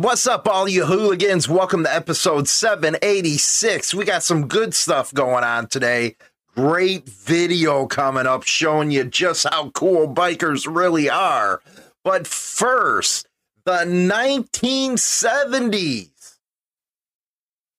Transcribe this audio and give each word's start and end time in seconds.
What's 0.00 0.26
up, 0.26 0.48
all 0.48 0.66
you 0.66 0.86
hooligans? 0.86 1.46
Welcome 1.46 1.84
to 1.84 1.94
episode 1.94 2.48
786. 2.48 3.92
We 3.92 4.06
got 4.06 4.22
some 4.22 4.48
good 4.48 4.72
stuff 4.72 5.12
going 5.12 5.44
on 5.44 5.66
today. 5.66 6.16
Great 6.54 7.06
video 7.06 7.86
coming 7.86 8.26
up 8.26 8.44
showing 8.44 8.90
you 8.90 9.04
just 9.04 9.46
how 9.46 9.68
cool 9.68 10.08
bikers 10.08 10.66
really 10.66 11.10
are. 11.10 11.60
But 12.02 12.26
first, 12.26 13.28
the 13.66 13.84
1970s 13.84 16.38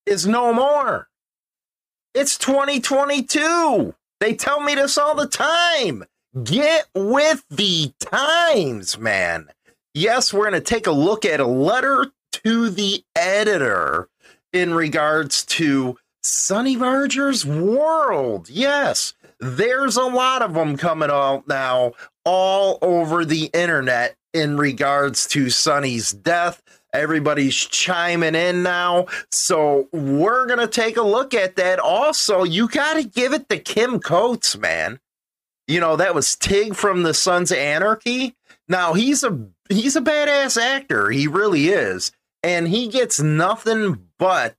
is 0.06 0.28
no 0.28 0.54
more. 0.54 1.10
It's 2.14 2.38
2022. 2.38 3.96
They 4.20 4.36
tell 4.36 4.60
me 4.60 4.76
this 4.76 5.00
all 5.00 5.16
the 5.16 5.26
time. 5.26 6.04
Get 6.44 6.86
with 6.94 7.44
the 7.50 7.94
times, 8.00 9.00
man. 9.00 9.50
Yes, 9.94 10.34
we're 10.34 10.50
going 10.50 10.54
to 10.54 10.62
take 10.62 10.88
a 10.88 10.92
look 10.92 11.26
at 11.26 11.42
a 11.42 11.46
letter 11.46 12.08
to 12.32 12.70
the 12.70 13.04
editor 13.16 14.08
in 14.54 14.74
regards 14.74 15.46
to 15.46 15.98
Sonny 16.24 16.78
Barger's 16.78 17.46
World. 17.46 18.50
Yes, 18.50 19.14
there's 19.40 19.98
a 19.98 20.04
lot 20.04 20.42
of 20.42 20.54
them 20.54 20.78
coming 20.78 21.10
out 21.10 21.48
now 21.48 21.92
all 22.24 22.78
over 22.82 23.26
the 23.26 23.50
internet 23.54 24.16
in 24.34 24.56
regards 24.56 25.28
to 25.28 25.50
Sonny's 25.50 26.14
death. 26.14 26.62
Everybody's 26.94 27.56
chiming 27.56 28.36
in 28.36 28.64
now. 28.64 29.08
So 29.32 29.90
we're 29.92 30.46
going 30.46 30.60
to 30.60 30.68
take 30.68 30.96
a 30.98 31.02
look 31.02 31.34
at 31.34 31.58
that. 31.58 31.80
Also, 31.80 32.44
you 32.44 32.70
got 32.70 32.94
to 32.94 33.04
give 33.04 33.34
it 33.34 33.50
to 33.50 33.58
Kim 33.58 34.00
Coates, 34.00 34.58
man. 34.58 35.00
You 35.68 35.80
know, 35.80 35.96
that 35.96 36.16
was 36.16 36.36
Tig 36.36 36.76
from 36.76 37.04
the 37.04 37.14
Sons 37.14 37.52
of 37.52 37.58
Anarchy. 37.58 38.36
Now, 38.68 38.94
he's 38.94 39.24
a 39.24 39.32
he's 39.70 39.96
a 39.96 40.02
badass 40.02 40.62
actor. 40.62 41.10
He 41.10 41.28
really 41.28 41.70
is. 41.70 42.12
And 42.44 42.68
he 42.68 42.88
gets 42.88 43.20
nothing 43.20 44.08
but 44.18 44.56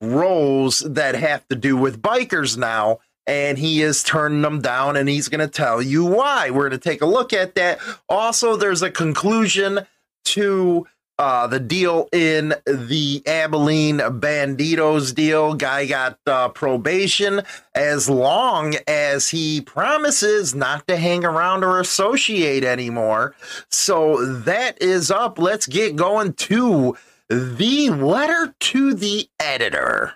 roles 0.00 0.80
that 0.80 1.14
have 1.14 1.46
to 1.48 1.56
do 1.56 1.76
with 1.76 2.02
bikers 2.02 2.56
now 2.56 2.98
and 3.26 3.58
he 3.58 3.82
is 3.82 4.02
turning 4.02 4.42
them 4.42 4.60
down 4.60 4.96
and 4.96 5.08
he's 5.08 5.28
going 5.28 5.40
to 5.40 5.48
tell 5.48 5.82
you 5.82 6.04
why. 6.04 6.50
We're 6.50 6.68
going 6.68 6.80
to 6.80 6.88
take 6.88 7.02
a 7.02 7.06
look 7.06 7.32
at 7.32 7.56
that. 7.56 7.80
Also, 8.08 8.56
there's 8.56 8.82
a 8.82 8.90
conclusion 8.90 9.80
to 10.26 10.86
uh, 11.18 11.46
the 11.46 11.60
deal 11.60 12.08
in 12.12 12.54
the 12.66 13.22
Abilene 13.26 13.98
Banditos 13.98 15.14
deal. 15.14 15.54
Guy 15.54 15.86
got 15.86 16.18
uh, 16.26 16.48
probation 16.50 17.42
as 17.74 18.08
long 18.08 18.74
as 18.86 19.30
he 19.30 19.60
promises 19.60 20.54
not 20.54 20.86
to 20.88 20.96
hang 20.96 21.24
around 21.24 21.64
or 21.64 21.80
associate 21.80 22.64
anymore. 22.64 23.34
So 23.70 24.24
that 24.40 24.80
is 24.82 25.10
up. 25.10 25.38
Let's 25.38 25.66
get 25.66 25.96
going 25.96 26.34
to 26.34 26.96
the 27.28 27.90
letter 27.90 28.54
to 28.58 28.94
the 28.94 29.28
editor. 29.40 30.14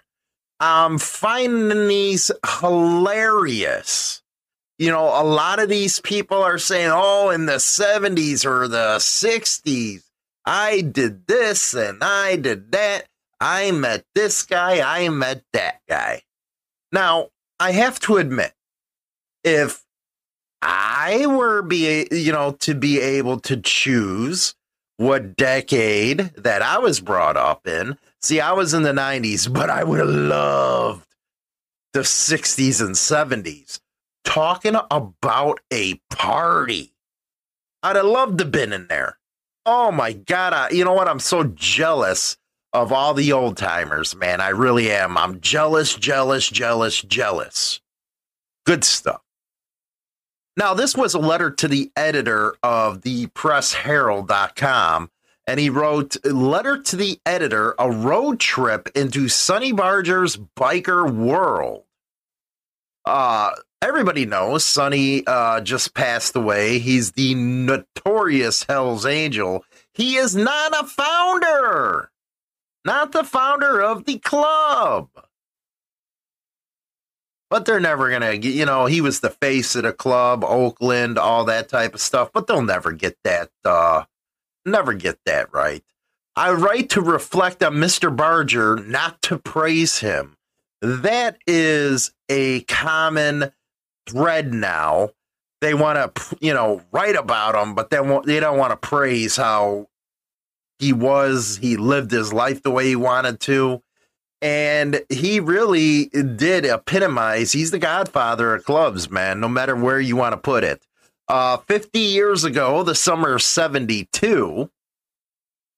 I'm 0.60 0.98
finding 0.98 1.88
these 1.88 2.30
hilarious. 2.60 4.22
You 4.78 4.90
know, 4.90 5.04
a 5.04 5.24
lot 5.24 5.58
of 5.58 5.68
these 5.68 6.00
people 6.00 6.42
are 6.42 6.58
saying, 6.58 6.90
oh, 6.92 7.30
in 7.30 7.46
the 7.46 7.54
70s 7.56 8.44
or 8.46 8.68
the 8.68 8.96
60s, 8.96 10.02
I 10.44 10.80
did 10.80 11.26
this 11.26 11.74
and 11.74 12.02
I 12.02 12.36
did 12.36 12.72
that. 12.72 13.06
I 13.40 13.70
met 13.70 14.04
this 14.14 14.42
guy. 14.42 14.80
I 14.80 15.08
met 15.08 15.44
that 15.52 15.80
guy. 15.88 16.22
Now, 16.92 17.28
I 17.58 17.72
have 17.72 18.00
to 18.00 18.16
admit, 18.16 18.52
if 19.44 19.84
I 20.62 21.26
were 21.26 21.62
be, 21.62 22.06
you 22.10 22.32
know, 22.32 22.52
to 22.60 22.74
be 22.74 23.00
able 23.00 23.40
to 23.40 23.56
choose 23.56 24.54
what 24.96 25.36
decade 25.36 26.32
that 26.36 26.62
I 26.62 26.78
was 26.78 27.00
brought 27.00 27.36
up 27.36 27.66
in, 27.66 27.96
see, 28.20 28.40
I 28.40 28.52
was 28.52 28.74
in 28.74 28.82
the 28.82 28.92
90s, 28.92 29.50
but 29.50 29.70
I 29.70 29.84
would 29.84 30.00
have 30.00 30.08
loved 30.08 31.06
the 31.92 32.00
60s 32.00 32.80
and 32.80 32.94
70s. 32.94 33.80
Talking 34.24 34.76
about 34.90 35.60
a 35.72 35.94
party. 36.10 36.92
I'd 37.82 37.96
have 37.96 38.04
loved 38.04 38.38
to 38.38 38.44
been 38.44 38.72
in 38.72 38.86
there. 38.88 39.19
Oh 39.66 39.92
my 39.92 40.12
god! 40.12 40.52
I, 40.52 40.70
you 40.70 40.84
know 40.84 40.94
what? 40.94 41.08
I'm 41.08 41.20
so 41.20 41.44
jealous 41.44 42.36
of 42.72 42.92
all 42.92 43.14
the 43.14 43.32
old 43.32 43.56
timers, 43.56 44.14
man. 44.16 44.40
I 44.40 44.48
really 44.50 44.90
am. 44.90 45.16
I'm 45.16 45.40
jealous, 45.40 45.94
jealous, 45.94 46.48
jealous, 46.48 47.02
jealous. 47.02 47.80
Good 48.64 48.84
stuff. 48.84 49.22
Now, 50.56 50.74
this 50.74 50.96
was 50.96 51.14
a 51.14 51.18
letter 51.18 51.50
to 51.50 51.68
the 51.68 51.90
editor 51.96 52.54
of 52.62 53.02
the 53.02 53.26
pressherald.com, 53.28 55.10
and 55.46 55.60
he 55.60 55.70
wrote, 55.70 56.16
Letter 56.24 56.82
to 56.82 56.96
the 56.96 57.20
editor, 57.24 57.74
a 57.78 57.90
road 57.90 58.40
trip 58.40 58.88
into 58.94 59.28
Sonny 59.28 59.72
Barger's 59.72 60.36
biker 60.36 61.10
world. 61.10 61.84
Uh, 63.04 63.52
everybody 63.82 64.26
knows 64.26 64.64
Sonny 64.64 65.26
uh, 65.26 65.60
just 65.60 65.94
passed 65.94 66.36
away. 66.36 66.78
He's 66.78 67.12
the 67.12 67.34
notorious 67.34 68.64
Hell's 68.64 69.06
Angel. 69.06 69.64
He 69.92 70.16
is 70.16 70.36
not 70.36 70.72
a 70.72 70.86
founder, 70.86 72.10
not 72.84 73.12
the 73.12 73.24
founder 73.24 73.80
of 73.80 74.04
the 74.04 74.18
club. 74.18 75.08
But 77.48 77.64
they're 77.64 77.80
never 77.80 78.10
going 78.10 78.22
to 78.22 78.38
get, 78.38 78.54
you 78.54 78.64
know, 78.64 78.86
he 78.86 79.00
was 79.00 79.20
the 79.20 79.30
face 79.30 79.74
of 79.74 79.82
the 79.82 79.92
club, 79.92 80.44
Oakland, 80.44 81.18
all 81.18 81.44
that 81.46 81.68
type 81.68 81.94
of 81.94 82.00
stuff. 82.00 82.30
But 82.32 82.46
they'll 82.46 82.62
never 82.62 82.92
get 82.92 83.16
that, 83.24 83.50
uh, 83.64 84.04
never 84.64 84.94
get 84.94 85.18
that 85.26 85.52
right. 85.52 85.82
I 86.36 86.52
write 86.52 86.90
to 86.90 87.00
reflect 87.00 87.62
on 87.64 87.74
Mr. 87.74 88.14
Barger, 88.14 88.76
not 88.76 89.20
to 89.22 89.36
praise 89.36 89.98
him. 89.98 90.36
That 90.80 91.38
is 91.46 92.12
a 92.28 92.60
common 92.62 93.50
thread 94.10 94.52
now. 94.52 95.10
They 95.60 95.74
want 95.74 96.14
to, 96.14 96.36
you 96.40 96.54
know, 96.54 96.82
write 96.90 97.16
about 97.16 97.54
him, 97.54 97.74
but 97.74 97.90
they 97.90 97.98
they 98.24 98.40
don't 98.40 98.58
want 98.58 98.70
to 98.70 98.76
praise 98.76 99.36
how 99.36 99.88
he 100.78 100.92
was. 100.92 101.58
He 101.58 101.76
lived 101.76 102.10
his 102.10 102.32
life 102.32 102.62
the 102.62 102.70
way 102.70 102.86
he 102.86 102.96
wanted 102.96 103.40
to, 103.40 103.82
and 104.40 105.02
he 105.10 105.38
really 105.38 106.06
did 106.06 106.64
epitomize. 106.64 107.52
He's 107.52 107.70
the 107.70 107.78
godfather 107.78 108.54
of 108.54 108.64
clubs, 108.64 109.10
man. 109.10 109.40
No 109.40 109.48
matter 109.48 109.76
where 109.76 110.00
you 110.00 110.16
want 110.16 110.32
to 110.32 110.38
put 110.38 110.64
it. 110.64 110.86
Uh, 111.28 111.58
50 111.58 111.98
years 111.98 112.42
ago, 112.42 112.82
the 112.82 112.94
summer 112.94 113.34
of 113.34 113.42
72. 113.42 114.70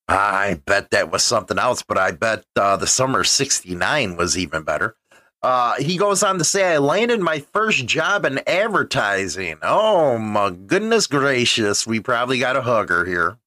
I 0.09 0.61
bet 0.65 0.91
that 0.91 1.11
was 1.11 1.23
something 1.23 1.59
else, 1.59 1.83
but 1.83 1.99
I 1.99 2.11
bet 2.13 2.45
uh, 2.57 2.77
the 2.77 2.87
summer 2.87 3.25
69 3.25 4.17
was 4.17 4.37
even 4.39 4.63
better. 4.63 4.97
Uh, 5.43 5.75
he 5.81 5.97
goes 5.97 6.23
on 6.23 6.39
to 6.39 6.45
say, 6.45 6.75
I 6.75 6.79
landed 6.79 7.21
my 7.21 7.41
first 7.41 7.87
job 7.87 8.25
in 8.25 8.41
advertising. 8.47 9.57
Oh, 9.63 10.17
my 10.17 10.51
goodness 10.51 11.09
gracious. 11.09 11.87
We 11.87 11.99
probably 11.99 12.39
got 12.39 12.57
a 12.57 12.63
hugger 12.63 13.05
here. 13.05 13.39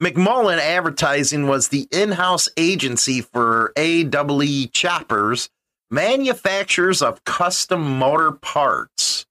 McMullen 0.00 0.58
Advertising 0.58 1.46
was 1.46 1.68
the 1.68 1.86
in 1.90 2.12
house 2.12 2.48
agency 2.56 3.20
for 3.20 3.72
AEE 3.76 4.72
Choppers, 4.72 5.50
manufacturers 5.90 7.02
of 7.02 7.24
custom 7.24 7.98
motor 7.98 8.32
parts. 8.32 9.26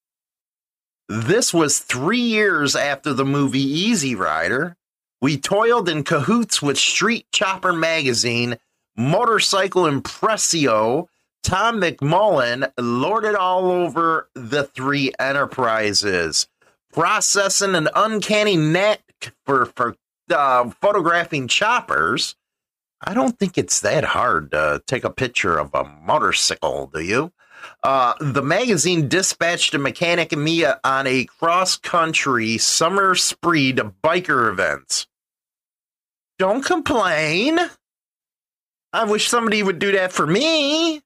This 1.07 1.53
was 1.55 1.79
three 1.79 2.19
years 2.19 2.75
after 2.75 3.13
the 3.13 3.25
movie 3.25 3.63
Easy 3.63 4.13
Rider. 4.13 4.75
We 5.21 5.37
toiled 5.37 5.89
in 5.89 6.03
cahoots 6.03 6.61
with 6.61 6.77
Street 6.77 7.25
Chopper 7.31 7.73
Magazine, 7.73 8.57
Motorcycle 8.95 9.83
Impressio, 9.83 11.07
Tom 11.43 11.81
McMullen 11.81 12.71
lorded 12.77 13.35
all 13.35 13.71
over 13.71 14.29
the 14.35 14.63
three 14.63 15.11
enterprises, 15.19 16.47
processing 16.91 17.75
an 17.75 17.89
uncanny 17.95 18.57
knack 18.57 19.33
for, 19.45 19.65
for 19.65 19.95
uh, 20.29 20.69
photographing 20.81 21.47
choppers. 21.47 22.35
I 23.01 23.13
don't 23.13 23.39
think 23.39 23.57
it's 23.57 23.79
that 23.81 24.03
hard 24.03 24.51
to 24.51 24.83
take 24.85 25.03
a 25.03 25.09
picture 25.09 25.57
of 25.57 25.73
a 25.73 25.83
motorcycle, 25.83 26.87
do 26.93 26.99
you? 26.99 27.31
Uh, 27.83 28.13
the 28.19 28.41
magazine 28.41 29.07
dispatched 29.07 29.73
a 29.73 29.79
mechanic 29.79 30.31
and 30.31 30.43
me 30.43 30.65
on 30.65 31.07
a 31.07 31.25
cross 31.25 31.77
country 31.77 32.57
summer 32.57 33.15
spree 33.15 33.73
to 33.73 33.93
biker 34.03 34.49
events. 34.49 35.07
Don't 36.37 36.63
complain. 36.63 37.59
I 38.91 39.03
wish 39.05 39.27
somebody 39.27 39.61
would 39.61 39.79
do 39.79 39.91
that 39.93 40.11
for 40.11 40.25
me. 40.25 41.01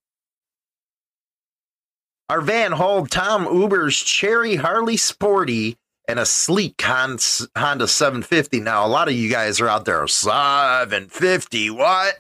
Our 2.30 2.42
van 2.42 2.72
hauled 2.72 3.12
Tom 3.12 3.46
Uber's 3.46 3.98
Cherry 3.98 4.56
Harley 4.56 4.98
Sporty 4.98 5.78
and 6.08 6.20
a 6.20 6.26
sleek 6.26 6.82
Honda 6.82 7.88
750. 7.88 8.60
Now, 8.60 8.86
a 8.86 8.88
lot 8.88 9.08
of 9.08 9.14
you 9.14 9.30
guys 9.30 9.60
are 9.60 9.68
out 9.68 9.86
there, 9.86 10.06
750, 10.08 11.70
what? 11.70 12.20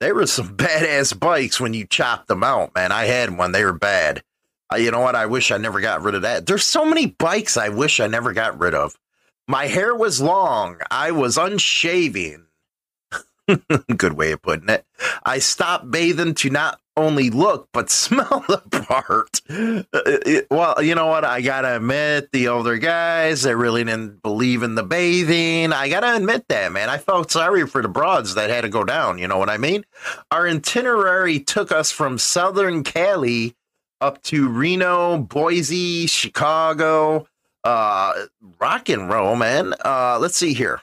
They 0.00 0.12
were 0.12 0.26
some 0.26 0.48
badass 0.56 1.18
bikes 1.18 1.60
when 1.60 1.74
you 1.74 1.86
chopped 1.86 2.28
them 2.28 2.42
out, 2.42 2.74
man. 2.74 2.92
I 2.92 3.04
had 3.04 3.36
one, 3.36 3.52
they 3.52 3.64
were 3.64 3.72
bad. 3.72 4.22
Uh, 4.72 4.76
you 4.76 4.90
know 4.90 5.00
what? 5.00 5.16
I 5.16 5.26
wish 5.26 5.50
I 5.50 5.56
never 5.56 5.80
got 5.80 6.02
rid 6.02 6.14
of 6.14 6.22
that. 6.22 6.46
There's 6.46 6.64
so 6.64 6.84
many 6.84 7.06
bikes 7.06 7.56
I 7.56 7.68
wish 7.68 8.00
I 8.00 8.06
never 8.06 8.32
got 8.32 8.58
rid 8.58 8.74
of. 8.74 8.96
My 9.48 9.66
hair 9.66 9.94
was 9.94 10.20
long, 10.20 10.76
I 10.90 11.10
was 11.10 11.36
unshaving. 11.36 12.44
Good 13.96 14.14
way 14.14 14.32
of 14.32 14.42
putting 14.42 14.68
it. 14.68 14.84
I 15.24 15.38
stopped 15.38 15.90
bathing 15.90 16.34
to 16.34 16.50
not 16.50 16.80
only 16.96 17.30
look 17.30 17.68
but 17.72 17.90
smell 17.90 18.44
the 18.46 18.84
part. 18.86 19.40
Uh, 19.92 20.42
well, 20.50 20.82
you 20.82 20.94
know 20.94 21.06
what? 21.06 21.24
I 21.24 21.40
gotta 21.40 21.76
admit, 21.76 22.30
the 22.32 22.48
older 22.48 22.76
guys 22.78 23.42
they 23.42 23.54
really 23.54 23.84
didn't 23.84 24.22
believe 24.22 24.62
in 24.62 24.74
the 24.74 24.82
bathing. 24.82 25.72
I 25.72 25.88
gotta 25.88 26.16
admit 26.16 26.46
that, 26.48 26.72
man. 26.72 26.88
I 26.88 26.98
felt 26.98 27.30
sorry 27.30 27.66
for 27.66 27.82
the 27.82 27.88
broads 27.88 28.34
that 28.34 28.50
had 28.50 28.62
to 28.62 28.68
go 28.68 28.84
down. 28.84 29.18
You 29.18 29.28
know 29.28 29.38
what 29.38 29.50
I 29.50 29.56
mean? 29.56 29.84
Our 30.30 30.48
itinerary 30.48 31.40
took 31.40 31.72
us 31.72 31.90
from 31.90 32.18
Southern 32.18 32.84
Cali 32.84 33.54
up 34.00 34.22
to 34.22 34.48
Reno, 34.48 35.18
Boise, 35.18 36.06
Chicago, 36.06 37.26
uh, 37.64 38.12
rock 38.58 38.88
and 38.88 39.10
roll, 39.10 39.36
man. 39.36 39.74
Uh, 39.84 40.18
let's 40.18 40.36
see 40.36 40.54
here. 40.54 40.80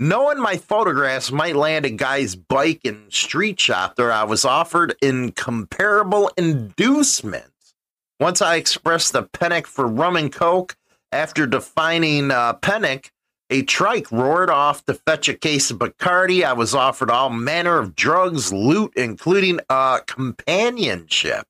Knowing 0.00 0.38
my 0.38 0.56
photographs 0.56 1.32
might 1.32 1.56
land 1.56 1.84
a 1.84 1.90
guy's 1.90 2.36
bike 2.36 2.80
in 2.84 3.10
Street 3.10 3.58
Chopper, 3.58 4.12
I 4.12 4.22
was 4.22 4.44
offered 4.44 4.94
incomparable 5.02 6.30
inducements. 6.36 7.74
Once 8.20 8.40
I 8.40 8.54
expressed 8.54 9.12
the 9.12 9.24
panic 9.24 9.66
for 9.66 9.88
rum 9.88 10.14
and 10.14 10.32
coke, 10.32 10.76
after 11.10 11.48
defining 11.48 12.30
uh, 12.30 12.52
panic, 12.52 13.10
a 13.50 13.62
trike 13.62 14.12
roared 14.12 14.50
off 14.50 14.84
to 14.84 14.94
fetch 14.94 15.28
a 15.28 15.34
case 15.34 15.72
of 15.72 15.78
Bacardi. 15.78 16.44
I 16.44 16.52
was 16.52 16.76
offered 16.76 17.10
all 17.10 17.30
manner 17.30 17.78
of 17.78 17.96
drugs, 17.96 18.52
loot, 18.52 18.92
including 18.94 19.58
uh, 19.68 19.98
companionship. 20.06 21.48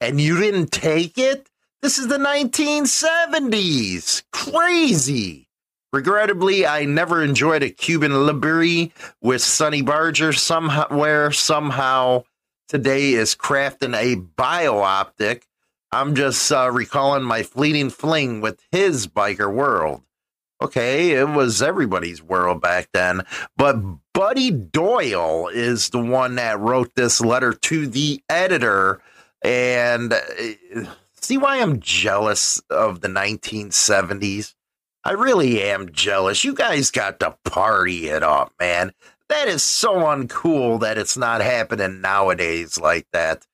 And 0.00 0.20
you 0.20 0.38
didn't 0.38 0.72
take 0.72 1.18
it? 1.18 1.48
This 1.82 1.98
is 1.98 2.08
the 2.08 2.18
1970s. 2.18 4.24
Crazy. 4.32 5.49
Regrettably, 5.92 6.66
I 6.66 6.84
never 6.84 7.22
enjoyed 7.22 7.64
a 7.64 7.70
Cuba 7.70 8.06
libre 8.06 8.90
with 9.20 9.42
Sonny 9.42 9.82
Barger 9.82 10.32
somewhere, 10.32 11.32
somehow 11.32 12.24
today 12.68 13.14
is 13.14 13.34
crafting 13.34 13.96
a 13.96 14.14
biopic. 14.14 15.42
I'm 15.90 16.14
just 16.14 16.52
uh, 16.52 16.70
recalling 16.70 17.24
my 17.24 17.42
fleeting 17.42 17.90
fling 17.90 18.40
with 18.40 18.60
his 18.70 19.08
biker 19.08 19.52
world. 19.52 20.02
Okay, 20.62 21.12
it 21.12 21.28
was 21.28 21.60
everybody's 21.60 22.22
world 22.22 22.60
back 22.60 22.90
then. 22.92 23.22
But 23.56 23.76
Buddy 24.14 24.52
Doyle 24.52 25.48
is 25.48 25.88
the 25.88 25.98
one 25.98 26.36
that 26.36 26.60
wrote 26.60 26.94
this 26.94 27.20
letter 27.20 27.52
to 27.52 27.88
the 27.88 28.22
editor. 28.28 29.02
And 29.42 30.12
uh, 30.12 30.84
see 31.20 31.38
why 31.38 31.60
I'm 31.60 31.80
jealous 31.80 32.60
of 32.70 33.00
the 33.00 33.08
1970s? 33.08 34.54
I 35.02 35.12
really 35.12 35.62
am 35.62 35.92
jealous. 35.92 36.44
You 36.44 36.54
guys 36.54 36.90
got 36.90 37.20
to 37.20 37.36
party 37.44 38.08
it 38.08 38.22
up, 38.22 38.52
man. 38.60 38.92
That 39.28 39.48
is 39.48 39.62
so 39.62 39.94
uncool 39.94 40.80
that 40.80 40.98
it's 40.98 41.16
not 41.16 41.40
happening 41.40 42.00
nowadays 42.00 42.78
like 42.78 43.06
that. 43.12 43.46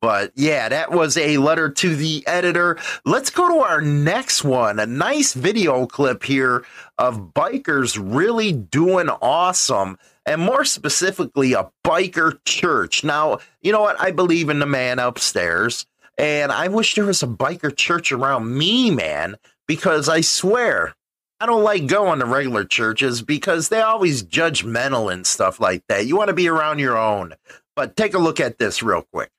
But 0.00 0.32
yeah, 0.34 0.68
that 0.68 0.92
was 0.92 1.16
a 1.16 1.38
letter 1.38 1.68
to 1.70 1.96
the 1.96 2.26
editor. 2.26 2.78
Let's 3.04 3.30
go 3.30 3.48
to 3.48 3.64
our 3.66 3.80
next 3.80 4.44
one. 4.44 4.78
A 4.78 4.86
nice 4.86 5.34
video 5.34 5.86
clip 5.86 6.22
here 6.22 6.64
of 6.98 7.34
bikers 7.34 7.98
really 8.00 8.52
doing 8.52 9.08
awesome. 9.08 9.98
And 10.24 10.40
more 10.40 10.64
specifically, 10.64 11.52
a 11.52 11.70
biker 11.84 12.38
church. 12.46 13.04
Now, 13.04 13.38
you 13.60 13.72
know 13.72 13.80
what? 13.82 14.00
I 14.00 14.10
believe 14.10 14.48
in 14.48 14.58
the 14.58 14.66
man 14.66 14.98
upstairs. 14.98 15.86
And 16.16 16.52
I 16.52 16.68
wish 16.68 16.94
there 16.94 17.06
was 17.06 17.22
a 17.22 17.26
biker 17.26 17.74
church 17.76 18.12
around 18.12 18.56
me, 18.56 18.90
man 18.90 19.36
because 19.66 20.08
I 20.08 20.20
swear 20.20 20.94
I 21.40 21.46
don't 21.46 21.64
like 21.64 21.86
going 21.86 22.20
to 22.20 22.26
regular 22.26 22.64
churches 22.64 23.20
because 23.20 23.68
they 23.68 23.80
always 23.80 24.22
judgmental 24.22 25.12
and 25.12 25.26
stuff 25.26 25.60
like 25.60 25.82
that. 25.88 26.06
You 26.06 26.16
want 26.16 26.28
to 26.28 26.34
be 26.34 26.48
around 26.48 26.78
your 26.78 26.96
own. 26.96 27.34
But 27.76 27.96
take 27.96 28.14
a 28.14 28.18
look 28.18 28.38
at 28.38 28.58
this 28.58 28.82
real 28.82 29.04
quick. 29.12 29.30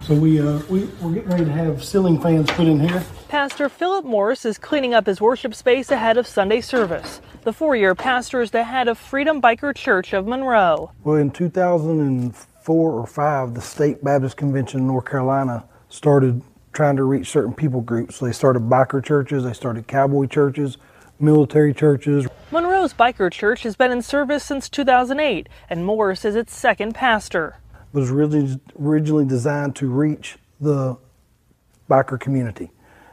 So 0.00 0.14
we, 0.14 0.40
uh, 0.40 0.60
we 0.70 0.84
we're 1.02 1.12
getting 1.12 1.28
ready 1.28 1.44
to 1.44 1.52
have 1.52 1.84
ceiling 1.84 2.18
fans 2.20 2.50
put 2.52 2.66
in 2.66 2.80
here. 2.80 3.04
Pastor 3.28 3.68
Philip 3.68 4.06
Morris 4.06 4.46
is 4.46 4.56
cleaning 4.56 4.94
up 4.94 5.06
his 5.06 5.20
worship 5.20 5.54
space 5.54 5.90
ahead 5.90 6.16
of 6.16 6.26
Sunday 6.26 6.62
service. 6.62 7.20
The 7.42 7.52
four-year 7.52 7.94
pastor 7.94 8.40
is 8.40 8.50
the 8.50 8.64
head 8.64 8.88
of 8.88 8.96
Freedom 8.98 9.42
Biker 9.42 9.76
Church 9.76 10.14
of 10.14 10.26
Monroe. 10.26 10.90
Well, 11.04 11.16
in 11.16 11.30
2004 11.30 12.90
or 12.90 13.06
five, 13.06 13.54
the 13.54 13.60
State 13.60 14.02
Baptist 14.02 14.38
Convention 14.38 14.80
in 14.80 14.86
North 14.86 15.04
Carolina 15.04 15.64
started 15.90 16.42
trying 16.72 16.96
to 16.96 17.04
reach 17.04 17.28
certain 17.28 17.52
people 17.52 17.80
groups. 17.80 18.16
So 18.16 18.26
they 18.26 18.32
started 18.32 18.62
biker 18.62 19.04
churches, 19.04 19.44
they 19.44 19.52
started 19.52 19.86
cowboy 19.86 20.26
churches, 20.26 20.78
military 21.18 21.74
churches. 21.74 22.26
Monroe's 22.50 22.94
Biker 22.94 23.30
Church 23.30 23.62
has 23.62 23.76
been 23.76 23.92
in 23.92 24.02
service 24.02 24.42
since 24.42 24.68
2008, 24.68 25.48
and 25.68 25.84
Morris 25.84 26.24
is 26.24 26.34
its 26.34 26.54
second 26.54 26.94
pastor. 26.94 27.56
It 27.92 27.98
was 27.98 28.10
really 28.10 28.60
originally 28.80 29.24
designed 29.24 29.76
to 29.76 29.88
reach 29.88 30.38
the 30.60 30.96
biker 31.88 32.18
community, 32.18 32.70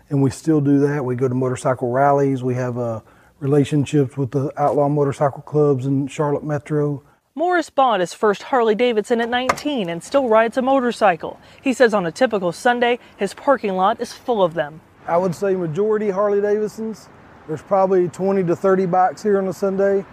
and 0.09 0.21
we 0.21 0.29
still 0.29 0.61
do 0.61 0.79
that. 0.79 1.03
We 1.03 1.15
go 1.15 1.27
to 1.27 1.35
motorcycle 1.35 1.91
rallies. 1.91 2.43
We 2.43 2.55
have 2.55 2.77
uh, 2.77 3.01
relationships 3.39 4.17
with 4.17 4.31
the 4.31 4.51
outlaw 4.59 4.89
motorcycle 4.89 5.41
clubs 5.41 5.85
in 5.85 6.07
Charlotte 6.07 6.43
Metro. 6.43 7.03
Morris 7.37 7.69
bought 7.69 7.99
his 7.99 8.15
first 8.15 8.41
Harley 8.41 8.73
Davidson 8.73 9.21
at 9.21 9.29
19 9.29 9.89
and 9.89 10.03
still 10.03 10.27
rides 10.27 10.57
a 10.57 10.61
motorcycle. 10.63 11.39
He 11.61 11.71
says 11.71 11.93
on 11.93 12.03
a 12.03 12.11
typical 12.11 12.51
Sunday, 12.51 12.97
his 13.15 13.35
parking 13.35 13.75
lot 13.75 14.01
is 14.01 14.11
full 14.11 14.41
of 14.41 14.55
them. 14.55 14.81
I 15.05 15.17
would 15.17 15.35
say 15.35 15.55
majority 15.55 16.09
Harley 16.09 16.41
Davidsons. 16.41 17.09
There's 17.47 17.61
probably 17.61 18.07
20 18.07 18.43
to 18.45 18.55
30 18.55 18.87
bikes 18.87 19.21
here 19.21 19.37
on 19.37 19.47
a 19.47 19.53
Sunday. 19.53 20.03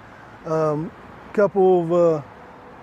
A 0.44 0.52
um, 0.52 0.92
couple 1.32 1.84
of 1.84 1.92
uh, 1.94 2.22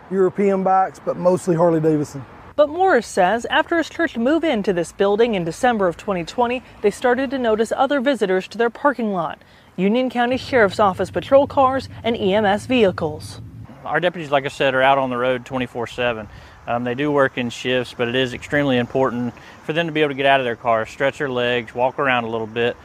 European 0.10 0.64
bikes, 0.64 0.98
but 0.98 1.18
mostly 1.18 1.56
Harley 1.56 1.80
Davidson. 1.80 2.26
But 2.56 2.68
Morris 2.68 3.06
says 3.06 3.46
after 3.46 3.78
his 3.78 3.92
church 3.92 4.18
moved 4.18 4.44
into 4.44 4.74
this 4.74 4.92
building 4.92 5.36
in 5.36 5.44
December 5.44 5.88
of 5.88 5.98
2020, 5.98 6.64
they 6.82 6.90
started 6.90 7.30
to 7.30 7.38
notice 7.38 7.72
other 7.78 8.02
visitors 8.02 8.48
to 8.48 8.58
their 8.58 8.72
parking 8.72 9.14
lot 9.14 9.38
Union 9.76 10.10
County 10.10 10.38
Sheriff's 10.38 10.80
Office 10.80 11.12
patrol 11.12 11.46
cars 11.46 11.90
and 12.04 12.18
EMS 12.18 12.66
vehicles 12.66 13.40
our 13.86 14.00
deputies, 14.00 14.32
like 14.32 14.46
I 14.46 14.50
said, 14.50 14.74
are 14.74 14.82
out 14.82 14.98
on 14.98 15.10
the 15.10 15.18
road 15.18 15.46
24 15.46 15.88
7. 15.88 16.28
Um, 16.68 16.84
they 16.84 16.96
do 16.96 17.12
work 17.12 17.38
in 17.38 17.50
shifts, 17.50 17.94
but 17.98 18.08
it 18.08 18.16
is 18.16 18.34
extremely 18.34 18.78
important 18.78 19.34
for 19.64 19.74
them 19.74 19.88
to 19.88 19.92
be 19.92 20.02
able 20.02 20.10
to 20.10 20.16
get 20.16 20.26
out 20.26 20.40
of 20.40 20.46
their 20.46 20.56
cars, 20.56 20.90
stretch 20.90 21.18
their 21.18 21.30
legs, 21.30 21.74
walk 21.74 21.98
around 21.98 22.24
a 22.24 22.30
little 22.30 22.48
bit. 22.48 22.78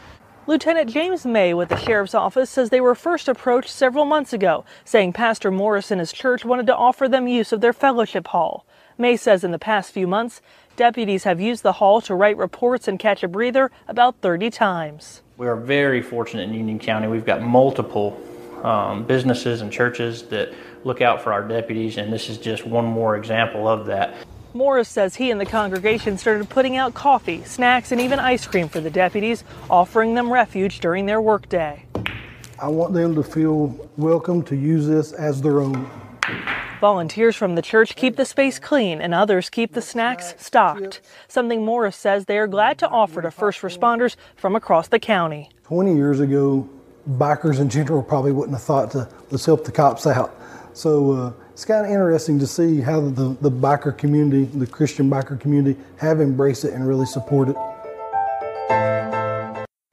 Lieutenant 0.49 0.89
James 0.89 1.27
May 1.27 1.55
with 1.55 1.69
the 1.69 1.77
Sheriff's 1.77 2.15
Office 2.15 2.49
says 2.49 2.71
they 2.71 2.81
were 2.81 2.95
first 2.95 3.29
approached 3.29 3.69
several 3.69 4.05
months 4.05 4.33
ago, 4.33 4.65
saying 4.85 5.13
Pastor 5.13 5.51
Morris 5.51 5.91
and 5.91 5.99
his 5.99 6.13
church 6.13 6.45
wanted 6.45 6.67
to 6.69 6.77
offer 6.77 7.09
them 7.09 7.27
use 7.27 7.53
of 7.53 7.61
their 7.61 7.73
fellowship 7.73 8.29
hall. 8.29 8.65
May 8.97 9.17
says 9.17 9.43
in 9.43 9.51
the 9.51 9.59
past 9.59 9.93
few 9.93 10.07
months, 10.07 10.41
deputies 10.77 11.25
have 11.25 11.41
used 11.41 11.65
the 11.65 11.73
hall 11.73 12.01
to 12.03 12.15
write 12.15 12.37
reports 12.37 12.87
and 12.87 12.99
catch 12.99 13.23
a 13.25 13.29
breather 13.29 13.73
about 13.89 14.21
30 14.23 14.51
times. 14.51 15.23
We 15.37 15.49
are 15.49 15.57
very 15.57 16.01
fortunate 16.01 16.49
in 16.49 16.55
Union 16.55 16.79
County. 16.79 17.09
We've 17.09 17.27
got 17.27 17.43
multiple 17.43 18.19
um, 18.63 19.05
businesses 19.05 19.61
and 19.61 19.73
churches 19.73 20.23
that 20.29 20.53
look 20.87 21.03
out 21.03 21.21
for 21.21 21.33
our 21.33 21.43
deputies, 21.43 21.99
and 21.99 22.13
this 22.13 22.31
is 22.31 22.39
just 22.39 22.65
one 22.65 22.85
more 22.85 23.17
example 23.17 23.67
of 23.67 23.87
that. 23.87 24.15
Morris 24.55 24.89
says 24.89 25.17
he 25.17 25.33
and 25.33 25.41
the 25.41 25.45
congregation 25.45 26.17
started 26.17 26.49
putting 26.49 26.77
out 26.77 26.95
coffee, 26.95 27.43
snacks, 27.43 27.91
and 27.91 28.01
even 28.01 28.21
ice 28.21 28.47
cream 28.47 28.69
for 28.69 28.81
the 28.81 28.89
deputies, 28.89 29.43
offering 29.69 30.15
them 30.15 30.33
refuge 30.33 30.79
during 30.79 31.05
their 31.05 31.21
workday. 31.21 31.85
I 32.61 32.69
want 32.69 32.95
them 32.95 33.17
to 33.17 33.23
feel 33.25 33.77
welcome 33.97 34.45
to 34.45 34.57
use 34.57 34.87
this 34.87 35.13
as 35.13 35.43
their 35.43 35.61
own. 35.61 35.91
Volunteers 36.81 37.35
from 37.35 37.57
the 37.57 37.63
church 37.63 37.97
keep 37.97 38.17
the 38.17 38.25
space 38.25 38.59
clean 38.59 39.01
and 39.01 39.13
others 39.13 39.51
keep 39.51 39.73
the 39.73 39.83
snacks 39.83 40.35
stocked, 40.39 41.01
something 41.27 41.65
Morris 41.65 41.97
says 41.97 42.27
they 42.27 42.39
are 42.39 42.47
glad 42.47 42.79
to 42.79 42.89
offer 42.89 43.21
to 43.21 43.31
first 43.31 43.61
responders 43.63 44.15
from 44.37 44.55
across 44.55 44.89
the 44.89 45.01
county. 45.01 45.51
20 45.65 45.97
years 45.97 46.21
ago, 46.21 46.69
bikers 47.11 47.59
in 47.59 47.69
general 47.69 48.03
probably 48.03 48.33
wouldn't 48.33 48.57
have 48.57 48.65
thought 48.65 48.91
to 48.93 49.09
let's 49.31 49.45
help 49.45 49.65
the 49.65 49.73
cops 49.73 50.07
out. 50.07 50.35
So 50.77 51.13
uh, 51.13 51.33
it's 51.53 51.65
kind 51.65 51.87
of 51.87 51.91
interesting 51.91 52.39
to 52.39 52.47
see 52.47 52.83
how 52.83 53.01
the, 53.01 53.35
the 53.41 53.51
biker 53.51 53.97
community, 53.97 54.45
the 54.45 54.67
Christian 54.67 55.11
biker 55.11 55.41
community, 55.41 55.81
have 55.97 56.21
embraced 56.21 56.67
it 56.67 56.75
and 56.75 56.87
really 56.87 57.07
support 57.07 57.49
it. 57.49 57.57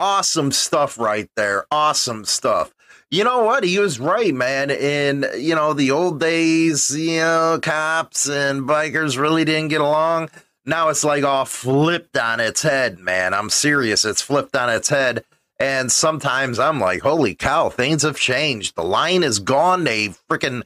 Awesome 0.01 0.51
stuff 0.51 0.99
right 0.99 1.29
there. 1.37 1.65
Awesome 1.71 2.25
stuff. 2.25 2.73
You 3.09 3.23
know 3.23 3.43
what? 3.43 3.63
He 3.63 3.79
was 3.79 3.97
right, 3.97 4.33
man. 4.33 4.71
In 4.71 5.25
you 5.37 5.55
know 5.55 5.71
the 5.71 5.91
old 5.91 6.19
days, 6.19 6.93
you 6.93 7.19
know, 7.19 7.59
cops 7.61 8.27
and 8.27 8.63
bikers 8.63 9.17
really 9.17 9.45
didn't 9.45 9.69
get 9.69 9.79
along. 9.79 10.31
Now 10.65 10.89
it's 10.89 11.05
like 11.05 11.23
all 11.23 11.45
flipped 11.45 12.17
on 12.17 12.41
its 12.41 12.61
head, 12.61 12.99
man. 12.99 13.33
I'm 13.33 13.49
serious. 13.49 14.03
It's 14.03 14.21
flipped 14.21 14.57
on 14.57 14.69
its 14.69 14.89
head. 14.89 15.23
And 15.59 15.89
sometimes 15.89 16.59
I'm 16.59 16.81
like, 16.81 17.03
holy 17.03 17.35
cow, 17.35 17.69
things 17.69 18.01
have 18.01 18.17
changed. 18.17 18.75
The 18.75 18.83
line 18.83 19.23
is 19.23 19.39
gone. 19.39 19.85
They 19.85 20.09
freaking 20.29 20.63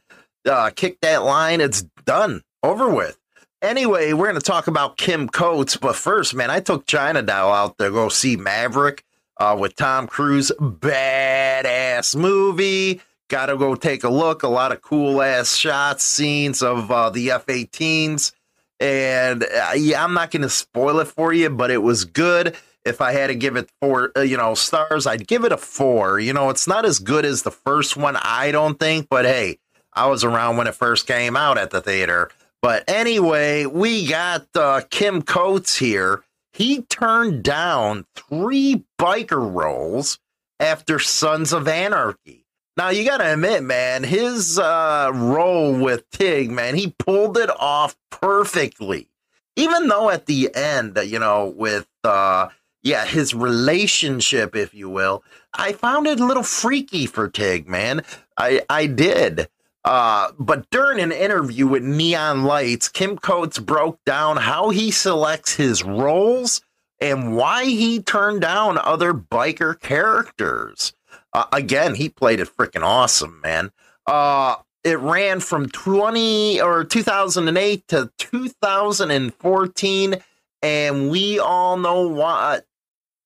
uh, 0.48 0.70
kicked 0.72 1.01
that 1.01 1.24
line. 1.24 1.62
It's 1.62 1.84
done, 2.06 2.42
over 2.63 2.89
with. 2.89 3.18
Anyway, 3.62 4.13
we're 4.13 4.27
going 4.27 4.39
to 4.39 4.46
talk 4.46 4.68
about 4.68 4.98
Kim 4.98 5.27
Coates. 5.27 5.77
But 5.77 5.96
first, 5.96 6.36
man, 6.36 6.51
I 6.51 6.60
took 6.60 6.86
China 6.86 7.22
Doll 7.22 7.51
out 7.51 7.77
to 7.80 7.89
go 7.89 8.10
see 8.10 8.36
Maverick 8.36 9.04
uh, 9.38 9.58
with 9.60 9.75
Tom 9.75 10.08
Cruise. 10.08 10.51
Badass 10.60 12.16
movie. 12.16 13.01
got 13.30 13.48
to 13.48 13.58
go 13.58 13.75
take 13.75 14.04
a 14.04 14.10
look. 14.10 14.44
A 14.44 14.48
lot 14.48 14.72
of 14.72 14.82
cool 14.82 15.22
ass 15.22 15.56
shots, 15.56 16.04
scenes 16.04 16.62
of 16.62 16.92
uh, 16.92 17.10
the 17.10 17.32
F 17.32 17.48
18s. 17.48 18.32
And 18.80 19.44
uh, 19.44 19.72
yeah, 19.75 20.04
I'm 20.04 20.13
not 20.13 20.32
going 20.32 20.44
to 20.44 20.50
spoil 20.50 21.00
it 21.00 21.08
for 21.08 21.34
you, 21.34 21.50
but 21.50 21.72
it 21.72 21.82
was 21.82 22.06
good. 22.06 22.56
If 22.86 23.01
I 23.01 23.12
had 23.12 23.27
to 23.27 23.36
give 23.36 23.58
it 23.58 23.70
four, 23.82 24.12
uh, 24.16 24.22
you 24.22 24.38
know, 24.38 24.54
stars, 24.54 25.08
I'd 25.08 25.27
give 25.27 25.44
it 25.44 25.51
a 25.51 25.58
four. 25.58 26.20
You 26.20 26.32
know, 26.32 26.50
it's 26.50 26.68
not 26.68 26.86
as 26.86 27.00
good 27.00 27.25
as 27.25 27.42
the 27.42 27.51
first 27.51 27.98
one, 27.98 28.16
I 28.22 28.51
don't 28.51 28.80
think, 28.80 29.08
but 29.10 29.25
hey, 29.25 29.58
I 29.98 30.06
was 30.06 30.24
around 30.24 30.58
when 30.58 30.68
it 30.68 30.75
first 30.75 31.08
came 31.08 31.36
out 31.36 31.58
at 31.58 31.72
the 31.72 31.82
theater. 31.82 32.30
But 32.62 32.84
anyway, 32.88 33.66
we 33.66 34.08
got 34.08 34.48
uh, 34.56 34.82
Kim 34.89 35.22
Coates 35.22 35.77
here. 35.77 36.24
He 36.54 36.84
turned 36.84 37.44
down 37.44 38.06
three 38.16 38.84
biker 39.00 39.54
roles 39.54 40.20
after 40.60 41.00
Sons 41.00 41.51
of 41.54 41.68
Anarchy. 41.68 42.46
Now 42.75 42.89
you 42.89 43.06
got 43.06 43.18
to 43.18 43.34
admit, 43.34 43.63
man, 43.63 44.04
his 44.04 44.60
uh, 44.60 45.12
role 45.13 45.74
with 45.74 46.08
Tig, 46.12 46.51
man, 46.51 46.75
he 46.75 46.94
pulled 47.00 47.38
it 47.38 47.50
off 47.60 47.96
perfectly. 48.12 49.08
Even 49.56 49.88
though 49.88 50.12
at 50.12 50.27
the 50.27 50.54
end, 50.54 51.00
you 51.04 51.18
know, 51.18 51.51
with 51.58 51.88
uh, 52.04 52.50
yeah, 52.84 53.06
his 53.06 53.34
relationship, 53.34 54.56
if 54.56 54.75
you 54.75 54.89
will, 54.89 55.24
I 55.56 55.74
found 55.74 56.06
it 56.06 56.20
a 56.20 56.25
little 56.25 56.44
freaky 56.44 57.08
for 57.08 57.27
Tig, 57.27 57.68
man. 57.68 58.04
I 58.38 58.62
I 58.70 58.86
did. 58.86 59.50
Uh, 59.88 60.34
but 60.38 60.70
during 60.70 61.00
an 61.00 61.13
interview 61.13 61.65
with 61.65 61.82
Neon 61.82 62.44
Lights, 62.44 62.89
Kim 62.89 63.17
Coates 63.17 63.58
broke 63.58 64.03
down 64.03 64.36
how 64.36 64.70
he 64.70 64.91
selects 64.91 65.56
his 65.56 65.82
roles 65.82 66.60
and 67.00 67.38
why 67.38 67.63
he 67.63 68.01
turned 68.01 68.41
down 68.41 68.77
other 68.77 69.13
biker 69.13 69.79
characters. 69.79 70.91
Uh, 71.32 71.46
again, 71.53 71.96
he 71.96 72.10
played 72.10 72.41
it 72.41 72.50
freaking 72.50 72.84
awesome, 72.84 73.39
man. 73.39 73.72
Uh, 74.06 74.58
it 74.84 75.00
ran 75.00 75.39
from 75.39 75.70
20 75.70 76.60
or 76.60 76.84
2008 76.84 77.88
to 77.88 78.12
2014, 78.17 80.15
and 80.63 81.10
we 81.10 81.39
all 81.39 81.77
know 81.77 82.10
what 82.10 82.65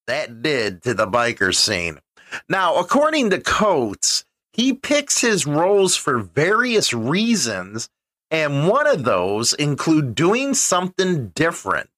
that 0.06 0.44
did 0.44 0.84
to 0.84 0.94
the 0.94 1.08
biker 1.08 1.56
scene. 1.56 2.00
Now, 2.48 2.76
according 2.76 3.32
to 3.32 3.40
Coates, 3.40 4.26
he 4.54 4.74
picks 4.74 5.22
his 5.22 5.48
roles 5.48 5.96
for 5.96 6.20
various 6.20 6.94
reasons, 6.94 7.90
and 8.30 8.68
one 8.68 8.88
of 8.88 9.04
those 9.04 9.54
include 9.54 10.16
doing 10.16 10.54
something 10.54 11.30
different. 11.30 11.90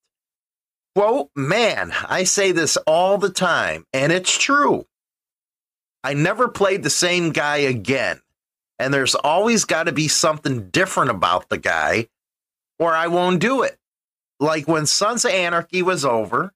Quote, 0.94 1.30
man, 1.34 1.92
I 2.08 2.24
say 2.24 2.52
this 2.52 2.76
all 2.86 3.18
the 3.18 3.30
time, 3.30 3.84
and 3.92 4.12
it's 4.12 4.38
true. 4.38 4.86
I 6.04 6.14
never 6.14 6.48
played 6.48 6.82
the 6.82 6.90
same 6.90 7.30
guy 7.30 7.58
again. 7.58 8.20
And 8.78 8.92
there's 8.92 9.14
always 9.14 9.64
got 9.64 9.84
to 9.84 9.92
be 9.92 10.08
something 10.08 10.68
different 10.70 11.10
about 11.10 11.48
the 11.48 11.58
guy, 11.58 12.08
or 12.78 12.94
I 12.94 13.06
won't 13.06 13.40
do 13.40 13.62
it. 13.62 13.78
Like 14.40 14.68
when 14.68 14.86
Sons 14.86 15.24
of 15.24 15.30
Anarchy 15.30 15.82
was 15.82 16.04
over, 16.04 16.52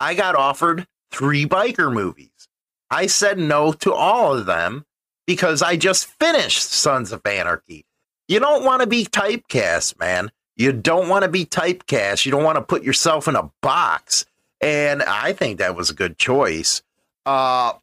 I 0.00 0.14
got 0.14 0.34
offered 0.34 0.86
three 1.10 1.46
biker 1.46 1.92
movies. 1.92 2.48
I 2.90 3.06
said 3.06 3.38
no 3.38 3.72
to 3.72 3.92
all 3.92 4.34
of 4.34 4.46
them 4.46 4.86
because 5.28 5.60
I 5.60 5.76
just 5.76 6.06
finished 6.06 6.62
Sons 6.72 7.12
of 7.12 7.20
Anarchy. 7.26 7.84
You 8.28 8.40
don't 8.40 8.64
want 8.64 8.80
to 8.80 8.86
be 8.86 9.04
typecast, 9.04 10.00
man. 10.00 10.32
You 10.56 10.72
don't 10.72 11.10
want 11.10 11.22
to 11.22 11.28
be 11.28 11.44
typecast. 11.44 12.24
You 12.24 12.32
don't 12.32 12.44
want 12.44 12.56
to 12.56 12.62
put 12.62 12.82
yourself 12.82 13.28
in 13.28 13.36
a 13.36 13.50
box. 13.60 14.24
And 14.62 15.02
I 15.02 15.34
think 15.34 15.58
that 15.58 15.76
was 15.76 15.90
a 15.90 15.94
good 15.94 16.16
choice. 16.16 16.80
Uh, 17.26 17.74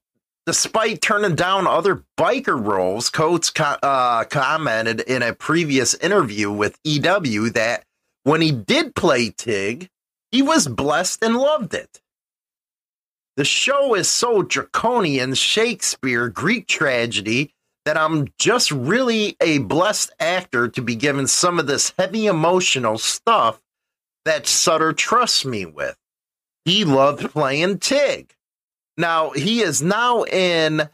despite 0.48 1.02
turning 1.02 1.36
down 1.36 1.68
other 1.68 2.04
biker 2.18 2.60
roles, 2.60 3.12
Coates 3.12 3.52
co- 3.52 3.78
uh, 3.84 4.24
commented 4.24 5.02
in 5.02 5.22
a 5.22 5.32
previous 5.32 5.94
interview 5.94 6.52
with 6.52 6.80
EW 6.84 7.52
that 7.52 7.86
when 8.24 8.42
he 8.42 8.52
did 8.52 8.96
play 8.96 9.30
Tig, 9.30 9.92
he 10.32 10.42
was 10.42 10.68
blessed 10.68 11.24
and 11.24 11.38
loved 11.38 11.76
it. 11.76 12.02
The 13.38 13.46
show 13.46 13.96
is 13.96 14.08
so 14.10 14.44
draconian, 14.44 15.34
Shakespeare, 15.34 16.30
Greek 16.30 16.68
tragedy, 16.68 17.54
that 17.84 17.98
I'm 17.98 18.30
just 18.40 18.72
really 18.72 19.36
a 19.42 19.58
blessed 19.60 20.12
actor 20.20 20.70
to 20.70 20.82
be 20.82 20.96
given 20.96 21.28
some 21.28 21.60
of 21.60 21.68
this 21.68 21.94
heavy 22.00 22.28
emotional 22.28 22.98
stuff 22.98 23.62
that 24.24 24.48
Sutter 24.48 24.94
trusts 24.94 25.46
me 25.46 25.66
with. 25.66 25.98
He 26.64 26.86
loved 26.86 27.30
playing 27.32 27.80
Tig. 27.80 28.34
Now, 28.98 29.32
he 29.32 29.62
is 29.62 29.82
now 29.82 30.24
in 30.24 30.90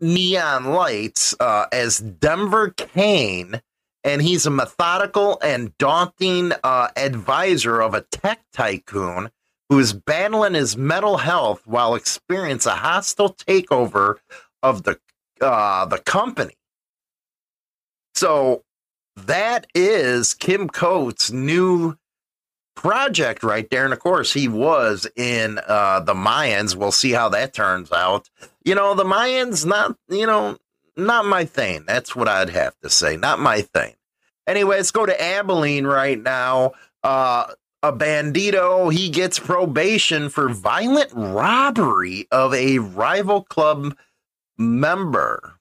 Neon 0.00 0.64
Lights 0.66 1.34
uh, 1.38 1.66
as 1.72 1.98
Denver 1.98 2.70
Kane, 2.70 3.62
and 4.02 4.20
he's 4.20 4.44
a 4.44 4.50
methodical 4.50 5.38
and 5.40 5.76
daunting 5.78 6.52
uh, 6.64 6.88
advisor 6.96 7.80
of 7.80 7.94
a 7.94 8.02
tech 8.02 8.42
tycoon 8.52 9.30
who 9.68 9.78
is 9.78 9.92
battling 9.92 10.54
his 10.54 10.76
mental 10.76 11.18
health 11.18 11.62
while 11.66 11.94
experiencing 11.94 12.72
a 12.72 12.76
hostile 12.76 13.34
takeover 13.34 14.16
of 14.62 14.82
the 14.82 14.98
uh, 15.40 15.84
the 15.86 15.98
company. 15.98 16.56
So 18.14 18.62
that 19.16 19.66
is 19.74 20.34
Kim 20.34 20.68
Coates' 20.68 21.30
new 21.30 21.96
project 22.74 23.42
right 23.42 23.68
there. 23.70 23.84
And 23.84 23.92
of 23.92 24.00
course, 24.00 24.32
he 24.32 24.48
was 24.48 25.06
in 25.16 25.60
uh, 25.66 26.00
the 26.00 26.14
Mayans. 26.14 26.76
We'll 26.76 26.92
see 26.92 27.12
how 27.12 27.28
that 27.30 27.54
turns 27.54 27.92
out. 27.92 28.28
You 28.64 28.74
know, 28.74 28.94
the 28.94 29.04
Mayans, 29.04 29.64
not, 29.64 29.96
you 30.08 30.26
know, 30.26 30.58
not 30.96 31.26
my 31.26 31.44
thing. 31.44 31.84
That's 31.86 32.14
what 32.14 32.28
I'd 32.28 32.50
have 32.50 32.78
to 32.80 32.90
say. 32.90 33.16
Not 33.16 33.38
my 33.38 33.62
thing. 33.62 33.94
Anyway, 34.46 34.76
let's 34.76 34.90
go 34.90 35.06
to 35.06 35.22
Abilene 35.22 35.86
right 35.86 36.20
now. 36.20 36.72
Uh, 37.02 37.46
a 37.84 37.92
bandito, 37.92 38.90
he 38.90 39.10
gets 39.10 39.38
probation 39.38 40.30
for 40.30 40.48
violent 40.48 41.10
robbery 41.12 42.26
of 42.30 42.54
a 42.54 42.78
rival 42.78 43.42
club 43.42 43.94
member. 44.56 45.58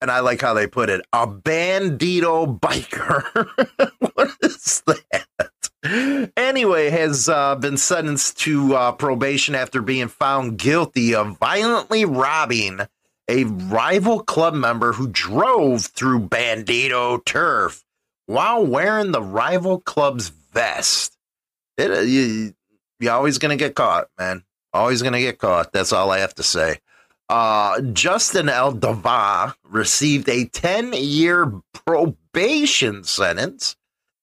And 0.00 0.10
I 0.10 0.20
like 0.20 0.40
how 0.40 0.54
they 0.54 0.66
put 0.66 0.88
it 0.88 1.04
a 1.12 1.26
bandito 1.26 2.58
biker. 2.58 3.92
what 4.14 4.30
is 4.40 4.82
that? 4.86 6.30
Anyway, 6.34 6.88
has 6.88 7.28
uh, 7.28 7.54
been 7.56 7.76
sentenced 7.76 8.38
to 8.40 8.74
uh, 8.74 8.92
probation 8.92 9.54
after 9.54 9.82
being 9.82 10.08
found 10.08 10.56
guilty 10.56 11.14
of 11.14 11.38
violently 11.38 12.06
robbing 12.06 12.80
a 13.28 13.44
rival 13.44 14.20
club 14.20 14.54
member 14.54 14.94
who 14.94 15.08
drove 15.08 15.84
through 15.84 16.28
bandito 16.28 17.22
turf 17.26 17.84
while 18.26 18.64
wearing 18.64 19.12
the 19.12 19.22
rival 19.22 19.80
club's 19.80 20.28
vest. 20.28 21.16
It, 21.76 22.08
you, 22.08 22.54
you're 23.00 23.12
always 23.12 23.38
going 23.38 23.56
to 23.56 23.62
get 23.62 23.74
caught, 23.74 24.08
man. 24.18 24.44
Always 24.72 25.02
going 25.02 25.14
to 25.14 25.20
get 25.20 25.38
caught. 25.38 25.72
That's 25.72 25.92
all 25.92 26.10
I 26.10 26.18
have 26.18 26.34
to 26.36 26.42
say. 26.42 26.78
Uh, 27.28 27.80
Justin 27.80 28.46
Eldava 28.46 29.54
received 29.64 30.28
a 30.28 30.46
10 30.46 30.92
year 30.92 31.50
probation 31.72 33.04
sentence 33.04 33.76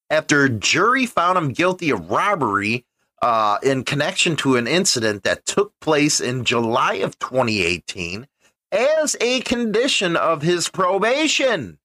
after 0.10 0.44
a 0.44 0.50
jury 0.50 1.06
found 1.06 1.38
him 1.38 1.50
guilty 1.50 1.90
of 1.90 2.10
robbery 2.10 2.86
uh, 3.22 3.58
in 3.64 3.84
connection 3.84 4.36
to 4.38 4.56
an 4.56 4.68
incident 4.68 5.24
that 5.24 5.46
took 5.46 5.74
place 5.82 6.20
in 6.20 6.46
July 6.46 6.96
of 6.96 7.18
2018 7.20 8.28
as 8.72 9.16
a 9.20 9.42
condition 9.42 10.16
of 10.16 10.42
his 10.42 10.70
probation. 10.70 11.79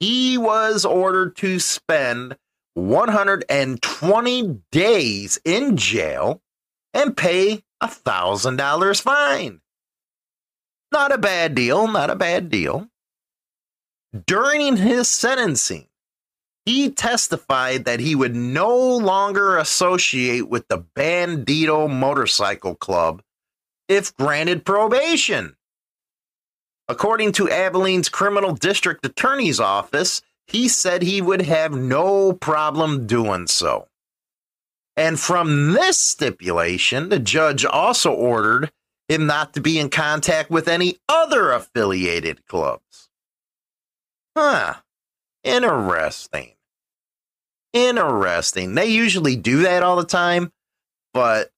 He 0.00 0.38
was 0.38 0.84
ordered 0.86 1.36
to 1.36 1.60
spend 1.60 2.36
120 2.74 4.60
days 4.72 5.40
in 5.44 5.76
jail 5.76 6.42
and 6.94 7.16
pay 7.16 7.62
a 7.80 7.88
thousand 7.88 8.56
dollars 8.56 9.00
fine. 9.00 9.60
Not 10.92 11.12
a 11.12 11.18
bad 11.18 11.54
deal, 11.54 11.86
not 11.86 12.10
a 12.10 12.16
bad 12.16 12.50
deal. 12.50 12.88
During 14.26 14.76
his 14.76 15.08
sentencing, 15.08 15.86
he 16.64 16.90
testified 16.90 17.84
that 17.84 18.00
he 18.00 18.14
would 18.14 18.34
no 18.34 18.76
longer 18.76 19.56
associate 19.56 20.48
with 20.48 20.66
the 20.68 20.78
Bandito 20.78 21.88
Motorcycle 21.88 22.74
Club 22.74 23.22
if 23.88 24.14
granted 24.16 24.64
probation. 24.64 25.56
According 26.90 27.30
to 27.34 27.48
Abilene's 27.48 28.08
Criminal 28.08 28.52
District 28.52 29.06
Attorney's 29.06 29.60
Office, 29.60 30.22
he 30.48 30.66
said 30.66 31.02
he 31.02 31.22
would 31.22 31.42
have 31.42 31.72
no 31.72 32.32
problem 32.32 33.06
doing 33.06 33.46
so. 33.46 33.86
And 34.96 35.18
from 35.18 35.72
this 35.72 35.98
stipulation, 35.98 37.08
the 37.08 37.20
judge 37.20 37.64
also 37.64 38.12
ordered 38.12 38.72
him 39.08 39.24
not 39.24 39.54
to 39.54 39.60
be 39.60 39.78
in 39.78 39.88
contact 39.88 40.50
with 40.50 40.66
any 40.66 40.98
other 41.08 41.52
affiliated 41.52 42.44
clubs. 42.46 43.08
Huh. 44.36 44.74
Interesting. 45.44 46.54
Interesting. 47.72 48.74
They 48.74 48.86
usually 48.86 49.36
do 49.36 49.62
that 49.62 49.84
all 49.84 49.94
the 49.94 50.04
time, 50.04 50.50
but 51.14 51.52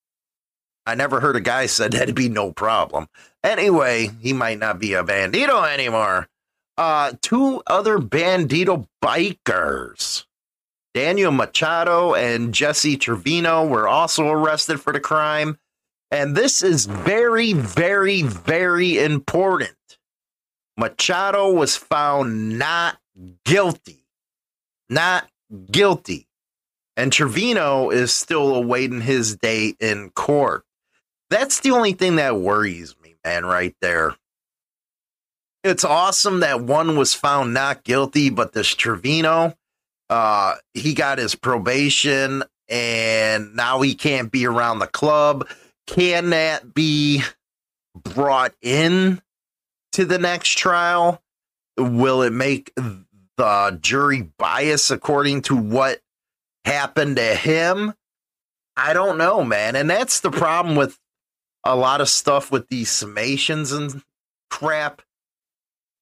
I 0.86 0.94
never 0.94 1.20
heard 1.20 1.36
a 1.36 1.40
guy 1.40 1.66
said 1.66 1.92
that'd 1.92 2.14
be 2.14 2.28
no 2.28 2.52
problem. 2.52 3.08
Anyway, 3.42 4.10
he 4.20 4.32
might 4.32 4.58
not 4.58 4.78
be 4.78 4.94
a 4.94 5.02
bandito 5.02 5.66
anymore. 5.68 6.28
Uh, 6.78 7.12
two 7.20 7.62
other 7.66 7.98
bandito 7.98 8.86
bikers, 9.04 10.24
Daniel 10.94 11.32
Machado 11.32 12.14
and 12.14 12.54
Jesse 12.54 12.96
Trevino, 12.96 13.66
were 13.66 13.86
also 13.86 14.28
arrested 14.28 14.80
for 14.80 14.92
the 14.92 15.00
crime. 15.00 15.58
And 16.10 16.36
this 16.36 16.62
is 16.62 16.86
very, 16.86 17.52
very, 17.52 18.22
very 18.22 18.98
important. 18.98 19.76
Machado 20.76 21.52
was 21.52 21.76
found 21.76 22.58
not 22.58 22.98
guilty. 23.44 24.06
Not 24.88 25.28
guilty. 25.70 26.28
And 26.96 27.12
Trevino 27.12 27.90
is 27.90 28.12
still 28.14 28.54
awaiting 28.54 29.00
his 29.00 29.36
day 29.36 29.74
in 29.80 30.10
court. 30.10 30.64
That's 31.32 31.60
the 31.60 31.70
only 31.70 31.94
thing 31.94 32.16
that 32.16 32.36
worries 32.36 32.94
me, 33.02 33.14
man, 33.24 33.46
right 33.46 33.74
there. 33.80 34.14
It's 35.64 35.82
awesome 35.82 36.40
that 36.40 36.60
one 36.60 36.98
was 36.98 37.14
found 37.14 37.54
not 37.54 37.84
guilty, 37.84 38.28
but 38.28 38.52
this 38.52 38.74
Trevino, 38.74 39.54
uh, 40.10 40.56
he 40.74 40.92
got 40.92 41.16
his 41.16 41.34
probation 41.34 42.42
and 42.68 43.56
now 43.56 43.80
he 43.80 43.94
can't 43.94 44.30
be 44.30 44.46
around 44.46 44.80
the 44.80 44.86
club. 44.86 45.48
Can 45.86 46.30
that 46.30 46.74
be 46.74 47.22
brought 47.94 48.52
in 48.60 49.22
to 49.92 50.04
the 50.04 50.18
next 50.18 50.58
trial? 50.58 51.22
Will 51.78 52.20
it 52.20 52.32
make 52.34 52.74
the 53.38 53.78
jury 53.80 54.28
bias 54.36 54.90
according 54.90 55.42
to 55.42 55.56
what 55.56 56.00
happened 56.66 57.16
to 57.16 57.34
him? 57.34 57.94
I 58.76 58.92
don't 58.92 59.16
know, 59.16 59.44
man. 59.44 59.76
And 59.76 59.88
that's 59.88 60.20
the 60.20 60.30
problem 60.30 60.76
with 60.76 60.98
a 61.64 61.76
lot 61.76 62.00
of 62.00 62.08
stuff 62.08 62.50
with 62.50 62.68
these 62.68 62.90
summations 62.90 63.76
and 63.76 64.02
crap, 64.50 65.02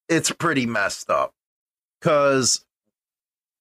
it's 0.09 0.31
pretty 0.31 0.65
messed 0.65 1.09
up. 1.09 1.33
Because 1.99 2.65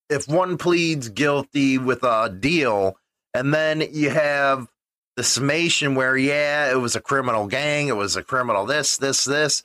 if 0.09 0.26
one 0.28 0.57
pleads 0.57 1.09
guilty 1.09 1.78
with 1.78 2.02
a 2.02 2.28
deal, 2.28 2.97
and 3.35 3.54
then 3.54 3.83
you 3.92 4.11
have 4.11 4.69
the 5.16 5.23
summation 5.23 5.95
where, 5.95 6.16
yeah, 6.16 6.71
it 6.71 6.76
was 6.76 6.97
a 6.97 7.00
criminal 7.00 7.47
gang, 7.47 7.88
it 7.88 7.97
was 7.97 8.16
a 8.16 8.23
criminal 8.23 8.66
this, 8.66 8.97
this, 8.97 9.25
this, 9.25 9.62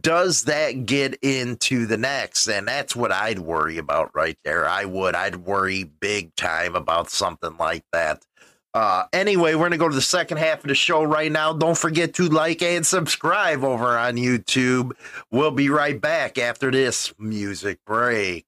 does 0.00 0.44
that 0.44 0.86
get 0.86 1.14
into 1.22 1.86
the 1.86 1.96
next? 1.96 2.46
And 2.46 2.68
that's 2.68 2.94
what 2.94 3.10
I'd 3.10 3.38
worry 3.38 3.78
about 3.78 4.14
right 4.14 4.38
there. 4.44 4.68
I 4.68 4.84
would. 4.84 5.14
I'd 5.14 5.36
worry 5.36 5.84
big 5.84 6.34
time 6.36 6.76
about 6.76 7.10
something 7.10 7.56
like 7.56 7.84
that. 7.92 8.24
Uh, 8.74 9.04
anyway, 9.12 9.54
we're 9.54 9.60
going 9.60 9.70
to 9.72 9.78
go 9.78 9.88
to 9.88 9.94
the 9.94 10.00
second 10.02 10.36
half 10.38 10.62
of 10.62 10.68
the 10.68 10.74
show 10.74 11.02
right 11.02 11.32
now. 11.32 11.52
Don't 11.52 11.78
forget 11.78 12.14
to 12.14 12.28
like 12.28 12.62
and 12.62 12.86
subscribe 12.86 13.64
over 13.64 13.98
on 13.98 14.16
YouTube. 14.16 14.92
We'll 15.30 15.50
be 15.50 15.70
right 15.70 16.00
back 16.00 16.38
after 16.38 16.70
this 16.70 17.12
music 17.18 17.78
break. 17.86 18.47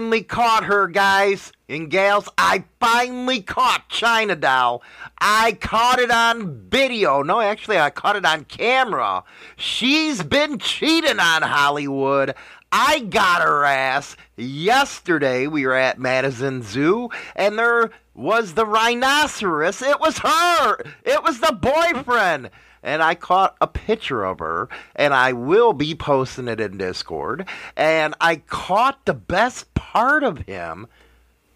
Finally 0.00 0.22
caught 0.22 0.64
her, 0.64 0.86
guys 0.86 1.52
and 1.68 1.90
gals. 1.90 2.26
I 2.38 2.64
finally 2.80 3.42
caught 3.42 3.90
China 3.90 4.34
Doll. 4.34 4.82
I 5.18 5.52
caught 5.60 5.98
it 5.98 6.10
on 6.10 6.70
video. 6.70 7.22
No, 7.22 7.42
actually, 7.42 7.78
I 7.78 7.90
caught 7.90 8.16
it 8.16 8.24
on 8.24 8.46
camera. 8.46 9.24
She's 9.56 10.22
been 10.22 10.58
cheating 10.58 11.20
on 11.20 11.42
Hollywood. 11.42 12.34
I 12.72 13.00
got 13.00 13.42
her 13.42 13.66
ass 13.66 14.16
yesterday. 14.38 15.46
We 15.46 15.66
were 15.66 15.74
at 15.74 15.98
Madison 15.98 16.62
Zoo, 16.62 17.10
and 17.36 17.58
there 17.58 17.90
was 18.14 18.54
the 18.54 18.64
rhinoceros. 18.64 19.82
It 19.82 20.00
was 20.00 20.16
her. 20.20 20.78
It 21.04 21.22
was 21.22 21.40
the 21.40 21.52
boyfriend 21.52 22.48
and 22.82 23.02
I 23.02 23.14
caught 23.14 23.56
a 23.60 23.66
picture 23.66 24.24
of 24.24 24.38
her, 24.38 24.68
and 24.96 25.12
I 25.12 25.32
will 25.32 25.72
be 25.72 25.94
posting 25.94 26.48
it 26.48 26.60
in 26.60 26.78
Discord. 26.78 27.46
And 27.76 28.14
I 28.20 28.36
caught 28.36 29.04
the 29.04 29.14
best 29.14 29.69
part 29.92 30.22
of 30.22 30.38
him 30.46 30.86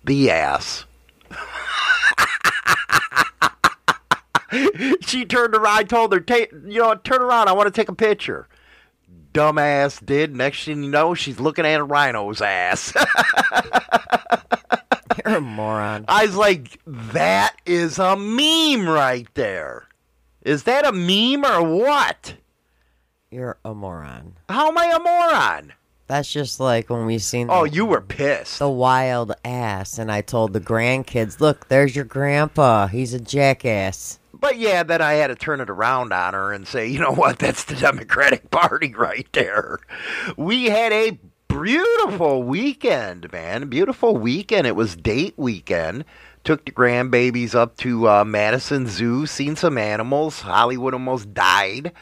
the 0.05 0.29
ass. 0.29 0.87
she 5.03 5.25
turned 5.25 5.55
around. 5.55 5.77
I 5.77 5.85
told 5.85 6.13
her, 6.13 6.19
take, 6.19 6.51
you 6.51 6.81
know, 6.81 6.97
turn 6.97 7.23
around. 7.23 7.49
I 7.49 7.53
want 7.53 7.73
to 7.73 7.81
take 7.81 7.89
a 7.89 7.95
picture. 7.95 8.49
Dumbass 9.33 10.05
did. 10.05 10.35
Next 10.35 10.65
thing 10.65 10.83
you 10.83 10.91
know, 10.91 11.15
she's 11.15 11.39
looking 11.39 11.65
at 11.65 11.81
a 11.81 11.85
rhino's 11.85 12.41
ass. 12.41 12.93
You're 15.25 15.37
a 15.37 15.41
moron. 15.41 16.05
I 16.09 16.27
was 16.27 16.35
like, 16.35 16.81
that 16.87 17.55
is 17.65 18.01
a 18.01 18.17
meme 18.17 18.89
right 18.89 19.29
there. 19.35 19.87
Is 20.43 20.65
that 20.65 20.85
a 20.85 20.91
meme 20.93 21.45
or 21.45 21.63
what? 21.63 22.35
You're 23.31 23.59
a 23.65 23.75
moron. 23.75 24.39
How 24.49 24.69
am 24.69 24.79
I 24.79 24.87
a 24.87 24.99
moron? 24.99 25.73
That's 26.07 26.31
just 26.31 26.61
like 26.61 26.91
when 26.91 27.07
we 27.07 27.19
seen 27.19 27.49
Oh, 27.51 27.67
the, 27.67 27.73
you 27.75 27.87
were 27.87 28.01
pissed. 28.03 28.59
the 28.59 28.69
wild 28.69 29.33
ass, 29.45 29.99
and 29.99 30.13
I 30.13 30.21
told 30.21 30.53
the 30.53 30.61
grandkids, 30.61 31.41
"Look, 31.41 31.69
there's 31.69 31.97
your 31.97 32.05
grandpa. 32.05 32.89
He's 32.89 33.15
a 33.15 33.21
jackass." 33.21 34.19
But 34.39 34.59
yeah, 34.59 34.83
then 34.83 35.01
I 35.01 35.15
had 35.15 35.29
to 35.29 35.35
turn 35.35 35.63
it 35.63 35.71
around 35.71 36.13
on 36.13 36.35
her 36.35 36.53
and 36.53 36.69
say, 36.69 36.87
you 36.87 36.99
know 36.99 37.13
what? 37.13 37.39
That's 37.39 37.65
the 37.65 37.75
Democratic 37.77 38.51
Party 38.51 38.93
right 38.95 39.27
there. 39.33 39.79
We 40.37 40.67
had 40.67 40.93
a 40.93 41.19
beautiful 41.49 42.43
weekend, 42.43 43.33
man. 43.33 43.69
Beautiful 43.71 44.17
weekend. 44.19 44.67
It 44.67 44.77
was 44.77 44.97
date 44.97 45.33
weekend. 45.39 46.05
Took 46.43 46.67
the 46.67 46.73
grandbabies 46.73 47.55
up 47.55 47.79
to 47.79 48.07
uh, 48.07 48.25
Madison 48.25 48.87
Zoo, 48.87 49.25
seen 49.25 49.57
some 49.57 49.79
animals. 49.79 50.43
Hollywood 50.43 50.93
almost 50.93 51.33
died. 51.33 51.93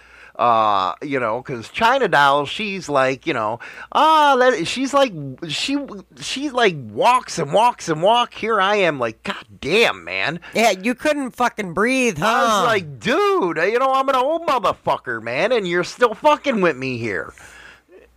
Uh, 0.43 0.97
you 1.03 1.21
know, 1.21 1.41
because 1.41 1.69
China 1.69 2.09
Doll, 2.09 2.47
she's 2.47 2.89
like, 2.89 3.29
you 3.29 3.33
know, 3.33 3.61
ah, 3.93 4.35
let 4.37 4.67
she's 4.67 4.93
like, 4.93 5.13
she, 5.47 5.79
she 6.21 6.51
like 6.51 6.75
walks 6.91 7.39
and 7.39 7.53
walks 7.53 7.89
and 7.89 8.03
walk. 8.03 8.35
Here 8.35 8.61
I 8.61 8.75
am, 8.75 8.99
like, 8.99 9.23
god 9.23 9.45
damn, 9.61 10.03
man. 10.03 10.41
Yeah, 10.53 10.71
you 10.73 10.97
couldn't 10.97 11.31
fucking 11.31 11.75
breathe, 11.75 12.19
huh? 12.19 12.27
I 12.27 12.43
was 12.43 12.67
like, 12.67 12.99
dude, 12.99 13.57
you 13.59 13.79
know, 13.79 13.93
I'm 13.93 14.09
an 14.09 14.17
old 14.17 14.45
motherfucker, 14.45 15.23
man, 15.23 15.53
and 15.53 15.69
you're 15.69 15.85
still 15.85 16.15
fucking 16.15 16.61
with 16.61 16.77
me 16.77 16.99
here. 16.99 17.33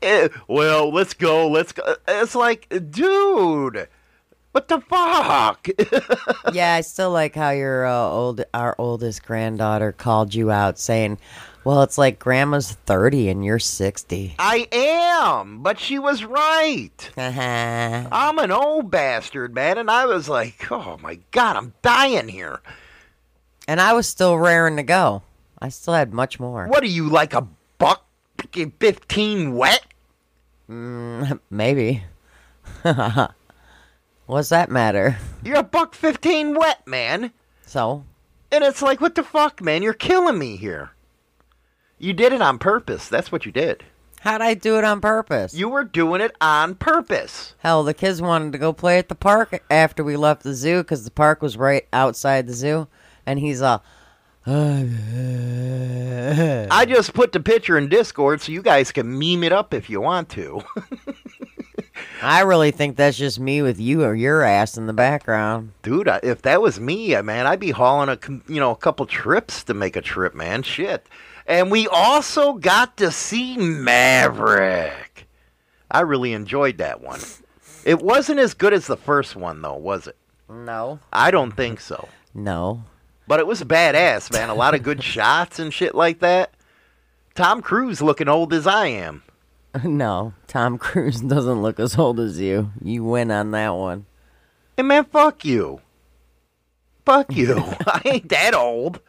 Eh, 0.02 0.30
well, 0.48 0.92
let's 0.92 1.14
go, 1.14 1.48
let's 1.48 1.74
go. 1.74 1.96
It's 2.08 2.34
like, 2.34 2.68
dude, 2.90 3.88
what 4.52 4.68
the 4.68 4.82
fuck? 4.82 5.68
yeah, 6.54 6.74
I 6.74 6.82
still 6.82 7.12
like 7.12 7.36
how 7.36 7.52
your 7.52 7.86
uh, 7.86 7.94
old, 7.94 8.44
our 8.56 8.74
oldest 8.80 9.24
granddaughter 9.24 9.92
called 9.92 10.34
you 10.34 10.50
out, 10.50 10.80
saying, 10.80 11.20
"Well, 11.66 11.82
it's 11.84 11.98
like 11.98 12.20
grandma's 12.20 12.72
thirty 12.72 13.28
and 13.28 13.44
you're 13.44 13.60
60. 13.60 14.36
I 14.40 14.68
am, 14.72 15.62
but 15.64 15.80
she 15.80 16.00
was 16.00 16.24
right. 16.24 17.12
I'm 17.18 18.40
an 18.40 18.52
old 18.52 18.90
bastard, 18.90 19.54
man, 19.54 19.78
and 19.78 19.92
I 19.92 20.06
was 20.06 20.30
like, 20.30 20.72
oh 20.72 20.98
my 21.02 21.20
god, 21.32 21.58
I'm 21.58 21.74
dying 21.82 22.30
here. 22.30 22.62
And 23.68 23.82
I 23.82 23.94
was 23.94 24.08
still 24.08 24.38
raring 24.38 24.78
to 24.78 24.84
go. 24.84 25.24
I 25.60 25.70
still 25.70 25.96
had 25.96 26.14
much 26.14 26.40
more. 26.40 26.68
What 26.68 26.84
are 26.84 26.88
you, 26.88 27.10
like 27.10 27.34
a 27.34 27.48
buck 27.80 28.06
15 28.54 29.56
wet? 29.56 29.86
Mm, 30.70 31.40
Maybe. 31.50 32.04
What's 34.28 34.50
that 34.50 34.70
matter? 34.70 35.18
You're 35.44 35.58
a 35.58 35.64
buck 35.64 35.96
15 35.96 36.56
wet, 36.56 36.86
man. 36.88 37.32
So, 37.66 38.04
And 38.52 38.64
it's 38.64 38.82
like, 38.82 39.02
what 39.02 39.16
the 39.16 39.24
fuck, 39.24 39.62
man? 39.62 39.82
You're 39.82 39.94
killing 39.94 40.38
me 40.38 40.58
here. 40.58 40.92
You 41.98 42.14
did 42.14 42.34
it 42.34 42.42
on 42.42 42.60
purpose. 42.60 43.08
That's 43.08 43.32
what 43.32 43.46
you 43.46 43.52
did. 43.52 43.84
how'd 44.22 44.42
I 44.42 44.54
do 44.54 44.78
it 44.78 44.84
on 44.84 45.02
purpose? 45.02 45.54
You 45.54 45.70
were 45.70 45.84
doing 45.84 46.22
it 46.22 46.36
on 46.42 46.76
purpose. 46.76 47.56
Hell, 47.60 47.84
the 47.84 47.94
kids 47.94 48.22
wanted 48.22 48.52
to 48.54 48.58
go 48.58 48.74
play 48.74 48.98
at 48.98 49.10
the 49.10 49.16
park 49.16 49.64
after 49.70 50.04
we 50.04 50.18
left 50.18 50.44
the 50.44 50.54
zoo 50.54 50.84
because 50.84 51.06
the 51.06 51.12
park 51.12 51.42
was 51.42 51.58
right 51.58 51.88
outside 51.94 52.48
the 52.48 52.54
zoo, 52.54 52.88
and 53.26 53.40
he's 53.40 53.62
all. 53.62 53.84
I 54.48 54.88
just 56.88 57.14
put 57.14 57.32
the 57.32 57.40
picture 57.40 57.78
in 57.78 57.90
Discord 57.90 58.42
so 58.42 58.52
you 58.52 58.62
guys 58.62 58.92
can 58.92 59.18
meme 59.18 59.44
it 59.44 59.52
up 59.52 59.74
if 59.74 59.90
you 59.90 60.02
want 60.02 60.30
to. 60.30 60.62
I 62.22 62.42
really 62.42 62.72
think 62.72 62.96
that's 62.96 63.18
just 63.18 63.40
me 63.40 63.62
with 63.62 63.80
you 63.80 64.04
or 64.04 64.16
your 64.16 64.44
ass 64.44 64.78
in 64.78 64.88
the 64.88 64.94
background. 64.94 65.72
Dude, 65.82 66.10
if 66.24 66.42
that 66.44 66.62
was 66.62 66.80
me, 66.80 67.16
uh, 67.16 67.24
man, 67.24 67.48
I'd 67.48 67.60
be 67.60 67.72
hauling 67.72 68.10
a 68.10 68.20
you 68.52 68.60
know 68.60 68.72
a 68.72 68.76
couple 68.76 69.06
trips 69.06 69.64
to 69.64 69.74
make 69.74 69.96
a 69.96 70.02
trip, 70.02 70.36
man. 70.36 70.64
Shit. 70.64 71.08
And 71.46 71.70
we 71.70 71.88
also 71.88 72.54
got 72.54 72.98
to 72.98 73.12
see 73.12 73.58
Maverick. 73.58 75.28
I 75.92 76.02
really 76.02 76.34
enjoyed 76.34 76.80
that 76.80 77.02
one. 77.02 77.20
It 77.84 78.02
wasn't 78.02 78.40
as 78.40 78.56
good 78.56 78.74
as 78.74 78.88
the 78.88 78.98
first 78.98 79.36
one, 79.36 79.62
though, 79.62 79.76
was 79.76 80.08
it? 80.08 80.18
No. 80.50 81.00
I 81.14 81.32
don't 81.32 81.52
think 81.52 81.80
so. 81.80 82.10
No. 82.34 82.84
But 83.28 83.40
it 83.40 83.48
was 83.48 83.64
badass, 83.64 84.32
man. 84.32 84.50
A 84.50 84.56
lot 84.56 84.74
of 84.74 84.84
good 84.84 85.04
shots 85.14 85.60
and 85.60 85.74
shit 85.74 85.94
like 85.96 86.20
that. 86.20 86.52
Tom 87.36 87.62
Cruise 87.62 88.02
looking 88.02 88.28
old 88.30 88.54
as 88.54 88.68
I 88.68 88.88
am. 88.88 89.22
No. 89.84 90.34
Tom 90.48 90.78
Cruise 90.78 91.20
doesn't 91.28 91.62
look 91.62 91.82
as 91.82 91.98
old 91.98 92.18
as 92.22 92.40
you. 92.40 92.72
You 92.82 93.04
win 93.04 93.30
on 93.30 93.52
that 93.52 93.72
one. 93.72 94.06
Hey, 94.78 94.84
man, 94.84 95.04
fuck 95.04 95.44
you. 95.44 95.82
Fuck 97.06 97.36
you. 97.36 97.58
I 97.86 98.02
ain't 98.06 98.30
that 98.30 98.54
old. 98.54 99.02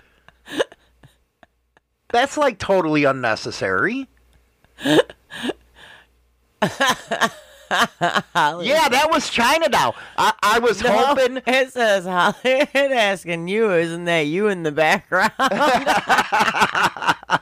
That's 2.16 2.38
like 2.38 2.58
totally 2.58 3.04
unnecessary. 3.04 4.08
yeah, 4.82 4.98
that 7.70 9.08
was 9.10 9.28
China 9.28 9.68
Doll. 9.68 9.94
I, 10.16 10.32
I 10.42 10.58
was 10.60 10.82
No, 10.82 10.92
hoping. 10.96 11.42
it 11.46 11.72
says 11.74 12.06
Hollywood 12.06 12.68
asking 12.74 13.48
you, 13.48 13.70
isn't 13.70 14.06
that 14.06 14.22
you 14.22 14.48
in 14.48 14.62
the 14.62 14.72
background? 14.72 15.30
I, 15.38 17.36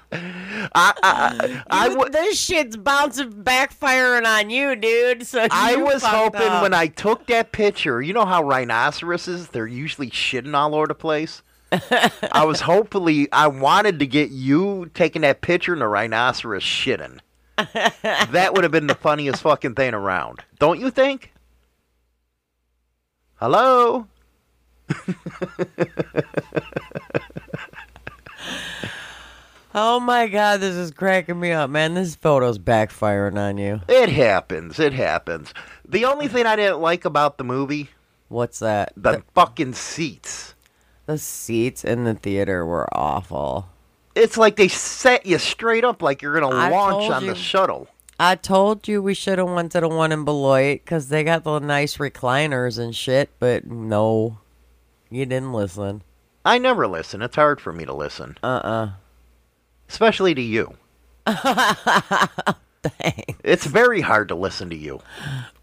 I, 0.76 1.62
I, 1.70 1.88
You- 1.90 2.08
this 2.10 2.36
shit's 2.40 2.76
bouncing, 2.76 3.30
backfiring 3.44 4.26
on 4.26 4.50
you, 4.50 4.74
dude. 4.74 5.24
So 5.24 5.46
I 5.52 5.76
was 5.76 6.02
hoping 6.02 6.42
up. 6.42 6.62
when 6.64 6.74
I 6.74 6.88
took 6.88 7.28
that 7.28 7.52
picture, 7.52 8.02
you 8.02 8.12
know 8.12 8.26
how 8.26 8.42
rhinoceroses, 8.42 9.50
they're 9.50 9.68
usually 9.68 10.10
shitting 10.10 10.52
all 10.54 10.74
over 10.74 10.88
the 10.88 10.96
place? 10.96 11.42
I 12.32 12.44
was 12.44 12.60
hopefully, 12.60 13.28
I 13.32 13.46
wanted 13.48 13.98
to 14.00 14.06
get 14.06 14.30
you 14.30 14.90
taking 14.94 15.22
that 15.22 15.40
picture 15.40 15.72
and 15.72 15.82
the 15.82 15.88
rhinoceros 15.88 16.62
shitting. 16.62 17.20
that 17.56 18.50
would 18.52 18.64
have 18.64 18.72
been 18.72 18.86
the 18.88 18.94
funniest 18.94 19.42
fucking 19.42 19.74
thing 19.74 19.94
around. 19.94 20.40
Don't 20.58 20.80
you 20.80 20.90
think? 20.90 21.32
Hello? 23.36 24.06
Oh 29.76 29.98
my 29.98 30.28
god, 30.28 30.60
this 30.60 30.76
is 30.76 30.92
cracking 30.92 31.40
me 31.40 31.50
up, 31.50 31.68
man. 31.68 31.94
This 31.94 32.14
photo's 32.14 32.58
backfiring 32.60 33.36
on 33.36 33.58
you. 33.58 33.80
It 33.88 34.08
happens. 34.08 34.78
It 34.78 34.92
happens. 34.92 35.52
The 35.88 36.04
only 36.04 36.28
thing 36.28 36.46
I 36.46 36.54
didn't 36.54 36.80
like 36.80 37.04
about 37.04 37.38
the 37.38 37.44
movie, 37.44 37.90
What's 38.28 38.60
that? 38.60 38.92
the 38.96 39.24
fucking 39.34 39.74
seats. 39.74 40.53
The 41.06 41.18
seats 41.18 41.84
in 41.84 42.04
the 42.04 42.14
theater 42.14 42.64
were 42.64 42.88
awful. 42.96 43.68
It's 44.14 44.36
like 44.36 44.56
they 44.56 44.68
set 44.68 45.26
you 45.26 45.38
straight 45.38 45.84
up 45.84 46.00
like 46.02 46.22
you're 46.22 46.38
gonna 46.38 46.54
I 46.54 46.70
launch 46.70 46.92
told 47.08 47.12
on 47.12 47.26
the 47.26 47.34
shuttle. 47.34 47.88
I 48.18 48.36
told 48.36 48.86
you 48.86 49.02
we 49.02 49.12
should 49.14 49.38
have 49.38 49.50
went 49.50 49.72
to 49.72 49.80
the 49.80 49.88
one 49.88 50.12
in 50.12 50.24
Beloit 50.24 50.80
because 50.84 51.08
they 51.08 51.24
got 51.24 51.42
the 51.44 51.58
nice 51.58 51.96
recliners 51.96 52.78
and 52.78 52.94
shit, 52.94 53.28
but 53.40 53.66
no, 53.66 54.38
you 55.10 55.26
didn't 55.26 55.52
listen. 55.52 56.02
I 56.44 56.58
never 56.58 56.86
listen. 56.86 57.22
It's 57.22 57.34
hard 57.36 57.60
for 57.60 57.72
me 57.72 57.84
to 57.86 57.92
listen, 57.92 58.38
Uh-uh. 58.42 58.90
especially 59.88 60.34
to 60.34 60.42
you. 60.42 60.74
Dang. 61.26 63.24
It's 63.42 63.66
very 63.66 64.00
hard 64.02 64.28
to 64.28 64.34
listen 64.34 64.68
to 64.70 64.76
you 64.76 65.00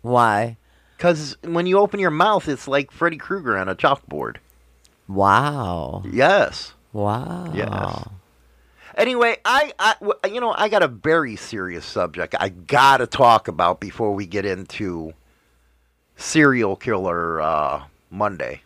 Why? 0.01 0.57
because 0.97 1.37
when 1.43 1.67
you 1.67 1.77
open 1.77 1.99
your 1.99 2.09
mouth, 2.11 2.47
it's 2.49 2.67
like 2.67 2.91
Freddy 2.91 3.17
Krueger 3.17 3.57
on 3.57 3.69
a 3.69 3.75
chalkboard. 3.75 4.37
Wow. 5.11 6.03
Yes. 6.09 6.73
Wow. 6.93 7.51
Yes. 7.53 8.07
Anyway, 8.95 9.37
I, 9.45 9.73
I, 9.79 9.95
you 10.27 10.39
know, 10.41 10.53
I 10.57 10.69
got 10.69 10.83
a 10.83 10.87
very 10.87 11.35
serious 11.35 11.85
subject 11.85 12.35
I 12.37 12.49
gotta 12.49 13.07
talk 13.07 13.47
about 13.47 13.79
before 13.79 14.13
we 14.13 14.25
get 14.25 14.45
into 14.45 15.13
serial 16.15 16.75
killer 16.75 17.41
uh, 17.41 17.83
Monday, 18.09 18.61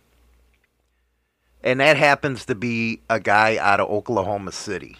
and 1.64 1.80
that 1.80 1.98
happens 1.98 2.46
to 2.46 2.56
be 2.56 3.02
a 3.10 3.20
guy 3.20 3.58
out 3.58 3.80
of 3.80 3.90
Oklahoma 3.90 4.52
City. 4.52 4.98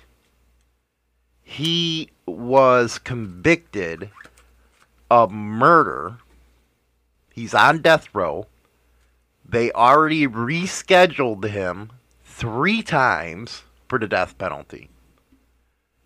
He 1.44 2.10
was 2.26 2.98
convicted 3.00 4.10
of 5.10 5.32
murder. 5.32 6.18
He's 7.34 7.54
on 7.54 7.82
death 7.82 8.08
row. 8.14 8.48
They 9.48 9.72
already 9.72 10.28
rescheduled 10.28 11.46
him 11.46 11.92
three 12.24 12.82
times 12.82 13.64
for 13.88 14.00
the 14.00 14.08
death 14.08 14.38
penalty. 14.38 14.90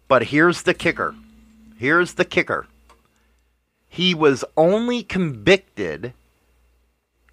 But 0.07 0.23
here's 0.23 0.63
the 0.63 0.73
kicker. 0.73 1.15
Here's 1.77 2.15
the 2.15 2.25
kicker. 2.25 2.67
He 3.87 4.13
was 4.13 4.43
only 4.57 5.03
convicted 5.03 6.13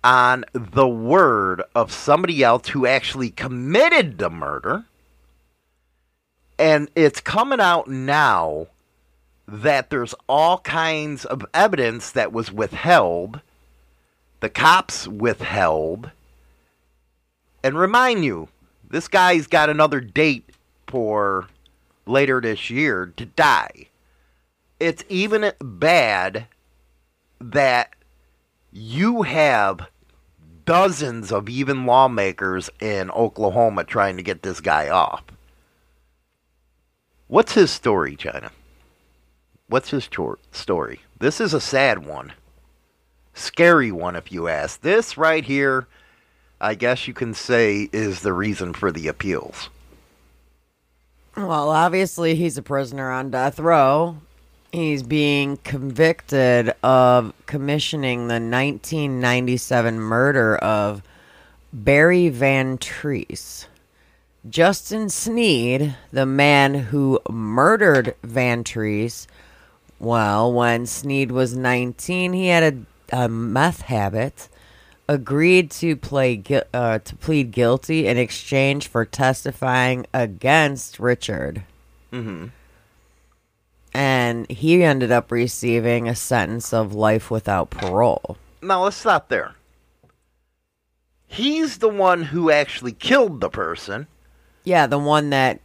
on 0.05 0.45
the 0.53 0.87
word 0.87 1.63
of 1.75 1.91
somebody 1.91 2.43
else 2.43 2.69
who 2.69 2.87
actually 2.87 3.31
committed 3.31 4.19
the 4.19 4.31
murder. 4.31 4.85
And 6.59 6.89
it's 6.95 7.21
coming 7.21 7.61
out 7.61 7.89
now 7.89 8.69
that 9.49 9.91
there's 9.91 10.15
all 10.29 10.59
kinds 10.59 11.25
of 11.25 11.45
evidence 11.53 12.13
that 12.13 12.33
was 12.33 12.53
withheld. 12.53 13.41
The 14.47 14.51
cops 14.51 15.09
withheld. 15.09 16.13
And 17.65 17.77
remind 17.77 18.25
you, 18.25 18.49
this 18.89 19.09
guy's 19.09 19.49
got 19.49 19.69
another 19.69 20.01
date 20.01 20.51
for 20.87 21.49
later 22.07 22.41
this 22.41 22.71
year 22.71 23.13
to 23.17 23.27
die. 23.27 23.89
It's 24.79 25.03
even 25.09 25.51
bad 25.61 26.47
that 27.41 27.97
you 28.71 29.23
have 29.23 29.89
dozens 30.65 31.33
of 31.33 31.49
even 31.49 31.85
lawmakers 31.85 32.71
in 32.79 33.11
Oklahoma 33.11 33.83
trying 33.83 34.17
to 34.17 34.23
get 34.23 34.45
this 34.45 34.61
guy 34.61 34.89
off. 34.89 35.25
What's 37.27 37.55
his 37.55 37.73
story, 37.73 38.15
China? 38.15 38.53
What's 39.67 39.91
his 39.91 40.07
tor- 40.07 40.39
story? 40.53 41.01
This 41.19 41.41
is 41.41 41.53
a 41.53 41.61
sad 41.61 42.07
one. 42.07 42.33
Scary 43.37 43.93
one, 43.93 44.17
if 44.17 44.33
you 44.33 44.49
ask. 44.49 44.81
This 44.81 45.17
right 45.17 45.45
here, 45.45 45.87
I 46.61 46.75
guess 46.75 47.07
you 47.07 47.15
can 47.15 47.35
say, 47.35 47.89
is 47.93 48.23
the 48.23 48.33
reason 48.33 48.73
for 48.73 48.91
the 48.91 49.07
appeals. 49.07 49.69
Well, 51.37 51.69
obviously, 51.69 52.35
he's 52.35 52.57
a 52.57 52.63
prisoner 52.63 53.11
on 53.13 53.31
death 53.31 53.59
row. 53.61 54.17
He's 54.73 55.03
being 55.03 55.59
convicted 55.59 56.75
of 56.83 57.35
commissioning 57.45 58.29
the 58.29 58.41
1997 58.41 60.01
murder 60.01 60.57
of 60.57 61.03
Barry 61.75 62.31
Van 62.31 62.79
Treese. 62.79 63.67
Justin 64.49 65.11
Sneed, 65.11 65.95
the 66.11 66.25
man 66.25 66.75
who 66.75 67.21
murdered 67.29 68.15
Van 68.23 68.65
Treese, 68.65 69.27
well, 69.99 70.51
when 70.53 70.87
Sneed 70.87 71.33
was 71.33 71.55
19, 71.55 72.33
he 72.33 72.49
had 72.49 72.63
a, 72.63 72.79
a 73.13 73.29
meth 73.29 73.83
habit. 73.83 74.49
Agreed 75.09 75.71
to 75.73 75.95
play 75.95 76.43
uh, 76.75 76.99
to 76.99 77.17
plead 77.17 77.53
guilty 77.53 78.07
in 78.09 78.19
exchange 78.19 78.89
for 78.89 79.05
testifying 79.05 80.05
against 80.13 80.99
Richard, 80.99 81.63
Mm-hmm. 82.13 82.47
and 83.95 84.51
he 84.51 84.83
ended 84.83 85.13
up 85.13 85.31
receiving 85.31 86.09
a 86.09 86.17
sentence 86.17 86.73
of 86.73 86.93
life 86.93 87.31
without 87.31 87.71
parole. 87.71 88.37
Now 88.61 88.83
let's 88.83 88.97
stop 88.97 89.29
there. 89.29 89.55
He's 91.29 91.79
the 91.79 91.89
one 91.89 92.23
who 92.25 92.51
actually 92.51 92.93
killed 92.93 93.41
the 93.41 93.49
person. 93.51 94.07
Yeah, 94.65 94.87
the 94.87 94.99
one 94.99 95.31
that 95.31 95.61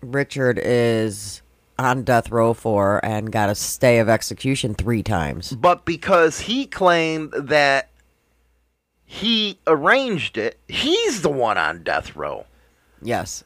Richard 0.00 0.58
is 0.62 1.39
on 1.84 2.02
death 2.04 2.30
row 2.30 2.54
for 2.54 3.04
and 3.04 3.30
got 3.32 3.48
a 3.48 3.54
stay 3.54 3.98
of 3.98 4.08
execution 4.08 4.74
three 4.74 5.02
times. 5.02 5.52
But 5.52 5.84
because 5.84 6.40
he 6.40 6.66
claimed 6.66 7.32
that 7.32 7.88
he 9.04 9.58
arranged 9.66 10.36
it, 10.38 10.58
he's 10.68 11.22
the 11.22 11.30
one 11.30 11.58
on 11.58 11.82
death 11.82 12.14
row. 12.16 12.46
Yes. 13.02 13.44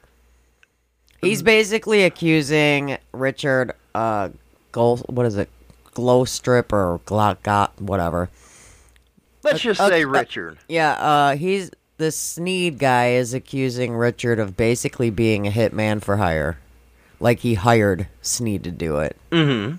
He's 1.21 1.43
basically 1.43 2.05
accusing 2.05 2.99
Richard 3.13 3.73
uh 3.95 4.29
Gol 4.73 4.99
what 5.09 5.25
is 5.27 5.37
it? 5.37 5.49
Glow 5.95 6.25
strip 6.25 6.73
or 6.73 7.01
glock 7.07 7.43
got 7.43 7.81
whatever. 7.81 8.29
Let's 9.43 9.61
just 9.61 9.81
Uh, 9.81 9.89
say 9.89 10.05
uh, 10.05 10.09
Richard. 10.09 10.59
Yeah, 10.69 10.93
uh 10.93 11.37
he's 11.37 11.71
the 11.97 12.11
Sneed 12.11 12.79
guy 12.79 13.11
is 13.13 13.33
accusing 13.33 13.95
Richard 13.95 14.39
of 14.39 14.57
basically 14.57 15.11
being 15.11 15.47
a 15.47 15.51
hitman 15.51 16.03
for 16.03 16.17
hire. 16.17 16.59
Like 17.21 17.41
he 17.41 17.55
hired 17.55 18.09
Sneed 18.23 18.65
to 18.65 18.71
do 18.71 18.99
it. 18.99 19.17
Mm-hmm. 19.31 19.77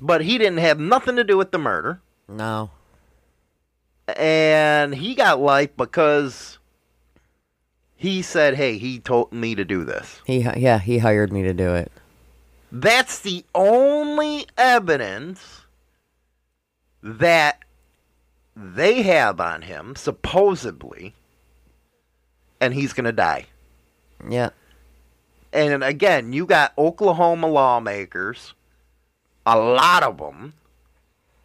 But 0.00 0.22
he 0.22 0.38
didn't 0.38 0.58
have 0.58 0.80
nothing 0.80 1.16
to 1.16 1.24
do 1.24 1.36
with 1.36 1.52
the 1.52 1.58
murder. 1.58 2.00
No. 2.28 2.70
And 4.08 4.94
he 4.94 5.14
got 5.14 5.40
life 5.40 5.70
because 5.76 6.58
he 7.96 8.22
said, 8.22 8.54
hey, 8.54 8.78
he 8.78 8.98
told 8.98 9.32
me 9.32 9.54
to 9.54 9.64
do 9.64 9.84
this. 9.84 10.20
He 10.24 10.40
yeah, 10.40 10.78
he 10.78 10.98
hired 10.98 11.32
me 11.32 11.42
to 11.42 11.54
do 11.54 11.74
it. 11.74 11.92
That's 12.72 13.20
the 13.20 13.44
only 13.54 14.46
evidence 14.56 15.60
that 17.02 17.60
they 18.56 19.02
have 19.02 19.40
on 19.40 19.62
him, 19.62 19.94
supposedly, 19.94 21.14
and 22.60 22.74
he's 22.74 22.92
going 22.92 23.04
to 23.04 23.12
die. 23.12 23.46
Yeah. 24.28 24.50
And 25.52 25.84
again, 25.84 26.32
you 26.32 26.46
got 26.46 26.72
Oklahoma 26.78 27.46
lawmakers, 27.48 28.54
a 29.44 29.58
lot 29.58 30.02
of 30.02 30.18
them 30.18 30.54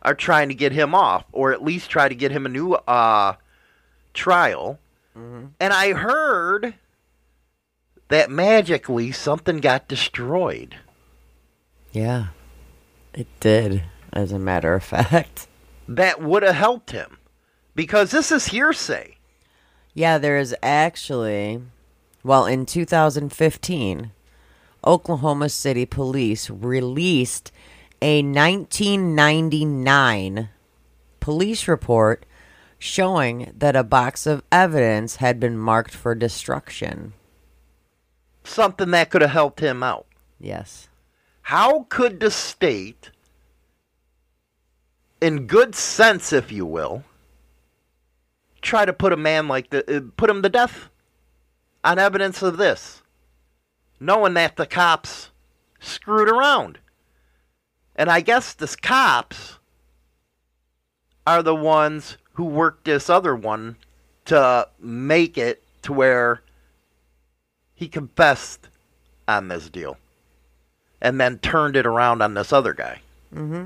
are 0.01 0.15
trying 0.15 0.47
to 0.49 0.55
get 0.55 0.71
him 0.71 0.95
off, 0.95 1.25
or 1.31 1.51
at 1.51 1.63
least 1.63 1.89
try 1.89 2.07
to 2.07 2.15
get 2.15 2.31
him 2.31 2.45
a 2.45 2.49
new 2.49 2.73
uh, 2.73 3.33
trial. 4.13 4.79
And 5.15 5.73
I 5.73 5.93
heard 5.93 6.75
that 8.09 8.29
magically 8.29 9.11
something 9.11 9.57
got 9.57 9.87
destroyed. 9.87 10.75
Yeah. 11.91 12.27
It 13.15 13.25
did, 13.39 13.83
as 14.13 14.31
a 14.31 14.37
matter 14.37 14.75
of 14.75 14.83
fact. 14.83 15.47
that 15.87 16.21
would 16.21 16.43
have 16.43 16.53
helped 16.55 16.91
him 16.91 17.17
because 17.73 18.11
this 18.11 18.31
is 18.31 18.45
hearsay. 18.45 19.15
Yeah, 19.95 20.19
there 20.19 20.37
is 20.37 20.55
actually, 20.61 21.63
well, 22.23 22.45
in 22.45 22.65
2015, 22.65 24.11
Oklahoma 24.85 25.49
City 25.49 25.85
Police 25.85 26.49
released 26.49 27.51
a 28.01 28.21
1999 28.21 30.49
police 31.19 31.67
report 31.67 32.25
showing 32.79 33.53
that 33.57 33.75
a 33.75 33.83
box 33.83 34.25
of 34.25 34.43
evidence 34.51 35.17
had 35.17 35.39
been 35.39 35.57
marked 35.57 35.93
for 35.93 36.15
destruction. 36.15 37.13
Something 38.43 38.91
that 38.91 39.09
could 39.09 39.21
have 39.21 39.31
helped 39.31 39.59
him 39.59 39.83
out. 39.83 40.05
Yes. 40.39 40.87
How 41.41 41.85
could 41.89 42.19
the 42.19 42.31
state, 42.31 43.11
in 45.19 45.47
good 45.47 45.75
sense, 45.75 46.31
if 46.31 46.51
you 46.51 46.65
will, 46.65 47.03
try 48.61 48.85
to 48.85 48.93
put 48.93 49.13
a 49.13 49.17
man 49.17 49.47
like 49.47 49.69
the 49.69 49.97
uh, 49.97 50.01
put 50.17 50.29
him 50.29 50.41
to 50.43 50.49
death 50.49 50.89
on 51.87 51.99
evidence 51.99 52.41
of 52.41 52.57
this, 52.57 53.01
knowing 53.99 54.33
that 54.35 54.55
the 54.57 54.65
cops 54.65 55.29
screwed 55.79 56.29
around? 56.29 56.79
And 57.95 58.09
I 58.09 58.21
guess 58.21 58.53
the 58.53 58.67
cops 58.81 59.57
are 61.25 61.41
the 61.41 61.55
ones 61.55 62.17
who 62.33 62.45
worked 62.45 62.85
this 62.85 63.09
other 63.09 63.35
one 63.35 63.77
to 64.25 64.67
make 64.79 65.37
it 65.37 65.63
to 65.83 65.93
where 65.93 66.41
he 67.73 67.87
confessed 67.87 68.67
on 69.27 69.47
this 69.47 69.69
deal 69.69 69.97
and 71.01 71.19
then 71.19 71.37
turned 71.39 71.75
it 71.75 71.85
around 71.85 72.21
on 72.21 72.33
this 72.33 72.51
other 72.51 72.73
guy. 72.73 73.01
Mm-hmm. 73.33 73.65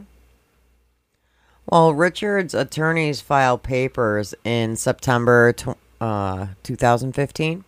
Well, 1.67 1.93
Richard's 1.93 2.53
attorneys 2.53 3.21
filed 3.21 3.63
papers 3.63 4.33
in 4.43 4.75
September 4.75 5.53
uh, 5.99 6.47
2015 6.63 7.59
i- 7.59 7.63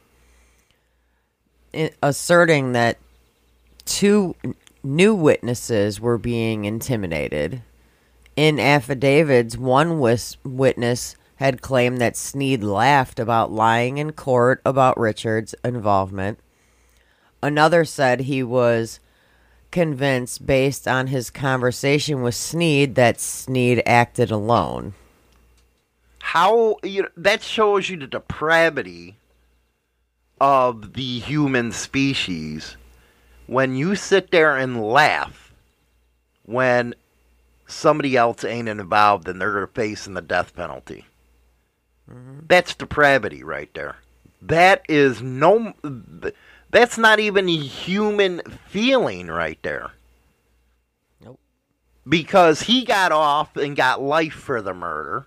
asserting 2.02 2.74
that 2.74 2.98
two 3.86 4.36
new 4.84 5.16
witnesses 5.16 6.00
were 6.00 6.18
being 6.18 6.66
intimidated. 6.66 7.62
In 8.36 8.60
affidavits, 8.60 9.58
one 9.58 10.00
witness 10.00 11.16
had 11.36 11.62
claimed 11.62 12.00
that 12.00 12.16
Sneed 12.16 12.64
laughed 12.64 13.20
about 13.20 13.52
lying 13.52 13.98
in 13.98 14.12
court 14.12 14.62
about 14.66 15.00
Richard's 15.00 15.56
involvement. 15.64 16.40
Another 17.42 17.86
said 17.86 18.22
he 18.22 18.44
was 18.44 19.00
convinced, 19.72 20.46
based 20.46 20.88
on 20.88 21.08
his 21.08 21.30
conversation 21.30 22.22
with 22.22 22.36
Sneed, 22.36 22.96
that 22.96 23.20
Sneed 23.20 23.82
acted 23.86 24.32
alone. 24.32 24.94
How 26.20 26.78
you 26.84 27.04
know, 27.04 27.10
that 27.18 27.44
shows 27.44 27.90
you 27.90 27.98
the 27.98 28.08
depravity 28.08 29.18
of 30.44 30.92
the 30.92 31.20
human 31.20 31.72
species 31.72 32.76
when 33.48 33.78
you 33.78 33.96
sit 33.96 34.30
there 34.30 34.58
and 34.58 34.84
laugh 34.84 35.54
when 36.44 36.94
somebody 37.66 38.18
else 38.18 38.44
ain't 38.44 38.68
involved 38.68 39.30
and 39.30 39.40
they're 39.40 39.68
facing 39.68 40.16
the 40.16 40.22
death 40.22 40.54
penalty. 40.54 41.06
Mm-hmm. 42.12 42.40
That's 42.50 42.76
depravity 42.76 43.42
right 43.42 43.74
there. 43.74 43.96
That 44.42 44.84
is 44.90 45.22
no. 45.22 45.76
That's 46.72 46.98
not 46.98 47.22
even 47.22 47.48
a 47.48 47.58
human 47.58 48.42
feeling 48.68 49.28
right 49.28 49.60
there. 49.64 49.92
Nope. 51.24 51.40
Because 52.06 52.64
he 52.64 52.84
got 52.84 53.14
off 53.14 53.56
and 53.56 53.78
got 53.78 54.02
life 54.02 54.34
for 54.34 54.62
the 54.62 54.74
murder 54.74 55.26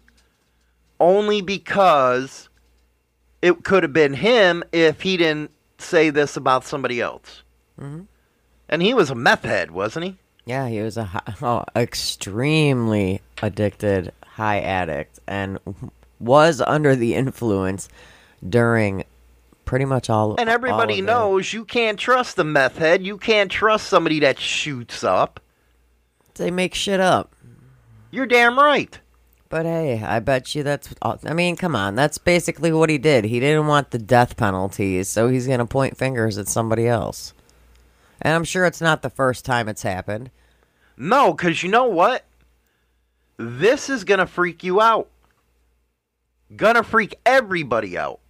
only 1.00 1.40
because 1.40 2.50
it 3.42 3.64
could 3.64 3.82
have 3.82 3.92
been 3.92 4.14
him 4.14 4.62
if 4.72 5.02
he 5.02 5.16
didn't 5.16 5.50
say 5.78 6.10
this 6.10 6.36
about 6.36 6.64
somebody 6.64 7.00
else. 7.00 7.42
Mm-hmm. 7.80 8.02
And 8.68 8.82
he 8.82 8.94
was 8.94 9.10
a 9.10 9.14
meth 9.14 9.44
head, 9.44 9.70
wasn't 9.70 10.06
he? 10.06 10.16
Yeah, 10.44 10.68
he 10.68 10.80
was 10.80 10.96
a 10.96 11.04
hi- 11.04 11.34
oh, 11.42 11.64
extremely 11.74 13.20
addicted 13.42 14.12
high 14.24 14.60
addict 14.60 15.18
and 15.26 15.58
was 16.20 16.60
under 16.60 16.94
the 16.96 17.14
influence 17.14 17.88
during 18.48 19.04
pretty 19.64 19.84
much 19.84 20.08
all. 20.08 20.36
And 20.38 20.48
all 20.48 20.54
everybody 20.54 20.98
it. 20.98 21.04
knows 21.04 21.52
you 21.52 21.64
can't 21.64 21.98
trust 21.98 22.36
the 22.36 22.44
meth 22.44 22.78
head. 22.78 23.04
You 23.04 23.18
can't 23.18 23.50
trust 23.50 23.88
somebody 23.88 24.20
that 24.20 24.38
shoots 24.38 25.04
up. 25.04 25.40
they 26.34 26.50
make 26.50 26.74
shit 26.74 27.00
up. 27.00 27.34
You're 28.10 28.26
damn 28.26 28.58
right. 28.58 28.98
But 29.56 29.64
hey, 29.64 30.02
I 30.02 30.20
bet 30.20 30.54
you 30.54 30.62
that's. 30.62 30.90
all- 31.00 31.18
I 31.24 31.32
mean, 31.32 31.56
come 31.56 31.74
on, 31.74 31.94
that's 31.94 32.18
basically 32.18 32.72
what 32.72 32.90
he 32.90 32.98
did. 32.98 33.24
He 33.24 33.40
didn't 33.40 33.66
want 33.66 33.90
the 33.90 33.98
death 33.98 34.36
penalties, 34.36 35.08
so 35.08 35.28
he's 35.28 35.46
gonna 35.46 35.64
point 35.64 35.96
fingers 35.96 36.36
at 36.36 36.46
somebody 36.46 36.86
else. 36.86 37.32
And 38.20 38.34
I'm 38.34 38.44
sure 38.44 38.66
it's 38.66 38.82
not 38.82 39.00
the 39.00 39.08
first 39.08 39.46
time 39.46 39.66
it's 39.66 39.80
happened. 39.80 40.30
No, 40.98 41.32
because 41.32 41.62
you 41.62 41.70
know 41.70 41.86
what? 41.86 42.26
This 43.38 43.88
is 43.88 44.04
going 44.04 44.18
to 44.18 44.26
freak 44.26 44.62
you 44.62 44.82
out. 44.82 45.08
Gonna 46.54 46.82
freak 46.82 47.14
everybody 47.24 47.96
out. 47.96 48.20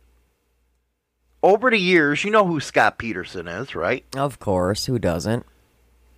Over 1.42 1.70
the 1.70 1.76
years, 1.76 2.22
you 2.22 2.30
know 2.30 2.46
who 2.46 2.60
Scott 2.60 2.98
Peterson 2.98 3.48
is, 3.48 3.74
right? 3.74 4.04
Of 4.16 4.38
course, 4.38 4.86
who 4.86 5.00
doesn't? 5.00 5.44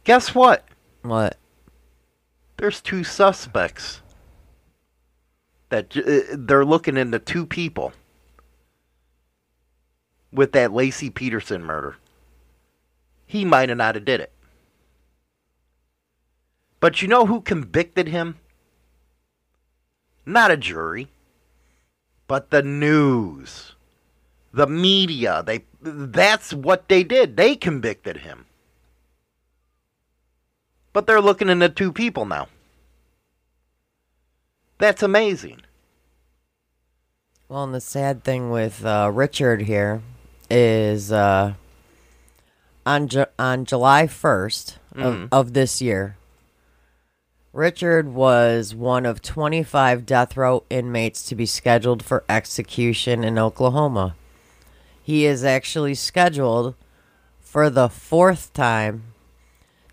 Guess 0.04 0.34
what? 0.34 0.66
What? 1.00 1.38
There's 2.58 2.82
two 2.82 3.04
suspects 3.04 4.02
that 5.68 5.96
uh, 5.96 6.36
they're 6.36 6.64
looking 6.64 6.96
into 6.96 7.18
two 7.18 7.46
people 7.46 7.92
with 10.32 10.52
that 10.52 10.70
Laci 10.70 11.12
Peterson 11.12 11.62
murder. 11.62 11.96
He 13.26 13.44
might 13.44 13.68
have 13.68 13.78
not 13.78 13.94
have 13.94 14.04
did 14.04 14.20
it. 14.20 14.32
But 16.80 17.02
you 17.02 17.08
know 17.08 17.26
who 17.26 17.40
convicted 17.40 18.08
him? 18.08 18.36
Not 20.24 20.50
a 20.50 20.56
jury, 20.56 21.08
but 22.26 22.50
the 22.50 22.62
news. 22.62 23.74
The 24.52 24.66
media. 24.66 25.42
They 25.44 25.64
that's 25.80 26.52
what 26.52 26.88
they 26.88 27.04
did. 27.04 27.36
They 27.36 27.56
convicted 27.56 28.18
him. 28.18 28.46
But 30.92 31.06
they're 31.06 31.20
looking 31.20 31.48
into 31.48 31.68
two 31.68 31.92
people 31.92 32.24
now. 32.24 32.48
That's 34.78 35.02
amazing. 35.02 35.62
Well, 37.48 37.64
and 37.64 37.74
the 37.74 37.80
sad 37.80 38.22
thing 38.24 38.50
with 38.50 38.84
uh, 38.84 39.10
Richard 39.12 39.62
here 39.62 40.02
is 40.50 41.10
uh, 41.10 41.54
on 42.86 43.08
Ju- 43.08 43.24
on 43.38 43.64
July 43.64 44.06
1st 44.06 44.76
of, 44.94 45.14
Mhm. 45.14 45.28
of 45.32 45.52
this 45.54 45.80
year, 45.80 46.16
Richard 47.52 48.08
was 48.08 48.74
one 48.74 49.06
of 49.06 49.22
25 49.22 50.04
death 50.06 50.36
row 50.36 50.62
inmates 50.70 51.22
to 51.24 51.34
be 51.34 51.46
scheduled 51.46 52.02
for 52.04 52.22
execution 52.28 53.24
in 53.24 53.38
Oklahoma. 53.38 54.14
He 55.02 55.24
is 55.24 55.42
actually 55.42 55.94
scheduled 55.94 56.74
for 57.40 57.70
the 57.70 57.88
fourth 57.88 58.52
time 58.52 59.07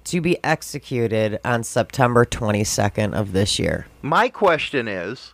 to 0.05 0.21
be 0.21 0.43
executed 0.43 1.39
on 1.43 1.63
September 1.63 2.25
22nd 2.25 3.13
of 3.13 3.31
this 3.31 3.59
year. 3.59 3.87
My 4.01 4.29
question 4.29 4.87
is 4.87 5.33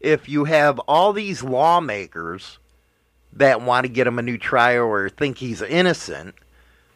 if 0.00 0.28
you 0.28 0.44
have 0.44 0.78
all 0.80 1.12
these 1.12 1.42
lawmakers 1.42 2.58
that 3.32 3.62
want 3.62 3.84
to 3.84 3.92
get 3.92 4.06
him 4.06 4.18
a 4.18 4.22
new 4.22 4.38
trial 4.38 4.86
or 4.86 5.08
think 5.08 5.38
he's 5.38 5.62
innocent, 5.62 6.34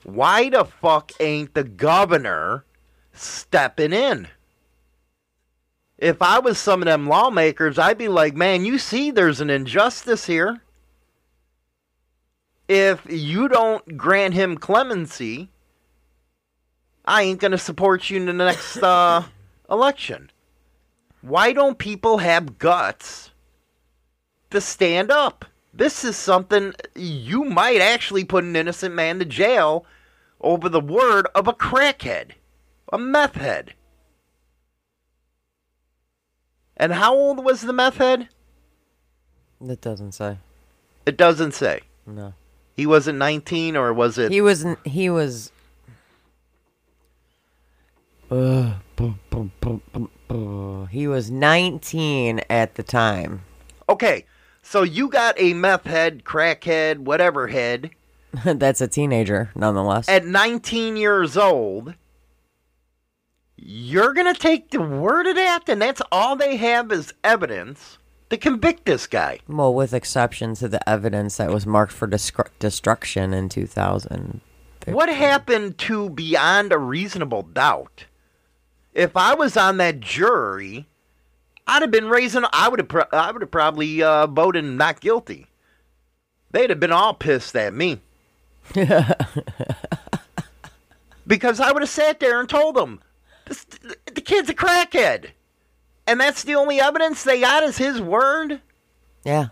why 0.02 0.48
the 0.48 0.64
fuck 0.64 1.12
ain't 1.20 1.54
the 1.54 1.64
governor 1.64 2.64
stepping 3.12 3.92
in? 3.92 4.28
If 5.98 6.20
I 6.20 6.38
was 6.40 6.58
some 6.58 6.82
of 6.82 6.86
them 6.86 7.06
lawmakers, 7.06 7.78
I'd 7.78 7.98
be 7.98 8.08
like, 8.08 8.34
man, 8.34 8.64
you 8.64 8.78
see 8.78 9.10
there's 9.10 9.40
an 9.40 9.50
injustice 9.50 10.26
here. 10.26 10.60
If 12.66 13.06
you 13.08 13.48
don't 13.48 13.96
grant 13.96 14.34
him 14.34 14.56
clemency, 14.56 15.50
I 17.04 17.22
ain't 17.22 17.40
going 17.40 17.52
to 17.52 17.58
support 17.58 18.08
you 18.08 18.16
in 18.16 18.26
the 18.26 18.32
next 18.32 18.78
uh, 18.78 19.24
election. 19.70 20.30
Why 21.20 21.52
don't 21.52 21.78
people 21.78 22.18
have 22.18 22.58
guts 22.58 23.30
to 24.50 24.60
stand 24.60 25.10
up? 25.10 25.44
This 25.72 26.04
is 26.04 26.16
something 26.16 26.72
you 26.94 27.44
might 27.44 27.80
actually 27.80 28.24
put 28.24 28.44
an 28.44 28.56
innocent 28.56 28.94
man 28.94 29.18
to 29.18 29.24
jail 29.24 29.84
over 30.40 30.68
the 30.68 30.80
word 30.80 31.26
of 31.34 31.48
a 31.48 31.52
crackhead, 31.52 32.32
a 32.92 32.98
meth 32.98 33.34
head. 33.34 33.74
And 36.76 36.92
how 36.92 37.14
old 37.14 37.44
was 37.44 37.62
the 37.62 37.72
meth 37.72 37.96
head? 37.96 38.28
It 39.60 39.80
doesn't 39.80 40.12
say. 40.12 40.38
It 41.06 41.16
doesn't 41.16 41.52
say. 41.52 41.80
No. 42.06 42.34
He 42.76 42.86
wasn't 42.86 43.18
19 43.18 43.76
or 43.76 43.92
was 43.92 44.18
it? 44.18 44.32
He 44.32 44.40
was 44.40 44.66
he 44.84 45.08
was 45.08 45.52
uh, 50.30 50.86
he 50.86 51.06
was 51.06 51.30
19 51.30 52.40
at 52.50 52.74
the 52.74 52.82
time. 52.82 53.42
Okay, 53.88 54.24
so 54.62 54.82
you 54.82 55.08
got 55.08 55.38
a 55.38 55.54
meth 55.54 55.84
head, 55.84 56.24
crackhead, 56.24 56.98
whatever 56.98 57.48
head 57.48 57.90
That's 58.44 58.80
a 58.80 58.88
teenager 58.88 59.50
nonetheless. 59.54 60.08
at 60.08 60.24
19 60.26 60.96
years 60.96 61.36
old. 61.36 61.94
You're 63.56 64.12
going 64.12 64.32
to 64.32 64.38
take 64.38 64.70
the 64.70 64.80
word 64.82 65.26
of 65.26 65.36
that, 65.36 65.68
and 65.68 65.80
that's 65.80 66.02
all 66.10 66.36
they 66.36 66.56
have 66.56 66.90
as 66.92 67.14
evidence 67.22 67.98
to 68.30 68.36
convict 68.36 68.84
this 68.84 69.06
guy. 69.06 69.38
well, 69.46 69.72
with 69.72 69.94
exception 69.94 70.54
to 70.56 70.68
the 70.68 70.86
evidence 70.88 71.36
that 71.36 71.50
was 71.50 71.66
marked 71.66 71.92
for 71.92 72.08
destru- 72.08 72.48
destruction 72.58 73.32
in 73.32 73.48
2000. 73.48 74.40
What 74.86 75.08
happened 75.08 75.78
to 75.78 76.10
beyond 76.10 76.72
a 76.72 76.78
reasonable 76.78 77.42
doubt? 77.42 78.04
If 78.94 79.16
I 79.16 79.34
was 79.34 79.56
on 79.56 79.76
that 79.78 80.00
jury, 80.00 80.86
I'd 81.66 81.82
have 81.82 81.90
been 81.90 82.08
raising. 82.08 82.44
I 82.52 82.68
would 82.68 82.80
have. 82.80 82.88
Pro- 82.88 83.04
I 83.12 83.30
would 83.30 83.42
have 83.42 83.50
probably 83.50 84.02
uh, 84.02 84.26
voted 84.28 84.64
not 84.64 85.00
guilty. 85.00 85.46
They'd 86.52 86.70
have 86.70 86.80
been 86.80 86.92
all 86.92 87.14
pissed 87.14 87.56
at 87.56 87.74
me 87.74 88.00
because 91.26 91.58
I 91.58 91.72
would 91.72 91.82
have 91.82 91.88
sat 91.88 92.20
there 92.20 92.38
and 92.38 92.48
told 92.48 92.76
them 92.76 93.00
this, 93.46 93.64
the 93.64 94.20
kid's 94.20 94.48
a 94.48 94.54
crackhead, 94.54 95.30
and 96.06 96.20
that's 96.20 96.44
the 96.44 96.54
only 96.54 96.80
evidence 96.80 97.24
they 97.24 97.40
got 97.40 97.64
is 97.64 97.78
his 97.78 98.00
word. 98.00 98.60
Yeah. 99.24 99.48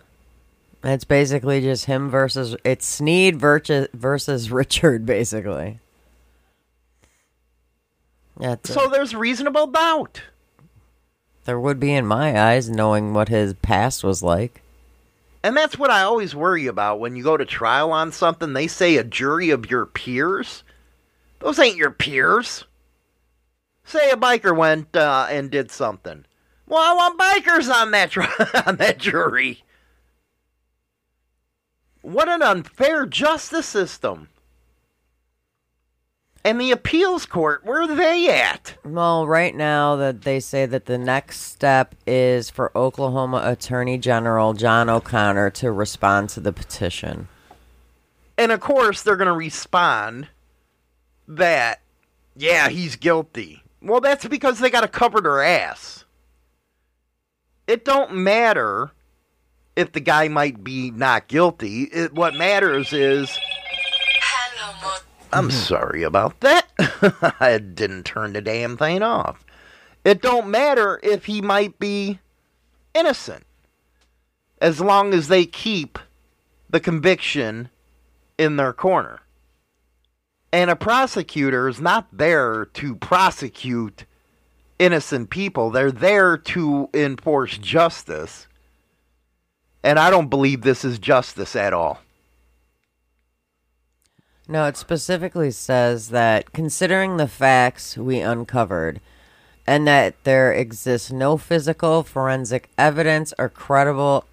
It's 0.83 1.03
basically 1.05 1.61
just 1.61 1.85
him 1.85 2.09
versus 2.09 2.55
it's 2.65 2.85
Sneed 2.85 3.37
versus 3.37 3.87
versus 3.93 4.51
Richard, 4.51 5.05
basically. 5.05 5.79
Yeah, 8.39 8.53
it's 8.53 8.69
a- 8.69 8.73
So 8.73 8.87
there's 8.89 9.15
reasonable 9.15 9.67
doubt. 9.67 10.21
there 11.45 11.59
would 11.59 11.79
be 11.79 11.93
in 11.93 12.05
my 12.05 12.39
eyes, 12.51 12.69
knowing 12.69 13.13
what 13.13 13.29
his 13.29 13.53
past 13.55 14.03
was 14.03 14.23
like. 14.23 14.61
And 15.43 15.57
that's 15.57 15.77
what 15.77 15.89
I 15.91 16.03
always 16.03 16.33
worry 16.33 16.67
about 16.67 16.99
when 17.01 17.15
you 17.17 17.23
go 17.23 17.35
to 17.35 17.45
trial 17.45 17.91
on 17.91 18.11
something. 18.13 18.53
They 18.53 18.67
say 18.67 18.95
a 18.95 19.03
jury 19.03 19.49
of 19.49 19.69
your 19.69 19.85
peers. 19.85 20.63
Those 21.39 21.59
ain't 21.59 21.75
your 21.75 21.91
peers. 21.91 22.63
Say 23.83 24.09
a 24.09 24.15
biker 24.15 24.55
went 24.55 24.95
uh, 24.95 25.27
and 25.29 25.51
did 25.51 25.69
something. 25.69 26.23
Well, 26.65 26.79
I 26.81 26.93
want 26.93 27.19
bikers 27.19 27.69
on 27.69 27.91
that 27.91 28.11
tri- 28.11 28.63
on 28.65 28.77
that 28.77 28.97
jury. 28.99 29.63
What 32.01 32.29
an 32.29 32.41
unfair 32.41 33.05
justice 33.05 33.65
system. 33.65 34.29
And 36.45 36.59
the 36.59 36.71
appeals 36.71 37.25
court, 37.25 37.63
where 37.63 37.83
are 37.83 37.95
they 37.95 38.29
at? 38.29 38.75
Well, 38.83 39.25
right 39.25 39.55
now 39.55 39.95
that 39.95 40.23
they 40.23 40.41
say 40.41 40.65
that 40.65 40.85
the 40.85 40.97
next 40.97 41.39
step 41.39 41.95
is 42.05 42.49
for 42.49 42.77
Oklahoma 42.77 43.41
Attorney 43.45 43.97
General 43.97 44.53
John 44.53 44.89
O'Connor 44.89 45.51
to 45.51 45.71
respond 45.71 46.29
to 46.31 46.41
the 46.41 46.51
petition. 46.51 47.29
And 48.37 48.51
of 48.51 48.59
course, 48.59 49.03
they're 49.03 49.15
going 49.15 49.27
to 49.27 49.33
respond 49.33 50.27
that, 51.29 51.79
yeah, 52.35 52.67
he's 52.67 52.97
guilty. 52.97 53.63
Well, 53.81 54.01
that's 54.01 54.25
because 54.25 54.59
they 54.59 54.69
got 54.69 54.81
to 54.81 54.89
cover 54.89 55.21
their 55.21 55.41
ass. 55.41 56.03
It 57.67 57.85
don't 57.85 58.15
matter 58.15 58.91
if 59.77 59.93
the 59.93 60.01
guy 60.01 60.27
might 60.27 60.61
be 60.61 60.91
not 60.91 61.29
guilty. 61.29 61.83
It, 61.83 62.13
what 62.13 62.35
matters 62.35 62.91
is. 62.91 63.39
I'm 65.33 65.49
mm-hmm. 65.49 65.57
sorry 65.57 66.03
about 66.03 66.39
that. 66.41 66.67
I 67.39 67.57
didn't 67.57 68.03
turn 68.03 68.33
the 68.33 68.41
damn 68.41 68.77
thing 68.77 69.01
off. 69.01 69.43
It 70.05 70.21
don't 70.21 70.47
matter 70.47 70.99
if 71.01 71.25
he 71.25 71.41
might 71.41 71.79
be 71.79 72.19
innocent. 72.93 73.45
As 74.61 74.79
long 74.79 75.13
as 75.13 75.27
they 75.27 75.45
keep 75.45 75.97
the 76.69 76.79
conviction 76.79 77.69
in 78.37 78.55
their 78.55 78.73
corner. 78.73 79.21
And 80.51 80.69
a 80.69 80.75
prosecutor 80.75 81.67
is 81.67 81.81
not 81.81 82.07
there 82.11 82.65
to 82.65 82.95
prosecute 82.95 84.05
innocent 84.77 85.29
people. 85.29 85.71
They're 85.71 85.91
there 85.91 86.37
to 86.37 86.89
enforce 86.93 87.57
justice. 87.57 88.47
And 89.83 89.97
I 89.97 90.09
don't 90.09 90.29
believe 90.29 90.61
this 90.61 90.85
is 90.85 90.99
justice 90.99 91.55
at 91.55 91.73
all. 91.73 91.99
No, 94.47 94.65
it 94.65 94.75
specifically 94.75 95.51
says 95.51 96.09
that 96.09 96.51
considering 96.51 97.17
the 97.17 97.27
facts 97.27 97.97
we 97.97 98.19
uncovered 98.19 98.99
and 99.65 99.87
that 99.87 100.21
there 100.25 100.51
exists 100.51 101.11
no 101.11 101.37
physical 101.37 102.03
forensic 102.03 102.69
evidence 102.77 103.33
or 103.39 103.47
credible 103.47 104.25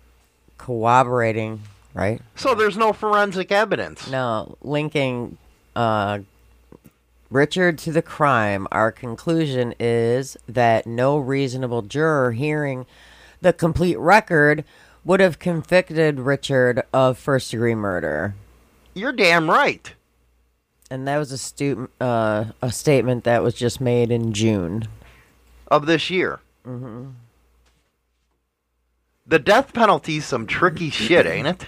corroborating, 0.59 1.63
right? 1.95 2.21
So 2.35 2.55
there's 2.55 2.77
no 2.77 2.93
forensic 2.93 3.53
evidence. 3.53 4.11
No, 4.11 4.57
linking 4.63 5.39
uh, 5.77 6.21
Richard 7.31 7.79
to 7.79 7.93
the 7.93 8.03
crime, 8.03 8.67
our 8.73 8.91
conclusion 8.91 9.75
is 9.79 10.37
that 10.49 10.87
no 10.87 11.19
reasonable 11.19 11.83
juror 11.83 12.33
hearing 12.33 12.85
the 13.41 13.53
complete 13.53 13.99
record 13.99 14.65
would 15.05 15.21
have 15.21 15.39
convicted 15.39 16.19
Richard 16.19 16.83
of 16.93 17.17
first 17.17 17.53
degree 17.53 17.77
murder. 17.77 18.35
You're 18.93 19.13
damn 19.13 19.49
right. 19.49 19.95
And 20.91 21.07
that 21.07 21.19
was 21.19 21.31
a 21.31 21.39
stu- 21.39 21.89
uh, 22.01 22.47
a 22.61 22.73
statement 22.73 23.25
that 23.25 23.43
was 23.43 23.55
just 23.55 23.81
made 23.81 24.11
in 24.11 24.33
June. 24.33 24.89
Of 25.69 25.87
this 25.87 26.11
year. 26.11 26.41
Mm-hmm. 26.67 27.11
The 29.27 29.39
death 29.39 29.73
penalty's 29.73 30.25
some 30.27 30.47
tricky 30.47 30.91
shit, 30.91 31.25
ain't 31.27 31.47
it? 31.47 31.67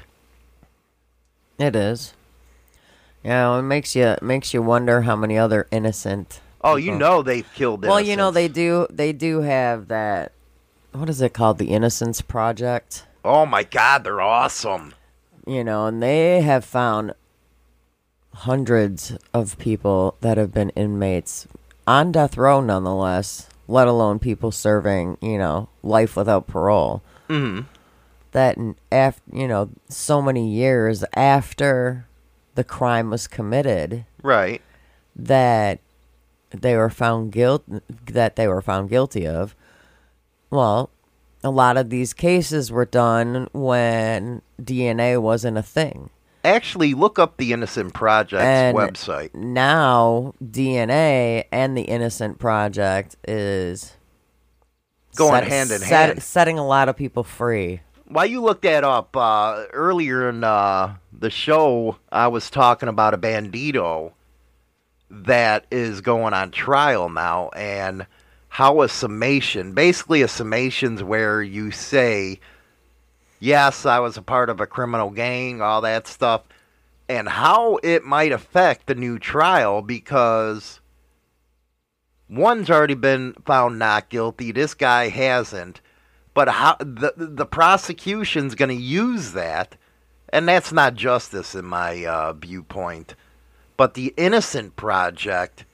It 1.59 1.77
is. 1.77 2.15
Yeah, 3.23 3.57
it 3.59 3.63
makes 3.63 3.95
you 3.95 4.05
it 4.05 4.23
makes 4.23 4.53
you 4.53 4.63
wonder 4.63 5.03
how 5.03 5.15
many 5.15 5.39
other 5.39 5.69
innocent. 5.71 6.41
Oh, 6.65 6.75
you 6.75 6.93
know 6.93 7.23
they've 7.23 7.49
killed 7.55 7.85
Well, 7.85 8.01
you 8.01 8.17
know 8.17 8.33
they 8.33 8.49
do 8.49 8.87
they 8.91 9.13
do 9.13 9.43
have 9.43 9.89
that. 9.89 10.33
What 10.93 11.09
is 11.09 11.23
it 11.23 11.33
called? 11.33 11.59
The 11.59 11.71
Innocence 11.71 12.21
Project. 12.21 13.07
Oh 13.25 13.47
my 13.47 13.63
god, 13.63 14.05
they're 14.05 14.21
awesome. 14.21 14.95
You 15.47 15.63
know, 15.63 15.87
and 15.87 16.03
they 16.03 16.41
have 16.41 16.65
found 16.65 17.15
hundreds 18.35 19.17
of 19.35 19.59
people 19.59 20.17
that 20.21 20.39
have 20.39 20.53
been 20.53 20.71
inmates 20.71 21.47
on 21.87 22.13
death 22.13 22.37
row, 22.37 22.61
nonetheless. 22.61 23.49
Let 23.69 23.87
alone 23.89 24.19
people 24.19 24.51
serving, 24.53 25.19
you 25.21 25.39
know, 25.39 25.69
life 25.83 26.17
without 26.17 26.47
parole. 26.47 27.03
Mhm. 27.29 27.67
That 28.33 28.59
after 28.91 29.23
you 29.33 29.47
know 29.47 29.69
so 29.89 30.21
many 30.23 30.49
years 30.49 31.05
after 31.15 32.07
the 32.55 32.65
crime 32.65 33.11
was 33.11 33.27
committed, 33.29 34.05
Right. 34.23 34.61
that 35.15 35.79
they 36.51 36.77
were 36.77 36.91
found 36.91 37.33
guilt 37.33 37.63
that 38.07 38.37
they 38.37 38.47
were 38.49 38.61
found 38.63 38.91
guilty 38.91 39.27
of. 39.27 39.55
Well, 40.51 40.91
a 41.45 41.51
lot 41.51 41.77
of 41.77 41.89
these 41.91 42.13
cases 42.13 42.71
were 42.71 42.85
done 42.85 43.49
when 43.53 44.43
DNA 44.63 45.17
wasn't 45.19 45.57
a 45.59 45.63
thing. 45.63 46.11
Actually, 46.45 46.95
look 46.95 47.19
up 47.19 47.37
the 47.37 47.53
Innocent 47.53 47.95
Project's 47.95 48.45
And 48.45 48.77
website. 48.77 49.35
Now 49.35 50.35
DNA 50.43 51.45
and 51.53 51.77
the 51.77 51.83
Innocent 51.83 52.39
Project 52.39 53.17
is 53.27 53.97
Going 55.15 55.45
hand 55.45 55.71
in 55.71 55.79
set- 55.79 56.09
hand. 56.09 56.23
setting 56.23 56.59
a 56.59 56.67
lot 56.67 56.89
of 56.89 56.97
people 56.97 57.23
free. 57.23 57.81
While 58.07 58.27
you 58.27 58.41
looked 58.43 58.63
that 58.63 58.83
up 58.85 59.17
uh, 59.17 59.65
earlier 59.73 60.29
in 60.29 60.43
uh, 60.43 60.97
the 61.13 61.31
show, 61.31 61.97
I 62.11 62.29
was 62.29 62.51
talking 62.51 62.89
about 62.89 63.15
a 63.15 63.19
Bandido 63.19 64.13
that 65.11 65.67
is 65.71 66.01
going 66.01 66.35
on 66.35 66.51
trial 66.51 67.09
now, 67.09 67.51
and 67.51 68.07
how 68.49 68.83
a 68.83 68.89
summation, 68.89 69.73
basically 69.75 70.23
a 70.23 70.29
summation's 70.29 71.03
where 71.03 71.43
you 71.43 71.71
say, 71.71 72.41
"Yes, 73.43 73.85
I 73.85 73.99
was 73.99 74.17
a 74.17 74.23
part 74.23 74.49
of 74.49 74.61
a 74.61 74.69
criminal 74.69 75.11
gang," 75.11 75.61
all 75.61 75.81
that 75.81 76.07
stuff, 76.07 76.43
and 77.09 77.29
how 77.29 77.81
it 77.83 78.05
might 78.05 78.31
affect 78.31 78.87
the 78.87 78.95
new 78.95 79.19
trial 79.19 79.83
because 79.83 80.79
one's 82.29 82.71
already 82.71 82.95
been 82.95 83.35
found 83.45 83.81
not 83.81 84.09
guilty. 84.11 84.53
This 84.53 84.75
guy 84.75 85.09
hasn't. 85.09 85.81
But 86.35 86.51
how 86.51 86.77
the 86.79 87.13
the 87.17 87.45
prosecution's 87.45 88.55
going 88.55 88.69
to 88.69 88.75
use 88.75 89.33
that, 89.33 89.77
and 90.29 90.47
that's 90.47 90.73
not 90.73 90.95
justice 90.95 91.57
in 91.57 91.65
my 91.65 92.07
uh, 92.07 92.35
viewpoint. 92.35 93.17
But 93.77 93.95
the 93.95 94.15
Innocent 94.17 94.77
Project, 94.77 95.65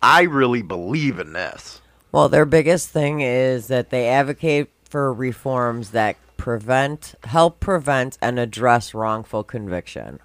I 0.00 0.22
really 0.22 0.62
believe 0.62 1.18
in 1.18 1.34
this. 1.34 1.82
Well, 2.10 2.30
their 2.30 2.46
biggest 2.46 2.88
thing 2.88 3.20
is 3.20 3.66
that 3.66 3.90
they 3.90 4.08
advocate 4.08 4.70
for 4.88 5.12
reforms 5.12 5.90
that 5.90 6.16
prevent, 6.42 7.14
help 7.22 7.60
prevent, 7.60 8.18
and 8.20 8.36
address 8.36 8.92
wrongful 8.92 9.44
conviction. 9.44 10.18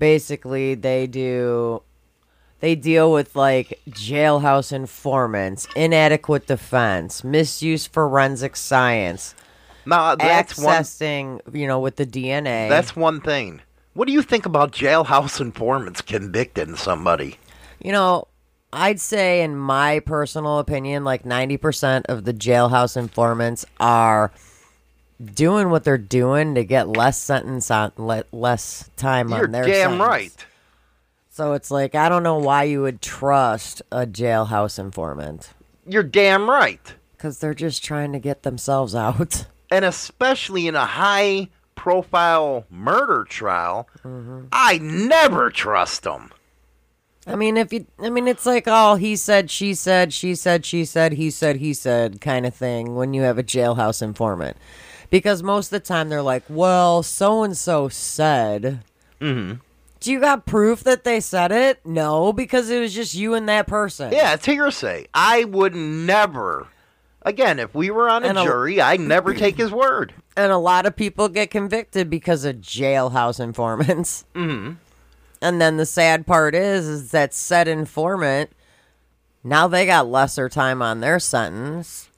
Basically, 0.00 0.74
they 0.74 1.06
do. 1.06 1.80
They 2.58 2.74
deal 2.74 3.12
with 3.12 3.36
like 3.36 3.78
jailhouse 3.88 4.72
informants, 4.72 5.68
inadequate 5.76 6.48
defense, 6.48 7.22
misuse 7.22 7.86
forensic 7.86 8.56
science, 8.56 9.36
Now 9.86 10.06
uh, 10.06 10.16
that's 10.16 10.58
one. 10.58 10.82
accessing, 10.82 11.40
you 11.52 11.68
know, 11.68 11.78
with 11.78 11.94
the 11.94 12.06
DNA. 12.06 12.68
That's 12.68 12.96
one 12.96 13.20
thing. 13.20 13.60
What 13.92 14.08
do 14.08 14.12
you 14.12 14.22
think 14.22 14.44
about 14.44 14.72
jailhouse 14.72 15.40
informants 15.40 16.00
convicting 16.00 16.74
somebody? 16.74 17.38
You 17.80 17.92
know, 17.92 18.26
I'd 18.74 19.00
say, 19.00 19.42
in 19.42 19.56
my 19.56 20.00
personal 20.00 20.58
opinion, 20.58 21.04
like 21.04 21.22
90% 21.24 22.06
of 22.08 22.24
the 22.24 22.34
jailhouse 22.34 22.96
informants 22.96 23.64
are 23.80 24.30
doing 25.34 25.70
what 25.70 25.84
they're 25.84 25.96
doing 25.96 26.54
to 26.56 26.64
get 26.64 26.88
less 26.88 27.18
sentence 27.20 27.70
on 27.70 27.92
le- 27.96 28.24
less 28.32 28.90
time 28.96 29.28
You're 29.30 29.44
on 29.44 29.52
their 29.52 29.64
damn 29.64 29.90
sentence. 29.92 30.00
right. 30.08 30.46
So 31.30 31.52
it's 31.54 31.70
like 31.70 31.94
I 31.94 32.08
don't 32.08 32.22
know 32.22 32.38
why 32.38 32.64
you 32.64 32.82
would 32.82 33.00
trust 33.00 33.80
a 33.90 34.06
jailhouse 34.06 34.78
informant 34.78 35.50
You're 35.86 36.02
damn 36.02 36.48
right. 36.50 36.94
because 37.16 37.38
they're 37.38 37.54
just 37.54 37.82
trying 37.84 38.12
to 38.12 38.18
get 38.18 38.42
themselves 38.42 38.94
out. 38.94 39.46
And 39.70 39.84
especially 39.84 40.68
in 40.68 40.76
a 40.76 40.84
high 40.84 41.48
profile 41.74 42.64
murder 42.70 43.24
trial, 43.28 43.88
Mm-hmm. 44.04 44.44
I 44.52 44.78
never 44.78 45.50
trust 45.50 46.02
them. 46.04 46.30
I 47.26 47.36
mean, 47.36 47.56
if 47.56 47.72
you, 47.72 47.86
I 47.98 48.10
mean, 48.10 48.28
it's 48.28 48.44
like 48.44 48.68
all 48.68 48.96
he 48.96 49.16
said, 49.16 49.50
she 49.50 49.74
said, 49.74 50.12
she 50.12 50.34
said, 50.34 50.64
she 50.66 50.84
said, 50.84 51.14
he 51.14 51.30
said, 51.30 51.56
he 51.56 51.72
said 51.72 52.20
kind 52.20 52.44
of 52.44 52.54
thing 52.54 52.94
when 52.96 53.14
you 53.14 53.22
have 53.22 53.38
a 53.38 53.42
jailhouse 53.42 54.02
informant. 54.02 54.56
Because 55.10 55.42
most 55.42 55.66
of 55.66 55.70
the 55.70 55.80
time 55.80 56.08
they're 56.08 56.22
like, 56.22 56.42
well, 56.48 57.02
so 57.02 57.42
and 57.42 57.56
so 57.56 57.88
said. 57.88 58.82
Mm-hmm. 59.20 59.60
Do 60.00 60.12
you 60.12 60.20
got 60.20 60.44
proof 60.44 60.84
that 60.84 61.04
they 61.04 61.18
said 61.20 61.50
it? 61.50 61.80
No, 61.86 62.32
because 62.32 62.68
it 62.68 62.80
was 62.80 62.94
just 62.94 63.14
you 63.14 63.32
and 63.32 63.48
that 63.48 63.66
person. 63.66 64.12
Yeah, 64.12 64.34
it's 64.34 64.44
hearsay. 64.44 65.06
I 65.14 65.44
would 65.44 65.74
never. 65.74 66.68
Again, 67.22 67.58
if 67.58 67.74
we 67.74 67.90
were 67.90 68.10
on 68.10 68.22
a 68.24 68.38
a- 68.38 68.44
jury, 68.44 68.82
I'd 68.82 69.00
never 69.00 69.32
take 69.32 69.56
his 69.56 69.72
word. 69.72 70.12
And 70.36 70.52
a 70.52 70.58
lot 70.58 70.84
of 70.84 70.94
people 70.94 71.28
get 71.30 71.50
convicted 71.50 72.10
because 72.10 72.44
of 72.44 72.56
jailhouse 72.56 73.40
informants. 73.40 74.26
Mm-hmm. 74.34 74.74
And 75.44 75.60
then 75.60 75.76
the 75.76 75.84
sad 75.84 76.26
part 76.26 76.54
is, 76.54 76.88
is 76.88 77.10
that 77.10 77.34
said 77.34 77.68
informant, 77.68 78.50
now 79.44 79.68
they 79.68 79.84
got 79.84 80.08
lesser 80.08 80.48
time 80.48 80.80
on 80.80 81.00
their 81.00 81.18
sentence 81.18 82.08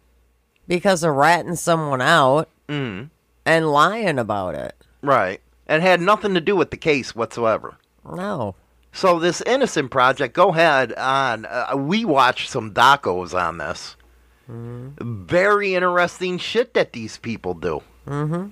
because 0.69 1.03
of 1.03 1.15
ratting 1.17 1.57
someone 1.57 2.01
out 2.01 2.49
Mm-hmm. 2.69 3.07
and 3.45 3.73
lying 3.73 4.19
about 4.19 4.55
it. 4.55 4.75
Right. 5.03 5.41
And 5.67 5.83
had 5.83 6.01
nothing 6.01 6.35
to 6.35 6.41
do 6.41 6.55
with 6.55 6.71
the 6.71 6.77
case 6.77 7.15
whatsoever. 7.17 7.79
No. 8.05 8.55
So 8.93 9.19
this 9.19 9.41
innocent 9.43 9.91
project, 9.91 10.35
go 10.35 10.51
ahead 10.51 10.93
on. 10.95 11.47
Uh, 11.47 11.75
we 11.77 12.05
watched 12.05 12.49
some 12.51 12.73
docos 12.73 13.35
on 13.35 13.59
this. 13.59 13.97
Very 14.49 15.75
interesting 15.75 16.39
shit 16.39 16.75
that 16.75 16.93
these 16.93 17.19
people 17.19 17.55
do. 17.55 17.83
Mm-hmm. 18.07 18.49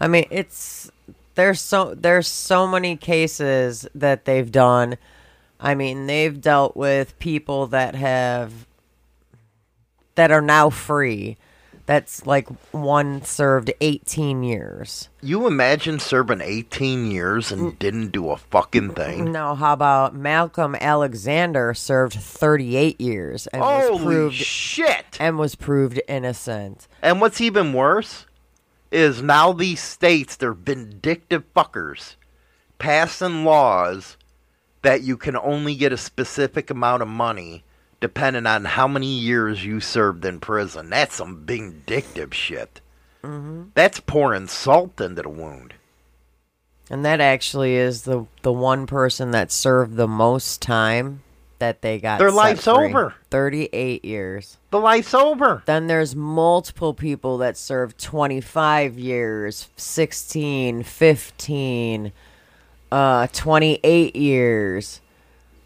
I 0.00 0.08
mean, 0.08 0.26
it's 0.30 0.90
there's 1.36 1.60
so 1.60 1.94
there's 1.94 2.26
so 2.26 2.66
many 2.66 2.96
cases 2.96 3.86
that 3.94 4.24
they've 4.24 4.50
done. 4.50 4.98
I 5.60 5.74
mean, 5.74 6.06
they've 6.06 6.38
dealt 6.38 6.76
with 6.76 7.18
people 7.18 7.68
that 7.68 7.94
have 7.94 8.66
that 10.16 10.32
are 10.32 10.42
now 10.42 10.70
free. 10.70 11.36
That's 11.86 12.26
like 12.26 12.48
one 12.72 13.22
served 13.22 13.72
18 13.80 14.42
years. 14.42 15.08
You 15.22 15.46
imagine 15.46 16.00
serving 16.00 16.40
18 16.40 17.12
years 17.12 17.52
and 17.52 17.78
didn't 17.78 18.10
do 18.10 18.30
a 18.30 18.36
fucking 18.36 18.94
thing? 18.94 19.30
Now, 19.30 19.54
how 19.54 19.72
about 19.72 20.12
Malcolm 20.12 20.74
Alexander 20.80 21.74
served 21.74 22.14
38 22.14 23.00
years 23.00 23.46
and 23.48 23.62
was 23.62 24.00
proved 24.02 24.34
shit! 24.34 25.16
and 25.20 25.38
was 25.38 25.54
proved 25.54 26.00
innocent. 26.08 26.88
And 27.02 27.20
what's 27.20 27.40
even 27.40 27.72
worse 27.72 28.25
is 28.96 29.20
now 29.20 29.52
these 29.52 29.80
states, 29.80 30.36
they're 30.36 30.54
vindictive 30.54 31.44
fuckers, 31.54 32.16
passing 32.78 33.44
laws 33.44 34.16
that 34.80 35.02
you 35.02 35.18
can 35.18 35.36
only 35.36 35.74
get 35.74 35.92
a 35.92 35.98
specific 35.98 36.70
amount 36.70 37.02
of 37.02 37.08
money 37.08 37.62
depending 38.00 38.46
on 38.46 38.64
how 38.64 38.88
many 38.88 39.06
years 39.06 39.64
you 39.64 39.80
served 39.80 40.24
in 40.24 40.40
prison. 40.40 40.88
That's 40.88 41.16
some 41.16 41.44
vindictive 41.44 42.34
shit. 42.34 42.80
Mm-hmm. 43.22 43.64
That's 43.74 44.00
pouring 44.00 44.46
salt 44.46 44.98
into 45.00 45.22
the 45.22 45.28
wound. 45.28 45.74
And 46.88 47.04
that 47.04 47.20
actually 47.20 47.74
is 47.74 48.02
the 48.02 48.26
the 48.42 48.52
one 48.52 48.86
person 48.86 49.32
that 49.32 49.50
served 49.52 49.96
the 49.96 50.08
most 50.08 50.62
time 50.62 51.22
that 51.58 51.82
they 51.82 51.98
got. 51.98 52.18
Their 52.18 52.30
life's 52.30 52.64
free. 52.64 52.72
over. 52.90 53.14
38 53.30 54.04
years. 54.04 54.58
The 54.70 54.78
life's 54.80 55.14
over. 55.14 55.62
Then 55.66 55.86
there's 55.86 56.14
multiple 56.14 56.94
people 56.94 57.38
that 57.38 57.56
served 57.56 57.98
25 57.98 58.98
years, 58.98 59.68
16, 59.76 60.82
15, 60.82 62.12
uh 62.92 63.26
28 63.32 64.16
years. 64.16 65.00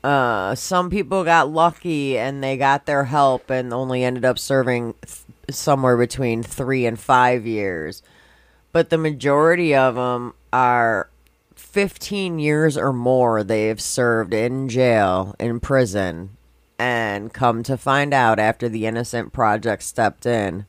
Uh 0.03 0.55
some 0.55 0.89
people 0.89 1.25
got 1.25 1.51
lucky 1.51 2.17
and 2.17 2.43
they 2.43 2.57
got 2.57 2.87
their 2.87 3.05
help 3.05 3.51
and 3.51 3.73
only 3.75 4.03
ended 4.05 4.25
up 4.25 4.39
serving 4.39 4.95
th- 5.03 5.55
somewhere 5.55 5.97
between 5.99 6.43
3 6.43 6.87
and 6.87 6.99
5 6.99 7.47
years. 7.47 8.03
But 8.73 8.89
the 8.91 8.99
majority 8.99 9.75
of 9.75 9.97
them 9.97 10.33
are 10.53 11.11
15 11.71 12.39
years 12.39 12.77
or 12.77 12.93
more 12.93 13.43
they've 13.45 13.81
served 13.81 14.35
in 14.35 14.69
jail, 14.69 15.35
in 15.39 15.61
prison, 15.61 16.37
and 16.79 17.33
come 17.33 17.63
to 17.63 17.77
find 17.77 18.13
out 18.13 18.39
after 18.39 18.69
the 18.69 18.87
Innocent 18.87 19.33
Project 19.33 19.83
stepped 19.83 20.27
in, 20.27 20.67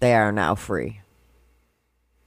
they 0.00 0.14
are 0.14 0.32
now 0.32 0.54
free. 0.54 1.00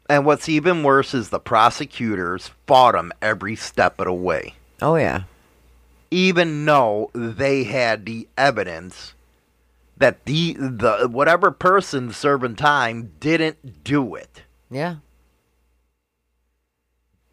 And 0.10 0.26
what's 0.26 0.50
even 0.50 0.84
worse 0.84 1.14
is 1.14 1.30
the 1.30 1.40
prosecutors 1.40 2.52
fought 2.66 2.94
them 2.94 3.12
every 3.22 3.56
step 3.56 4.00
of 4.00 4.06
the 4.06 4.14
way. 4.14 4.56
Oh, 4.82 4.96
yeah. 4.96 5.24
even 6.10 6.66
though 6.66 7.12
they 7.14 7.64
had 7.66 8.06
the 8.06 8.28
evidence 8.38 9.14
that 9.98 10.26
the 10.26 10.54
the 10.58 11.08
whatever 11.12 11.52
person 11.52 12.12
serving 12.12 12.56
time 12.56 13.12
didn't 13.20 13.84
do 13.84 14.16
it. 14.16 14.44
Yeah. 14.72 14.96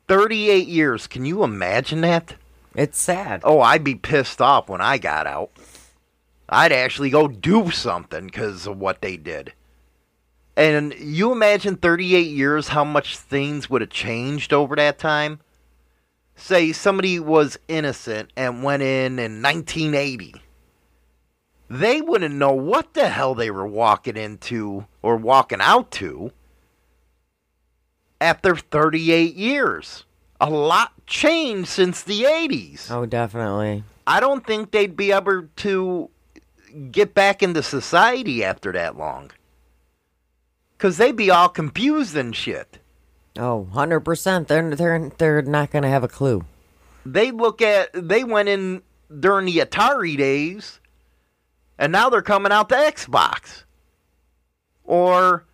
38 0.08 0.68
years, 0.68 1.06
can 1.06 1.24
you 1.24 1.42
imagine 1.42 2.00
that? 2.02 2.34
It's 2.74 2.98
sad. 2.98 3.40
Oh, 3.42 3.60
I'd 3.60 3.82
be 3.82 3.94
pissed 3.94 4.40
off 4.40 4.68
when 4.68 4.80
I 4.80 4.98
got 4.98 5.26
out. 5.26 5.50
I'd 6.48 6.72
actually 6.72 7.10
go 7.10 7.26
do 7.26 7.70
something 7.70 8.26
because 8.26 8.66
of 8.66 8.78
what 8.78 9.00
they 9.00 9.16
did. 9.16 9.52
And 10.56 10.94
you 10.94 11.32
imagine 11.32 11.76
38 11.76 12.28
years 12.28 12.68
how 12.68 12.84
much 12.84 13.18
things 13.18 13.68
would 13.68 13.80
have 13.80 13.90
changed 13.90 14.52
over 14.52 14.76
that 14.76 14.98
time? 14.98 15.40
Say 16.36 16.72
somebody 16.72 17.18
was 17.18 17.58
innocent 17.66 18.30
and 18.36 18.62
went 18.62 18.82
in 18.82 19.18
in 19.18 19.42
1980. 19.42 20.34
They 21.68 22.00
wouldn't 22.00 22.34
know 22.34 22.52
what 22.52 22.94
the 22.94 23.08
hell 23.08 23.34
they 23.34 23.50
were 23.50 23.66
walking 23.66 24.16
into 24.16 24.86
or 25.02 25.16
walking 25.16 25.60
out 25.60 25.90
to 25.92 26.30
after 28.20 28.56
38 28.56 29.34
years. 29.34 30.04
A 30.40 30.50
lot 30.50 30.92
changed 31.06 31.68
since 31.68 32.02
the 32.02 32.24
80s. 32.24 32.90
Oh, 32.90 33.06
definitely. 33.06 33.84
I 34.06 34.20
don't 34.20 34.46
think 34.46 34.70
they'd 34.70 34.96
be 34.96 35.12
able 35.12 35.48
to 35.56 36.10
get 36.90 37.14
back 37.14 37.42
into 37.42 37.62
society 37.62 38.44
after 38.44 38.72
that 38.72 38.96
long. 38.96 39.30
Because 40.76 40.98
they'd 40.98 41.16
be 41.16 41.30
all 41.30 41.48
confused 41.48 42.16
and 42.16 42.36
shit. 42.36 42.78
Oh, 43.38 43.68
100%. 43.72 44.46
They're, 44.46 44.74
they're, 44.74 45.10
they're 45.16 45.42
not 45.42 45.70
going 45.70 45.82
to 45.82 45.88
have 45.88 46.04
a 46.04 46.08
clue. 46.08 46.44
They 47.04 47.30
look 47.30 47.62
at, 47.62 47.90
they 47.94 48.24
went 48.24 48.48
in 48.48 48.82
during 49.20 49.46
the 49.46 49.58
Atari 49.58 50.16
days, 50.16 50.80
and 51.78 51.92
now 51.92 52.10
they're 52.10 52.22
coming 52.22 52.52
out 52.52 52.68
to 52.70 52.74
Xbox. 52.74 53.64
Or 54.84 55.44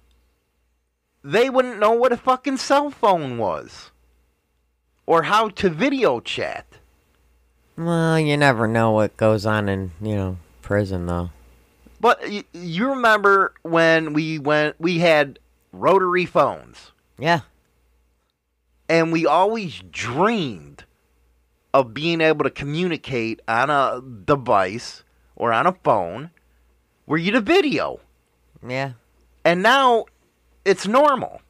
they 1.22 1.50
wouldn't 1.50 1.78
know 1.78 1.92
what 1.92 2.12
a 2.12 2.16
fucking 2.16 2.56
cell 2.56 2.90
phone 2.90 3.38
was. 3.38 3.90
Or 5.06 5.24
how 5.24 5.48
to 5.48 5.68
video 5.68 6.20
chat. 6.20 6.66
Well, 7.76 8.18
you 8.18 8.36
never 8.36 8.68
know 8.68 8.92
what 8.92 9.16
goes 9.16 9.46
on 9.46 9.68
in, 9.68 9.92
you 10.00 10.14
know, 10.14 10.38
prison, 10.60 11.06
though. 11.06 11.30
But 12.00 12.22
you 12.52 12.88
remember 12.88 13.54
when 13.62 14.12
we 14.12 14.38
went, 14.38 14.80
we 14.80 14.98
had 14.98 15.38
rotary 15.72 16.26
phones. 16.26 16.92
Yeah. 17.18 17.40
And 18.88 19.12
we 19.12 19.26
always 19.26 19.80
dreamed 19.90 20.84
of 21.72 21.94
being 21.94 22.20
able 22.20 22.44
to 22.44 22.50
communicate 22.50 23.40
on 23.48 23.70
a 23.70 24.02
device 24.02 25.02
or 25.36 25.52
on 25.52 25.66
a 25.66 25.72
phone 25.72 26.30
where 27.06 27.18
you'd 27.18 27.34
a 27.34 27.40
video. 27.40 28.00
Yeah. 28.66 28.92
And 29.44 29.62
now 29.62 30.06
it's 30.64 30.86
normal. 30.86 31.40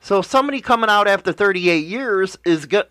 So 0.00 0.22
somebody 0.22 0.60
coming 0.60 0.90
out 0.90 1.08
after 1.08 1.32
38 1.32 1.84
years 1.84 2.38
is 2.44 2.66
good. 2.66 2.86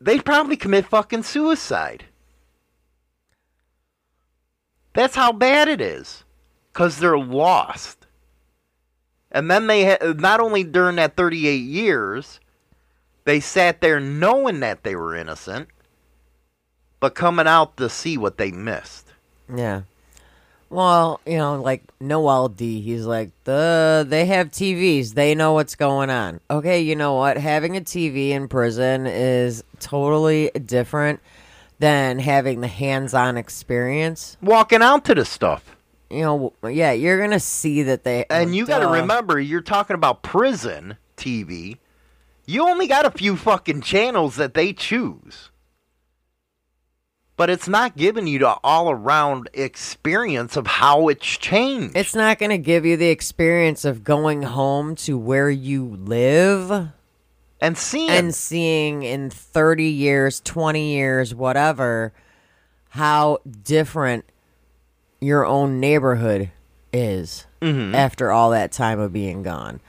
They'd 0.00 0.24
probably 0.24 0.56
commit 0.56 0.86
fucking 0.86 1.22
suicide. 1.22 2.04
That's 4.92 5.16
how 5.16 5.32
bad 5.32 5.68
it 5.68 5.80
is. 5.80 6.24
Because 6.72 6.98
they're 6.98 7.18
lost. 7.18 8.06
And 9.30 9.50
then 9.50 9.66
they, 9.66 9.84
ha- 9.84 10.12
not 10.16 10.40
only 10.40 10.62
during 10.62 10.96
that 10.96 11.16
38 11.16 11.56
years, 11.56 12.38
they 13.24 13.40
sat 13.40 13.80
there 13.80 13.98
knowing 13.98 14.60
that 14.60 14.84
they 14.84 14.94
were 14.94 15.16
innocent, 15.16 15.68
but 17.00 17.14
coming 17.14 17.46
out 17.46 17.76
to 17.78 17.88
see 17.88 18.16
what 18.16 18.38
they 18.38 18.52
missed. 18.52 19.12
Yeah. 19.52 19.82
Well, 20.74 21.20
you 21.24 21.36
know, 21.36 21.62
like 21.62 21.84
Noel 22.00 22.48
D, 22.48 22.80
he's 22.80 23.06
like, 23.06 23.30
the 23.44 24.04
they 24.08 24.26
have 24.26 24.50
TVs, 24.50 25.14
they 25.14 25.36
know 25.36 25.52
what's 25.52 25.76
going 25.76 26.10
on. 26.10 26.40
Okay, 26.50 26.80
you 26.80 26.96
know 26.96 27.14
what? 27.14 27.36
Having 27.36 27.76
a 27.76 27.80
TV 27.80 28.30
in 28.30 28.48
prison 28.48 29.06
is 29.06 29.62
totally 29.78 30.50
different 30.66 31.20
than 31.78 32.18
having 32.18 32.60
the 32.60 32.66
hands-on 32.66 33.36
experience. 33.36 34.36
Walking 34.42 34.82
out 34.82 35.04
to 35.04 35.14
the 35.14 35.24
stuff. 35.24 35.76
You 36.10 36.22
know, 36.22 36.52
yeah, 36.68 36.90
you're 36.90 37.20
gonna 37.20 37.38
see 37.38 37.84
that 37.84 38.02
they 38.02 38.24
And 38.28 38.56
you 38.56 38.66
got 38.66 38.80
to 38.80 38.88
remember, 38.88 39.38
you're 39.38 39.60
talking 39.60 39.94
about 39.94 40.24
prison 40.24 40.96
TV. 41.16 41.78
You 42.46 42.68
only 42.68 42.88
got 42.88 43.06
a 43.06 43.12
few 43.12 43.36
fucking 43.36 43.82
channels 43.82 44.34
that 44.36 44.54
they 44.54 44.72
choose. 44.72 45.50
But 47.36 47.50
it's 47.50 47.66
not 47.66 47.96
giving 47.96 48.26
you 48.28 48.38
the 48.38 48.56
all 48.62 48.90
around 48.90 49.48
experience 49.54 50.56
of 50.56 50.66
how 50.68 51.08
it's 51.08 51.26
changed. 51.26 51.96
It's 51.96 52.14
not 52.14 52.38
gonna 52.38 52.58
give 52.58 52.86
you 52.86 52.96
the 52.96 53.08
experience 53.08 53.84
of 53.84 54.04
going 54.04 54.42
home 54.42 54.94
to 54.96 55.18
where 55.18 55.50
you 55.50 55.84
live. 56.00 56.88
and 57.60 57.78
seeing 57.78 58.10
and 58.10 58.34
seeing 58.34 59.02
in 59.04 59.30
30 59.30 59.84
years, 59.84 60.40
20 60.40 60.92
years, 60.92 61.34
whatever, 61.34 62.12
how 62.90 63.38
different 63.62 64.26
your 65.18 65.46
own 65.46 65.80
neighborhood 65.80 66.50
is 66.92 67.46
Mhm. 67.62 67.94
after 67.94 68.30
all 68.30 68.50
that 68.50 68.70
time 68.70 69.00
of 69.00 69.14
being 69.14 69.42
gone. 69.42 69.80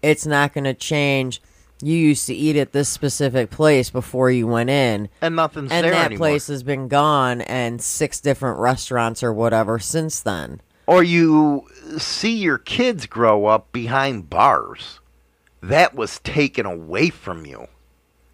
It's 0.00 0.24
not 0.24 0.54
going 0.54 0.64
to 0.64 0.72
change. 0.72 1.42
You 1.80 1.96
used 1.96 2.26
to 2.26 2.34
eat 2.34 2.56
at 2.56 2.72
this 2.72 2.88
specific 2.88 3.50
place 3.50 3.88
before 3.90 4.30
you 4.30 4.46
went 4.46 4.68
in, 4.70 5.08
and 5.20 5.36
nothing's 5.36 5.70
and 5.70 5.84
there 5.84 5.92
that 5.92 6.06
anymore. 6.06 6.18
place 6.18 6.48
has 6.48 6.62
been 6.62 6.88
gone 6.88 7.40
and 7.42 7.80
six 7.80 8.20
different 8.20 8.58
restaurants 8.58 9.22
or 9.22 9.32
whatever 9.32 9.78
since 9.78 10.20
then. 10.20 10.60
or 10.86 11.02
you 11.02 11.66
see 11.98 12.34
your 12.36 12.58
kids 12.58 13.06
grow 13.06 13.46
up 13.46 13.70
behind 13.72 14.28
bars. 14.30 14.98
That 15.62 15.94
was 15.94 16.18
taken 16.20 16.66
away 16.66 17.10
from 17.10 17.44
you. 17.46 17.66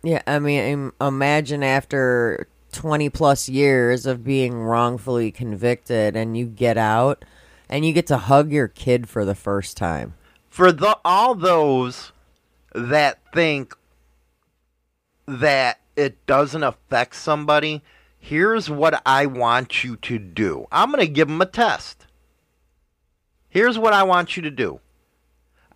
Yeah, 0.03 0.22
I 0.26 0.38
mean, 0.38 0.92
imagine 1.01 1.62
after 1.62 2.47
20 2.72 3.09
plus 3.11 3.49
years 3.49 4.05
of 4.07 4.24
being 4.24 4.55
wrongfully 4.55 5.30
convicted 5.32 6.16
and 6.16 6.36
you 6.36 6.47
get 6.47 6.76
out 6.76 7.24
and 7.68 7.84
you 7.84 7.92
get 7.92 8.07
to 8.09 8.18
hug 8.18 8.53
your 8.53 8.68
kid 8.68 9.09
for 9.09 9.24
the 9.24 9.34
first 9.34 9.76
time. 9.76 10.14
For 10.51 10.70
the 10.70 10.99
all 11.05 11.34
those 11.34 12.12
that 12.75 13.20
think 13.33 13.75
that 15.27 15.81
it 15.97 16.27
doesn't 16.27 16.62
affect 16.62 17.14
somebody, 17.14 17.83
here's 18.18 18.68
what 18.68 19.01
I 19.07 19.27
want 19.27 19.85
you 19.85 19.97
to 19.97 20.18
do. 20.18 20.66
I'm 20.70 20.91
going 20.91 21.07
to 21.07 21.11
give 21.11 21.29
them 21.29 21.41
a 21.41 21.47
test. 21.47 22.07
Here's 23.49 23.79
what 23.79 23.93
I 23.93 24.03
want 24.03 24.37
you 24.37 24.43
to 24.43 24.51
do. 24.51 24.81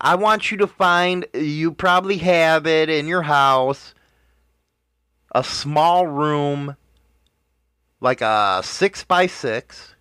I 0.01 0.15
want 0.15 0.51
you 0.51 0.57
to 0.57 0.67
find, 0.67 1.25
you 1.33 1.71
probably 1.71 2.17
have 2.17 2.67
it 2.67 2.89
in 2.89 3.07
your 3.07 3.23
house, 3.23 3.93
a 5.33 5.43
small 5.43 6.07
room, 6.07 6.75
like 8.01 8.21
a 8.21 8.61
six 8.63 9.03
by 9.03 9.27
six, 9.27 9.95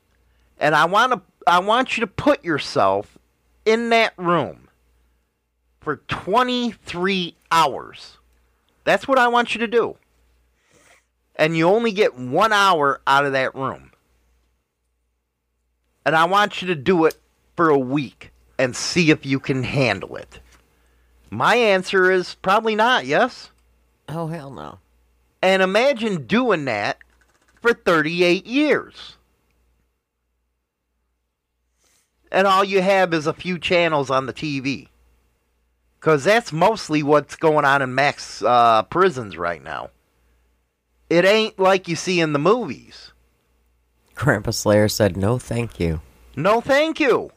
and 0.58 0.74
I 0.74 0.84
want 0.84 1.12
to, 1.12 1.22
I 1.46 1.58
want 1.60 1.96
you 1.96 2.02
to 2.02 2.06
put 2.06 2.44
yourself 2.44 3.18
in 3.64 3.90
that 3.90 4.12
room 4.16 4.67
for 5.80 5.96
23 6.08 7.36
hours. 7.50 8.18
That's 8.84 9.06
what 9.06 9.18
I 9.18 9.28
want 9.28 9.54
you 9.54 9.60
to 9.60 9.66
do. 9.66 9.96
And 11.36 11.56
you 11.56 11.68
only 11.68 11.92
get 11.92 12.18
one 12.18 12.52
hour 12.52 13.00
out 13.06 13.26
of 13.26 13.32
that 13.32 13.54
room. 13.54 13.92
And 16.04 16.16
I 16.16 16.24
want 16.24 16.62
you 16.62 16.68
to 16.68 16.74
do 16.74 17.04
it 17.04 17.16
for 17.54 17.68
a 17.68 17.78
week 17.78 18.32
and 18.58 18.74
see 18.74 19.10
if 19.10 19.24
you 19.24 19.38
can 19.38 19.62
handle 19.62 20.16
it. 20.16 20.40
My 21.30 21.54
answer 21.54 22.10
is 22.10 22.34
probably 22.34 22.74
not, 22.74 23.06
yes? 23.06 23.50
Oh, 24.08 24.28
hell 24.28 24.50
no. 24.50 24.78
And 25.42 25.62
imagine 25.62 26.26
doing 26.26 26.64
that 26.64 26.98
for 27.60 27.72
38 27.72 28.46
years. 28.46 29.16
And 32.32 32.46
all 32.46 32.64
you 32.64 32.80
have 32.80 33.14
is 33.14 33.26
a 33.26 33.32
few 33.32 33.58
channels 33.58 34.10
on 34.10 34.26
the 34.26 34.32
TV. 34.32 34.88
Because 35.98 36.24
that's 36.24 36.52
mostly 36.52 37.02
what's 37.02 37.36
going 37.36 37.64
on 37.64 37.82
in 37.82 37.94
max 37.94 38.42
uh, 38.42 38.82
prisons 38.84 39.36
right 39.36 39.62
now. 39.62 39.90
It 41.10 41.24
ain't 41.24 41.58
like 41.58 41.88
you 41.88 41.96
see 41.96 42.20
in 42.20 42.32
the 42.32 42.38
movies. 42.38 43.12
Grandpa 44.14 44.50
Slayer 44.50 44.88
said, 44.88 45.16
no, 45.16 45.38
thank 45.38 45.80
you. 45.80 46.00
No, 46.36 46.60
thank 46.60 47.00
you. 47.00 47.30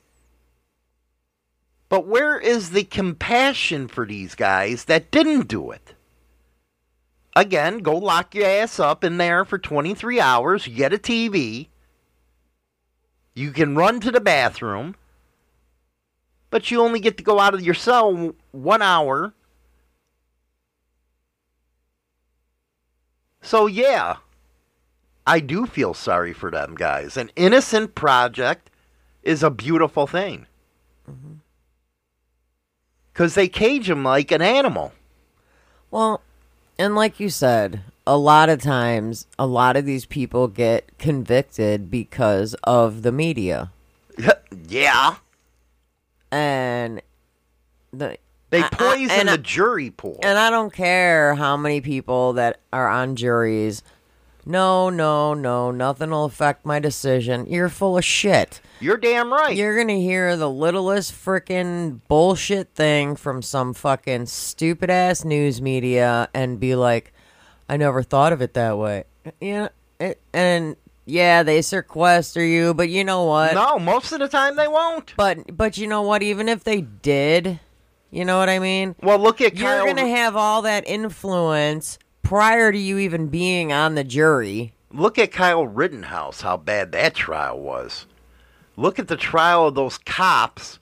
But 1.89 2.07
where 2.07 2.37
is 2.37 2.69
the 2.69 2.83
compassion 2.83 3.87
for 3.87 4.05
these 4.05 4.35
guys 4.35 4.85
that 4.85 5.11
didn't 5.11 5.47
do 5.47 5.71
it? 5.71 5.93
Again, 7.35 7.79
go 7.79 7.97
lock 7.97 8.35
your 8.35 8.45
ass 8.45 8.79
up 8.79 9.03
in 9.03 9.17
there 9.17 9.45
for 9.45 9.57
23 9.57 10.19
hours, 10.19 10.67
get 10.67 10.93
a 10.93 10.97
TV. 10.97 11.67
You 13.33 13.51
can 13.51 13.75
run 13.75 13.99
to 14.01 14.11
the 14.11 14.19
bathroom, 14.19 14.95
but 16.51 16.69
you 16.69 16.81
only 16.81 16.99
get 16.99 17.17
to 17.17 17.23
go 17.23 17.39
out 17.39 17.55
of 17.55 17.63
your 17.63 17.73
cell 17.73 18.35
one 18.51 18.81
hour. 18.83 19.33
So, 23.41 23.65
yeah, 23.65 24.17
I 25.25 25.39
do 25.39 25.65
feel 25.65 25.95
sorry 25.95 26.33
for 26.33 26.51
them 26.51 26.75
guys. 26.75 27.17
An 27.17 27.31
innocent 27.35 27.95
project 27.95 28.69
is 29.23 29.41
a 29.41 29.49
beautiful 29.49 30.05
thing. 30.05 30.45
Mm-hmm. 31.09 31.35
Because 33.11 33.33
they 33.33 33.47
cage 33.47 33.87
them 33.87 34.03
like 34.03 34.31
an 34.31 34.41
animal. 34.41 34.93
Well, 35.89 36.21
and 36.77 36.95
like 36.95 37.19
you 37.19 37.29
said, 37.29 37.81
a 38.05 38.17
lot 38.17 38.49
of 38.49 38.61
times, 38.61 39.25
a 39.39 39.45
lot 39.45 39.75
of 39.75 39.85
these 39.85 40.05
people 40.05 40.47
get 40.47 40.97
convicted 40.97 41.89
because 41.89 42.55
of 42.63 43.03
the 43.03 43.11
media. 43.11 43.71
yeah. 44.67 45.15
And 46.31 47.01
the 47.91 48.17
They 48.49 48.61
I- 48.63 48.65
I- 48.65 48.69
poison 48.69 49.25
the 49.27 49.33
I- 49.33 49.37
jury 49.37 49.89
pool. 49.91 50.19
And 50.23 50.37
I 50.37 50.49
don't 50.49 50.73
care 50.73 51.35
how 51.35 51.55
many 51.57 51.79
people 51.81 52.33
that 52.33 52.59
are 52.73 52.87
on 52.89 53.15
juries. 53.15 53.83
No, 54.45 54.89
no, 54.89 55.33
no, 55.35 55.69
nothing 55.71 56.09
will 56.09 56.25
affect 56.25 56.65
my 56.65 56.79
decision. 56.79 57.45
You're 57.45 57.69
full 57.69 57.97
of 57.97 58.03
shit. 58.03 58.59
You're 58.79 58.97
damn 58.97 59.31
right. 59.31 59.55
You're 59.55 59.77
gonna 59.77 59.99
hear 59.99 60.35
the 60.35 60.49
littlest 60.49 61.13
freaking 61.13 61.99
bullshit 62.07 62.69
thing 62.73 63.15
from 63.15 63.43
some 63.43 63.73
fucking 63.75 64.25
stupid 64.25 64.89
ass 64.89 65.23
news 65.23 65.61
media 65.61 66.27
and 66.33 66.59
be 66.59 66.73
like, 66.75 67.13
I 67.69 67.77
never 67.77 68.01
thought 68.01 68.33
of 68.33 68.41
it 68.41 68.53
that 68.55 68.77
way. 68.79 69.03
Yeah. 69.39 69.69
it, 69.99 70.19
and 70.33 70.75
yeah, 71.05 71.43
they 71.43 71.61
sequester 71.61 72.43
you, 72.45 72.73
but 72.73 72.89
you 72.89 73.03
know 73.03 73.23
what? 73.23 73.53
no, 73.53 73.79
most 73.79 74.11
of 74.11 74.19
the 74.19 74.27
time 74.27 74.55
they 74.55 74.67
won't. 74.67 75.13
But 75.17 75.55
but 75.57 75.77
you 75.77 75.87
know 75.87 76.01
what? 76.01 76.23
Even 76.23 76.47
if 76.47 76.63
they 76.63 76.81
did, 76.81 77.59
you 78.11 78.25
know 78.25 78.37
what 78.37 78.49
I 78.49 78.59
mean? 78.59 78.95
Well, 79.01 79.19
look 79.19 79.41
at 79.41 79.55
You're 79.57 79.69
Kyle. 79.69 79.85
gonna 79.85 80.07
have 80.07 80.35
all 80.35 80.61
that 80.63 80.87
influence 80.87 81.97
prior 82.23 82.71
to 82.71 82.77
you 82.77 82.97
even 82.97 83.27
being 83.27 83.71
on 83.71 83.95
the 83.95 84.03
jury. 84.03 84.73
Look 84.93 85.17
at 85.17 85.31
Kyle 85.31 85.65
Rittenhouse, 85.65 86.41
how 86.41 86.57
bad 86.57 86.91
that 86.91 87.15
trial 87.15 87.59
was. 87.59 88.05
Look 88.75 88.99
at 88.99 89.07
the 89.07 89.17
trial 89.17 89.67
of 89.67 89.75
those 89.75 89.97
cops 89.97 90.79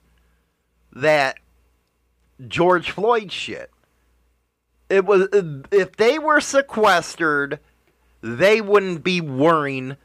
that 0.94 1.38
George 2.48 2.92
Floyd 2.92 3.32
shit. 3.32 3.72
It 4.90 5.06
was 5.06 5.28
if 5.72 5.96
they 5.98 6.18
were 6.18 6.42
sequestered, 6.42 7.60
they 8.22 8.62
wouldn't 8.62 9.04
be 9.04 9.22
worrying 9.22 9.98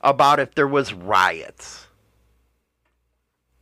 about 0.00 0.40
if 0.40 0.54
there 0.54 0.68
was 0.68 0.92
riots. 0.92 1.86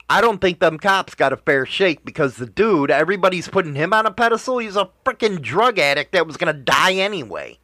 I 0.09 0.20
don't 0.20 0.41
think 0.41 0.61
them 0.61 0.78
cops 0.78 1.14
got 1.14 1.32
a 1.32 1.37
fair 1.37 1.64
shake 1.64 2.05
because 2.05 2.37
the 2.37 2.47
dude, 2.47 2.91
everybody's 2.91 3.49
putting 3.49 3.74
him 3.74 3.93
on 3.93 4.07
a 4.07 4.11
pedestal. 4.11 4.59
He's 4.59 4.76
a 4.76 4.91
freaking 5.05 5.41
drug 5.41 5.78
addict 5.78 6.12
that 6.12 6.26
was 6.26 6.37
going 6.37 6.55
to 6.55 6.61
die 6.61 6.95
anyway. 6.95 7.59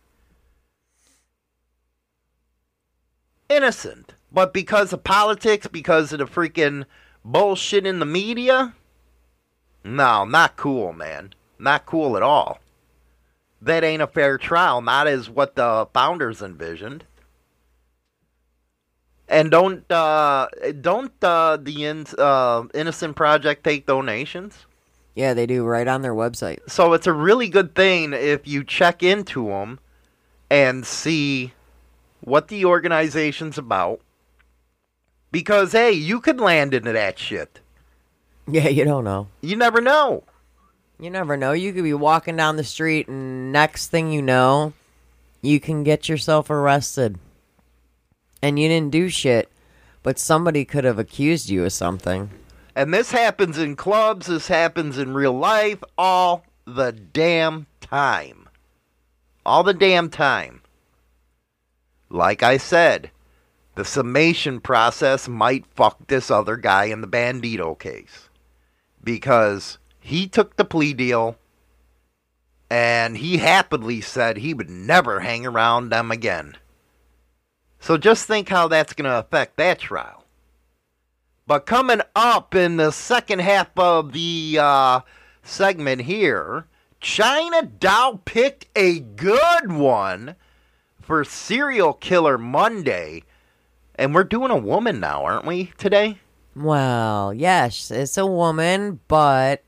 innocent. 3.51 4.15
But 4.33 4.55
because 4.55 4.93
of 4.93 5.05
politics, 5.05 5.67
because 5.67 6.13
of 6.13 6.21
the 6.21 6.25
freaking 6.25 6.85
bullshit 7.25 7.85
in 7.85 7.99
the 7.99 8.07
media, 8.07 8.75
no, 9.85 10.25
not 10.25 10.57
cool, 10.57 10.93
man. 10.93 11.35
Not 11.59 11.85
cool 11.85 12.17
at 12.17 12.23
all. 12.23 12.61
That 13.61 13.85
ain't 13.85 14.01
a 14.01 14.07
fair 14.07 14.39
trial, 14.39 14.81
not 14.81 15.07
as 15.07 15.29
what 15.29 15.57
the 15.57 15.89
founders 15.93 16.41
envisioned 16.41 17.05
and 19.31 19.51
don't 19.51 19.91
uh, 19.91 20.49
don't 20.81 21.13
uh, 21.23 21.57
the 21.57 21.85
in, 21.85 22.07
uh, 22.19 22.65
innocent 22.75 23.17
project 23.17 23.65
take 23.65 23.87
donations? 23.87 24.67
Yeah 25.15 25.33
they 25.35 25.47
do 25.47 25.65
right 25.65 25.87
on 25.89 26.03
their 26.03 26.15
website. 26.15 26.59
So 26.69 26.93
it's 26.93 27.07
a 27.07 27.13
really 27.13 27.49
good 27.49 27.75
thing 27.75 28.13
if 28.13 28.47
you 28.47 28.65
check 28.65 29.03
into 29.03 29.47
them 29.47 29.79
and 30.51 30.85
see 30.85 31.53
what 32.21 32.49
the 32.49 32.65
organization's 32.65 33.57
about. 33.57 34.01
Because 35.31 35.73
hey 35.73 35.93
you 35.93 36.21
could 36.21 36.41
land 36.41 36.75
into 36.75 36.93
that 36.93 37.19
shit. 37.19 37.61
Yeah 38.49 38.69
you 38.69 38.85
don't 38.85 39.05
know. 39.05 39.29
You 39.43 39.55
never 39.55 39.81
know. 39.81 40.25
You 40.99 41.09
never 41.09 41.37
know. 41.37 41.53
You 41.53 41.73
could 41.73 41.85
be 41.85 41.95
walking 41.95 42.37
down 42.37 42.57
the 42.57 42.65
street 42.65 43.07
and 43.07 43.53
next 43.53 43.89
thing 43.89 44.11
you 44.11 44.23
know 44.23 44.73
you 45.41 45.61
can 45.61 45.85
get 45.85 46.09
yourself 46.09 46.51
arrested 46.51 47.19
and 48.43 48.59
you 48.59 48.69
didn't 48.69 48.93
do 48.93 49.09
shit, 49.09 49.51
but 50.03 50.19
somebody 50.19 50.65
could 50.65 50.85
have 50.85 50.99
accused 50.99 51.49
you 51.49 51.65
of 51.65 51.73
something. 51.73 52.31
And 52.75 52.95
this 52.95 53.11
happens 53.11 53.59
in 53.59 53.77
clubs, 53.77 54.27
this 54.27 54.49
happens 54.49 54.97
in 54.99 55.15
real 55.15 55.33
life 55.33 55.83
all 55.99 56.45
the 56.65 56.93
damn 56.93 57.67
time. 57.81 58.49
All 59.45 59.63
the 59.63 59.75
damn 59.75 60.09
time. 60.09 60.63
Like 62.09 62.43
I 62.43 62.57
said, 62.57 63.11
the 63.75 63.85
summation 63.85 64.61
process 64.61 65.29
might 65.29 65.65
fuck 65.75 66.07
this 66.07 66.31
other 66.31 66.57
guy 66.57 66.85
in 66.85 67.01
the 67.01 67.07
Bandido 67.09 67.79
case 67.79 68.29
because 69.03 69.79
he 70.01 70.27
took 70.27 70.57
the 70.57 70.65
plea 70.65 70.93
deal 70.93 71.37
and 72.71 73.17
he 73.17 73.39
happily 73.39 74.01
said 74.01 74.37
he 74.37 74.55
would 74.55 74.71
never 74.71 75.21
hang 75.21 75.47
around 75.47 75.89
them 75.89 76.11
again. 76.11 76.57
So 77.81 77.97
just 77.97 78.27
think 78.27 78.49
how 78.49 78.69
that's 78.69 78.93
going 78.93 79.11
to 79.11 79.19
affect 79.19 79.57
that 79.57 79.79
trial. 79.79 80.25
But 81.47 81.67
coming 81.67 82.03
up 82.15 82.55
in 82.55 82.77
the 82.77 82.93
second 82.93 83.41
half 83.41 83.71
of 83.77 84.13
the 84.13 84.59
uh, 84.61 85.01
segment 85.43 86.03
here, 86.03 86.67
China 87.01 87.63
Dow 87.63 88.21
picked 88.25 88.67
a 88.77 89.01
good 89.01 89.73
one 89.73 90.37
for 91.01 91.25
Serial 91.25 91.95
Killer 91.95 92.39
Monday. 92.39 93.25
And 93.97 94.15
we're 94.15 94.25
doing 94.25 94.51
a 94.51 94.57
woman 94.57 95.01
now, 95.01 95.25
aren't 95.25 95.47
we, 95.47 95.73
today? 95.77 96.19
Well, 96.55 97.35
yes, 97.35 97.91
it's 97.91 98.19
a 98.19 98.27
woman, 98.27 99.01
but 99.09 99.65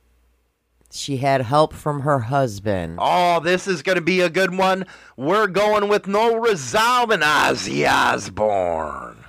she 0.95 1.17
had 1.17 1.41
help 1.41 1.73
from 1.73 2.01
her 2.01 2.19
husband. 2.19 2.99
Oh, 3.01 3.41
this 3.41 3.67
is 3.67 3.81
going 3.81 3.97
to 3.97 4.03
be 4.03 4.21
a 4.21 4.29
good 4.29 4.55
one. 4.55 4.85
We're 5.17 5.47
going 5.47 5.89
with 5.89 6.07
no 6.07 6.37
resolve 6.37 7.11
and 7.11 7.23
Ozzy 7.23 7.91
Osbourne. 7.91 9.22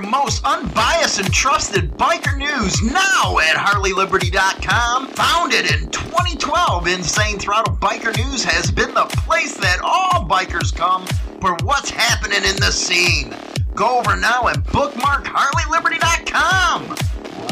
Your 0.00 0.10
most 0.10 0.44
unbiased 0.44 1.18
and 1.18 1.32
trusted 1.32 1.90
biker 1.92 2.36
news 2.36 2.82
now 2.82 3.38
at 3.38 3.56
HarleyLiberty.com. 3.56 5.08
Founded 5.08 5.70
in 5.72 5.90
2012, 5.90 6.86
Insane 6.86 7.38
Throttle 7.38 7.76
Biker 7.76 8.16
News 8.16 8.44
has 8.44 8.70
been 8.70 8.94
the 8.94 9.06
place 9.26 9.56
that 9.56 9.78
all 9.82 10.24
bikers 10.24 10.74
come 10.74 11.04
for 11.40 11.56
what's 11.64 11.90
happening 11.90 12.48
in 12.48 12.56
the 12.56 12.70
scene. 12.70 13.34
Go 13.74 13.98
over 13.98 14.16
now 14.16 14.46
and 14.46 14.62
bookmark 14.66 15.24
HarleyLiberty.com. 15.24 16.96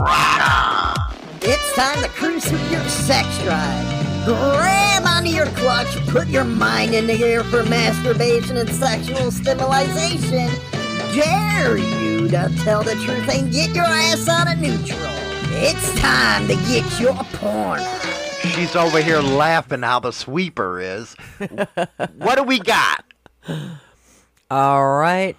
Right 0.01 0.95
on. 0.99 1.17
It's 1.43 1.75
time 1.75 2.01
to 2.03 2.09
cruise 2.11 2.45
through 2.45 2.59
your 2.69 2.85
sex 2.89 3.27
drive. 3.43 4.25
Grab 4.25 5.05
onto 5.05 5.31
your 5.31 5.47
clutch, 5.47 5.97
put 6.09 6.29
your 6.29 6.45
mind 6.45 6.95
in 6.95 7.07
the 7.07 7.25
air 7.25 7.43
for 7.45 7.65
masturbation 7.65 8.57
and 8.57 8.69
sexual 8.71 9.31
stimulation. 9.31 10.51
Dare 11.13 11.79
you 11.79 12.06
to 12.29 12.53
tell 12.65 12.83
the 12.83 12.95
truth 12.95 13.29
and 13.29 13.53
get 13.53 13.75
your 13.75 13.85
ass 13.85 14.29
out 14.29 14.53
of 14.53 14.59
neutral. 14.59 14.99
It's 15.59 16.01
time 16.01 16.47
to 16.49 16.55
get 16.69 17.01
your 17.01 17.15
porn. 17.35 17.83
She's 18.43 18.75
over 18.77 19.01
here 19.01 19.21
laughing 19.21 19.83
how 19.83 20.01
the 20.01 20.13
sweeper 20.13 20.81
is. 20.81 21.15
what 22.17 22.37
do 22.37 22.43
we 22.43 22.59
got? 22.59 23.05
All 24.51 24.97
right. 24.97 25.37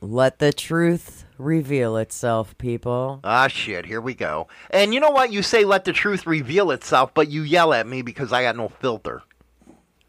Let 0.00 0.38
the 0.38 0.52
truth 0.52 1.24
reveal 1.36 1.96
itself, 1.96 2.56
people. 2.58 3.20
Ah, 3.24 3.48
shit, 3.48 3.86
here 3.86 4.00
we 4.00 4.14
go. 4.14 4.48
And 4.70 4.94
you 4.94 5.00
know 5.00 5.10
what? 5.10 5.32
You 5.32 5.42
say 5.42 5.64
let 5.64 5.84
the 5.84 5.92
truth 5.92 6.26
reveal 6.26 6.70
itself, 6.70 7.12
but 7.12 7.28
you 7.28 7.42
yell 7.42 7.72
at 7.72 7.86
me 7.86 8.02
because 8.02 8.32
I 8.32 8.42
got 8.42 8.56
no 8.56 8.68
filter. 8.68 9.22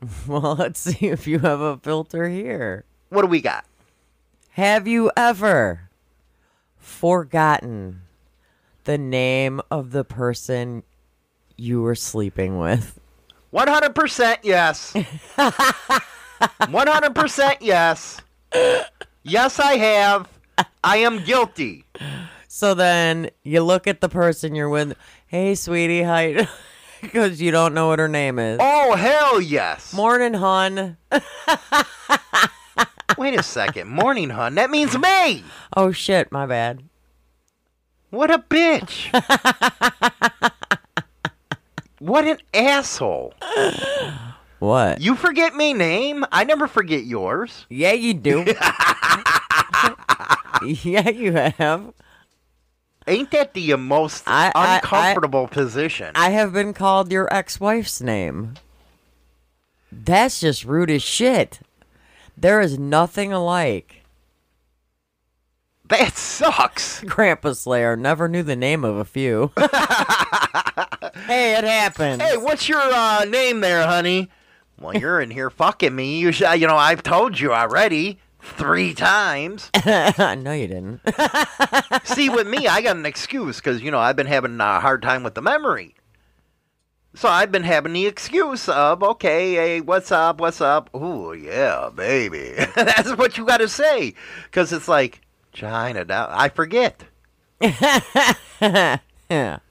Well, 0.27 0.55
let's 0.55 0.79
see 0.79 1.09
if 1.09 1.27
you 1.27 1.37
have 1.39 1.59
a 1.59 1.77
filter 1.77 2.27
here. 2.27 2.85
What 3.09 3.21
do 3.21 3.27
we 3.27 3.39
got? 3.39 3.65
Have 4.51 4.87
you 4.87 5.11
ever 5.15 5.90
forgotten 6.91 8.01
the 8.83 8.97
name 8.97 9.61
of 9.71 9.91
the 9.91 10.03
person 10.03 10.83
you 11.57 11.81
were 11.81 11.95
sleeping 11.95 12.59
with? 12.59 12.99
100% 13.53 14.37
yes. 14.43 14.93
100% 15.37 17.57
yes. 17.61 18.21
Yes, 19.23 19.59
I 19.59 19.77
have. 19.77 20.27
I 20.83 20.97
am 20.97 21.23
guilty. 21.23 21.85
So 22.47 22.73
then 22.73 23.29
you 23.43 23.63
look 23.63 23.87
at 23.87 24.01
the 24.01 24.09
person 24.09 24.55
you're 24.55 24.69
with. 24.69 24.95
Hey, 25.27 25.55
sweetie, 25.55 26.03
hi. 26.03 26.47
Because 27.01 27.41
you 27.43 27.51
don't 27.51 27.73
know 27.73 27.87
what 27.87 27.99
her 27.99 28.07
name 28.07 28.39
is. 28.39 28.59
Oh, 28.61 28.95
hell 28.95 29.41
yes. 29.41 29.93
Morning, 29.93 30.33
hun. 30.33 30.97
Wait 33.17 33.37
a 33.39 33.43
second. 33.43 33.87
Morning, 33.89 34.29
hun. 34.29 34.55
That 34.55 34.69
means 34.69 34.97
me. 34.97 35.43
Oh 35.75 35.91
shit, 35.91 36.31
my 36.31 36.45
bad. 36.45 36.83
What 38.09 38.29
a 38.31 38.39
bitch. 38.39 39.07
what 41.99 42.25
an 42.25 42.37
asshole. 42.53 43.33
What? 44.59 45.01
You 45.01 45.15
forget 45.15 45.55
me 45.55 45.73
name. 45.73 46.25
I 46.31 46.43
never 46.43 46.67
forget 46.67 47.03
yours. 47.05 47.65
Yeah, 47.69 47.93
you 47.93 48.13
do. 48.13 48.45
yeah, 50.65 51.09
you 51.09 51.33
have. 51.33 51.93
Ain't 53.07 53.31
that 53.31 53.53
the 53.53 53.75
most 53.77 54.23
I- 54.27 54.51
I- 54.53 54.75
uncomfortable 54.75 55.47
position? 55.47 56.11
I 56.15 56.29
have 56.29 56.53
been 56.53 56.73
called 56.73 57.11
your 57.11 57.31
ex-wife's 57.33 58.01
name. 58.01 58.55
That's 59.91 60.39
just 60.39 60.63
rude 60.65 60.91
as 60.91 61.01
shit. 61.03 61.59
There 62.37 62.61
is 62.61 62.79
nothing 62.79 63.31
alike. 63.33 64.03
that 65.89 66.15
sucks. 66.15 67.01
Grandpa 67.05 67.53
Slayer 67.53 67.95
never 67.95 68.27
knew 68.27 68.43
the 68.43 68.55
name 68.55 68.83
of 68.83 68.95
a 68.95 69.05
few. 69.05 69.51
hey, 69.57 71.55
it 71.57 71.63
happens. 71.63 72.21
Hey, 72.21 72.37
what's 72.37 72.67
your 72.69 72.79
uh, 72.79 73.25
name 73.25 73.59
there, 73.59 73.85
honey? 73.85 74.29
Well, 74.79 74.95
you're 74.97 75.21
in 75.21 75.29
here 75.29 75.49
fucking 75.49 75.95
me. 75.95 76.19
You 76.19 76.31
should, 76.31 76.59
you 76.59 76.65
know, 76.65 76.77
I've 76.77 77.03
told 77.03 77.39
you 77.39 77.53
already 77.53 78.17
three 78.39 78.93
times. 78.95 79.69
no, 79.85 80.51
you 80.53 80.67
didn't. 80.67 81.01
See, 82.03 82.29
with 82.29 82.47
me, 82.47 82.67
I 82.67 82.81
got 82.81 82.95
an 82.95 83.05
excuse 83.05 83.57
because 83.57 83.83
you 83.83 83.91
know 83.91 83.99
I've 83.99 84.15
been 84.15 84.25
having 84.27 84.59
a 84.59 84.79
hard 84.79 85.03
time 85.03 85.23
with 85.23 85.35
the 85.35 85.41
memory. 85.41 85.93
So 87.13 87.27
I've 87.27 87.51
been 87.51 87.63
having 87.63 87.93
the 87.93 88.05
excuse 88.07 88.69
of, 88.69 89.03
okay, 89.03 89.53
hey, 89.55 89.81
what's 89.81 90.11
up, 90.11 90.39
what's 90.39 90.61
up? 90.61 90.89
Ooh, 90.95 91.33
yeah, 91.33 91.89
baby. 91.93 92.53
That's 92.75 93.15
what 93.17 93.37
you 93.37 93.45
got 93.45 93.57
to 93.57 93.67
say, 93.67 94.13
because 94.45 94.71
it's 94.71 94.87
like 94.87 95.21
China 95.51 96.05
down. 96.05 96.29
I 96.31 96.49
forget. 96.49 97.03
yeah. 97.61 98.99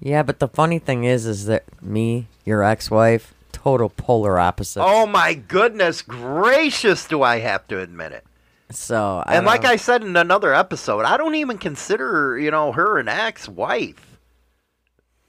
Yeah, 0.00 0.22
but 0.22 0.38
the 0.38 0.46
funny 0.46 0.78
thing 0.78 1.02
is, 1.02 1.26
is 1.26 1.46
that 1.46 1.64
me, 1.82 2.28
your 2.44 2.62
ex-wife, 2.62 3.34
total 3.50 3.88
polar 3.88 4.38
opposite. 4.38 4.80
Oh 4.80 5.06
my 5.06 5.34
goodness 5.34 6.02
gracious, 6.02 7.04
do 7.08 7.24
I 7.24 7.40
have 7.40 7.66
to 7.66 7.80
admit 7.80 8.12
it? 8.12 8.24
so, 8.70 9.24
I 9.26 9.34
and 9.34 9.44
like 9.44 9.62
don't- 9.62 9.72
I 9.72 9.76
said 9.76 10.04
in 10.04 10.16
another 10.16 10.54
episode, 10.54 11.00
I 11.04 11.16
don't 11.16 11.34
even 11.34 11.58
consider, 11.58 12.38
you 12.38 12.52
know, 12.52 12.70
her 12.70 12.98
an 13.00 13.08
ex-wife. 13.08 14.18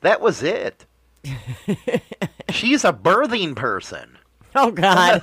That 0.02 0.22
was 0.22 0.44
it. 0.44 0.86
She's 2.50 2.84
a 2.86 2.94
birthing 2.94 3.56
person. 3.56 4.18
oh 4.56 4.72
god, 4.72 5.22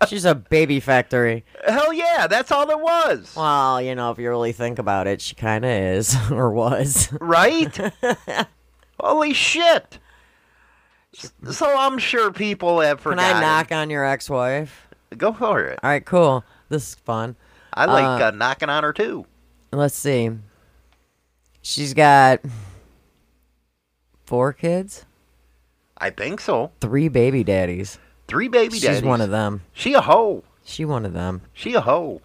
she's 0.08 0.24
a 0.24 0.34
baby 0.34 0.78
factory. 0.78 1.44
Hell 1.66 1.92
yeah, 1.92 2.28
that's 2.28 2.52
all 2.52 2.70
it 2.70 2.78
was. 2.78 3.34
Well, 3.36 3.82
you 3.82 3.96
know, 3.96 4.12
if 4.12 4.18
you 4.18 4.28
really 4.28 4.52
think 4.52 4.78
about 4.78 5.08
it, 5.08 5.20
she 5.20 5.34
kind 5.34 5.64
of 5.64 5.70
is 5.72 6.16
or 6.30 6.52
was. 6.52 7.08
Right? 7.20 7.76
Holy 9.00 9.32
shit. 9.34 9.98
So 11.50 11.76
I'm 11.76 11.98
sure 11.98 12.30
people 12.32 12.78
have 12.80 13.00
forgotten. 13.00 13.24
Can. 13.24 13.36
I 13.36 13.40
knock 13.40 13.72
on 13.72 13.90
your 13.90 14.04
ex-wife? 14.04 14.86
Go 15.16 15.32
for 15.32 15.64
it. 15.64 15.80
All 15.82 15.90
right, 15.90 16.04
cool. 16.04 16.44
This 16.68 16.90
is 16.90 16.94
fun. 16.94 17.34
I 17.74 17.86
like 17.86 18.04
Uh, 18.22 18.26
uh, 18.26 18.30
knocking 18.30 18.68
on 18.68 18.84
her 18.84 18.92
too. 18.92 19.26
Let's 19.72 19.96
see. 19.96 20.30
She's 21.62 21.94
got 21.94 22.40
four 24.28 24.52
kids, 24.52 25.06
I 25.96 26.10
think 26.10 26.40
so. 26.42 26.70
three 26.82 27.08
baby 27.08 27.42
daddies. 27.42 27.98
Three 28.26 28.48
baby 28.48 28.78
daddies. 28.78 28.98
She's 28.98 29.02
one 29.02 29.22
of 29.22 29.30
them. 29.30 29.62
She 29.72 29.94
a 29.94 30.02
hoe. 30.02 30.44
She 30.62 30.84
one 30.84 31.06
of 31.06 31.14
them. 31.14 31.40
She 31.54 31.72
a 31.72 31.80
hoe. 31.80 32.20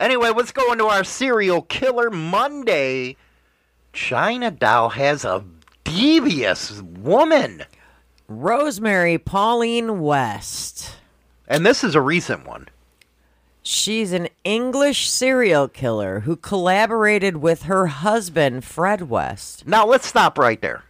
Anyway, 0.00 0.30
let's 0.34 0.50
go 0.50 0.72
into 0.72 0.86
our 0.86 1.04
serial 1.04 1.62
killer 1.62 2.10
Monday. 2.10 3.16
China 3.92 4.50
Doll 4.50 4.88
has 4.88 5.24
a 5.24 5.44
devious 5.84 6.82
woman. 6.82 7.62
Rosemary 8.26 9.16
Pauline 9.16 10.00
West. 10.00 10.96
And 11.46 11.64
this 11.64 11.84
is 11.84 11.94
a 11.94 12.00
recent 12.00 12.48
one. 12.48 12.66
She's 13.62 14.12
an 14.12 14.28
English 14.42 15.08
serial 15.08 15.68
killer 15.68 16.20
who 16.20 16.34
collaborated 16.34 17.36
with 17.36 17.62
her 17.64 17.86
husband, 17.86 18.64
Fred 18.64 19.08
West. 19.08 19.68
Now 19.68 19.86
let's 19.86 20.08
stop 20.08 20.36
right 20.36 20.60
there. 20.60 20.82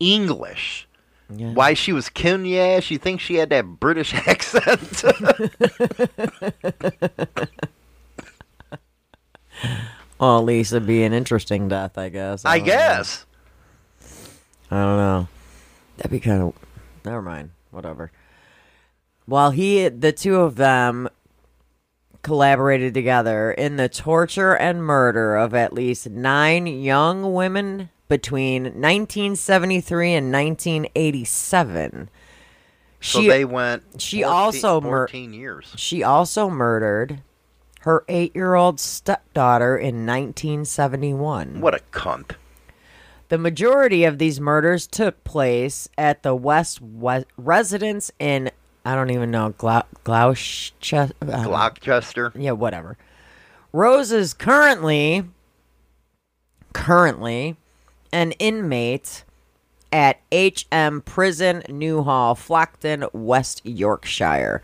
English. 0.00 0.86
Yeah. 1.34 1.52
Why 1.52 1.74
she 1.74 1.92
was 1.92 2.08
killing 2.08 2.46
your 2.46 2.64
ass? 2.64 2.90
You 2.90 2.98
think 2.98 3.20
she 3.20 3.34
had 3.34 3.50
that 3.50 3.66
British 3.66 4.14
accent? 4.26 5.04
Well, 10.18 10.38
at 10.38 10.44
least 10.44 10.72
it'd 10.72 10.86
be 10.86 11.04
an 11.04 11.12
interesting 11.12 11.68
death, 11.68 11.96
I 11.96 12.08
guess. 12.08 12.44
I 12.44 12.58
know. 12.58 12.64
guess. 12.64 13.24
I 14.70 14.82
don't 14.82 14.96
know. 14.96 15.28
That'd 15.96 16.10
be 16.10 16.20
kind 16.20 16.42
of. 16.42 16.54
Never 17.04 17.22
mind. 17.22 17.50
Whatever. 17.70 18.10
While 19.26 19.52
he, 19.52 19.88
the 19.88 20.12
two 20.12 20.36
of 20.36 20.56
them, 20.56 21.08
collaborated 22.22 22.94
together 22.94 23.52
in 23.52 23.76
the 23.76 23.88
torture 23.88 24.56
and 24.56 24.82
murder 24.82 25.36
of 25.36 25.54
at 25.54 25.72
least 25.72 26.10
nine 26.10 26.66
young 26.66 27.32
women 27.32 27.90
between 28.08 28.64
1973 28.64 30.14
and 30.14 30.32
1987. 30.32 32.08
So 33.00 33.20
She 33.20 33.28
they 33.28 33.44
went. 33.44 33.82
she 34.00 34.22
14 34.22 34.24
also 34.34 34.80
mur- 34.80 35.06
14 35.08 35.32
years. 35.32 35.72
she 35.76 36.02
also 36.02 36.48
murdered 36.50 37.22
her 37.82 38.04
eight-year-old 38.08 38.80
stepdaughter 38.80 39.76
in 39.76 40.04
1971. 40.04 41.60
What 41.60 41.74
a 41.74 41.78
cunt. 41.92 42.32
The 43.28 43.38
majority 43.38 44.04
of 44.04 44.18
these 44.18 44.40
murders 44.40 44.86
took 44.86 45.22
place 45.22 45.88
at 45.96 46.22
the 46.22 46.34
West 46.34 46.80
we- 46.80 47.24
residence 47.36 48.10
in 48.18 48.50
I 48.84 48.94
don't 48.94 49.10
even 49.10 49.30
know 49.30 49.50
Gloucester. 50.02 51.10
Gloucester. 51.22 52.32
yeah, 52.34 52.52
whatever. 52.52 52.96
Rose 53.72 54.10
is 54.12 54.32
currently 54.32 55.24
currently 56.72 57.56
an 58.12 58.32
inmate 58.32 59.24
at 59.92 60.20
HM 60.32 61.02
Prison 61.02 61.62
Newhall, 61.68 62.34
Flockton, 62.34 63.08
West 63.12 63.64
Yorkshire, 63.64 64.62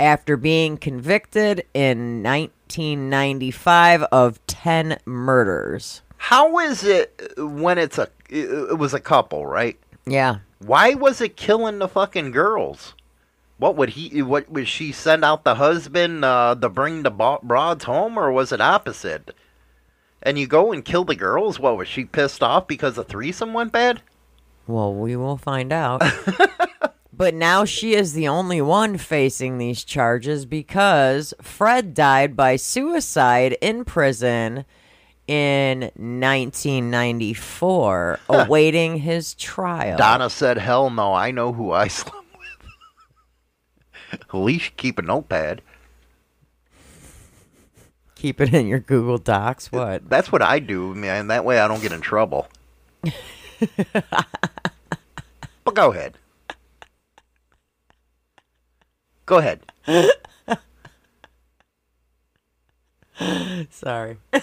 after 0.00 0.36
being 0.36 0.76
convicted 0.76 1.64
in 1.74 2.22
1995 2.22 4.02
of 4.04 4.44
10 4.46 4.98
murders. 5.04 6.02
How 6.16 6.58
is 6.58 6.84
it 6.84 7.34
when 7.36 7.78
it's 7.78 7.98
a? 7.98 8.08
It 8.30 8.78
was 8.78 8.94
a 8.94 9.00
couple, 9.00 9.46
right? 9.46 9.78
Yeah. 10.06 10.38
Why 10.58 10.94
was 10.94 11.20
it 11.20 11.36
killing 11.36 11.78
the 11.78 11.88
fucking 11.88 12.30
girls? 12.30 12.94
What 13.58 13.76
would 13.76 13.90
he? 13.90 14.22
What 14.22 14.50
would 14.50 14.66
she 14.66 14.90
send 14.90 15.24
out 15.24 15.44
the 15.44 15.56
husband 15.56 16.24
uh, 16.24 16.56
to 16.60 16.68
bring 16.68 17.02
the 17.02 17.10
broads 17.10 17.84
home, 17.84 18.18
or 18.18 18.32
was 18.32 18.52
it 18.52 18.60
opposite? 18.60 19.34
And 20.24 20.38
you 20.38 20.46
go 20.46 20.72
and 20.72 20.82
kill 20.84 21.04
the 21.04 21.14
girls. 21.14 21.60
What 21.60 21.76
was 21.76 21.86
she 21.86 22.06
pissed 22.06 22.42
off 22.42 22.66
because 22.66 22.94
the 22.94 23.04
threesome 23.04 23.52
went 23.52 23.72
bad? 23.72 24.00
Well, 24.66 24.94
we 24.94 25.14
will 25.16 25.36
find 25.36 25.70
out. 25.72 26.02
but 27.12 27.34
now 27.34 27.66
she 27.66 27.94
is 27.94 28.14
the 28.14 28.28
only 28.28 28.62
one 28.62 28.96
facing 28.96 29.58
these 29.58 29.84
charges 29.84 30.46
because 30.46 31.34
Fred 31.42 31.92
died 31.92 32.34
by 32.34 32.56
suicide 32.56 33.58
in 33.60 33.84
prison 33.84 34.64
in 35.26 35.80
1994, 35.96 38.20
awaiting 38.28 38.98
his 38.98 39.34
trial. 39.34 39.98
Donna 39.98 40.30
said, 40.30 40.58
"Hell 40.58 40.90
no! 40.90 41.12
I 41.12 41.30
know 41.30 41.52
who 41.52 41.72
I 41.72 41.88
slept 41.94 42.16
with." 42.38 42.68
At 44.12 44.34
least 44.34 44.76
keep 44.76 44.98
a 44.98 45.02
notepad. 45.02 45.62
Keep 48.24 48.40
it 48.40 48.54
in 48.54 48.66
your 48.66 48.78
Google 48.78 49.18
Docs. 49.18 49.70
What? 49.70 50.08
That's 50.08 50.32
what 50.32 50.40
I 50.40 50.58
do, 50.58 50.94
man. 50.94 51.26
That 51.26 51.44
way 51.44 51.60
I 51.60 51.68
don't 51.68 51.82
get 51.82 51.92
in 51.92 52.00
trouble. 52.00 52.48
but 53.02 53.12
go 55.74 55.92
ahead. 55.92 56.16
Go 59.26 59.36
ahead. 59.36 59.60
Sorry. 63.70 64.16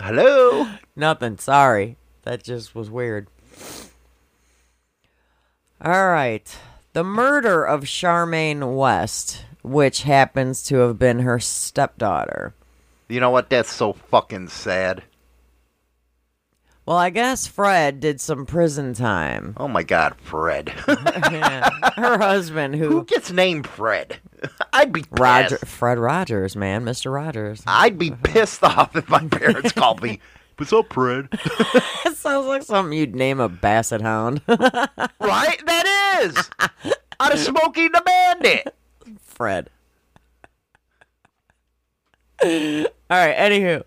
Hello. 0.00 0.68
Nothing. 0.94 1.38
Sorry. 1.38 1.96
That 2.22 2.44
just 2.44 2.76
was 2.76 2.88
weird. 2.88 3.26
All 5.84 6.10
right. 6.10 6.56
The 6.92 7.02
murder 7.02 7.64
of 7.64 7.82
Charmaine 7.82 8.76
West, 8.76 9.46
which 9.62 10.02
happens 10.02 10.62
to 10.64 10.76
have 10.76 10.98
been 10.98 11.20
her 11.20 11.38
stepdaughter. 11.38 12.54
You 13.08 13.20
know 13.20 13.30
what? 13.30 13.50
That's 13.50 13.72
so 13.72 13.92
fucking 13.92 14.48
sad. 14.48 15.02
Well, 16.86 16.96
I 16.96 17.10
guess 17.10 17.46
Fred 17.46 18.00
did 18.00 18.20
some 18.20 18.46
prison 18.46 18.94
time. 18.94 19.54
Oh 19.58 19.68
my 19.68 19.82
god, 19.82 20.16
Fred. 20.20 20.72
Yeah. 20.88 21.68
Her 21.96 22.18
husband, 22.18 22.74
Who 22.76 22.88
who 22.88 23.04
gets 23.04 23.30
named 23.30 23.66
Fred? 23.66 24.18
I'd 24.72 24.92
be 24.92 25.02
pissed. 25.02 25.20
Roger, 25.20 25.58
Fred 25.58 25.98
Rogers, 25.98 26.56
man, 26.56 26.84
Mr. 26.84 27.12
Rogers. 27.12 27.62
I'd 27.66 27.98
be 27.98 28.10
pissed 28.10 28.64
off 28.64 28.96
if 28.96 29.08
my 29.08 29.24
parents 29.28 29.72
called 29.72 30.02
me. 30.02 30.20
What's 30.56 30.72
up, 30.72 30.92
Fred? 30.92 31.28
It 31.32 32.16
sounds 32.16 32.46
like 32.46 32.62
something 32.62 32.96
you'd 32.98 33.14
name 33.14 33.38
a 33.40 33.48
basset 33.48 34.00
hound. 34.00 34.40
right? 34.48 35.62
That 35.66 36.20
is. 36.22 36.50
Out 37.20 37.32
of 37.32 37.38
Smokey 37.38 37.88
the 37.88 38.02
Bandit. 38.04 38.74
Fred. 39.40 39.70
All 42.42 42.48
right, 43.08 43.34
anywho. 43.34 43.82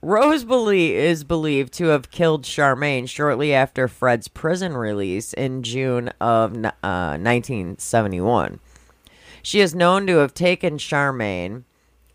Rose 0.00 0.44
belie- 0.44 0.94
is 0.94 1.24
believed 1.24 1.72
to 1.72 1.86
have 1.86 2.12
killed 2.12 2.44
Charmaine 2.44 3.08
shortly 3.08 3.52
after 3.52 3.88
Fred's 3.88 4.28
prison 4.28 4.76
release 4.76 5.32
in 5.32 5.64
June 5.64 6.10
of 6.20 6.52
uh, 6.54 7.18
1971. 7.18 8.60
She 9.42 9.58
is 9.58 9.74
known 9.74 10.06
to 10.06 10.18
have 10.18 10.34
taken 10.34 10.78
Charmaine, 10.78 11.64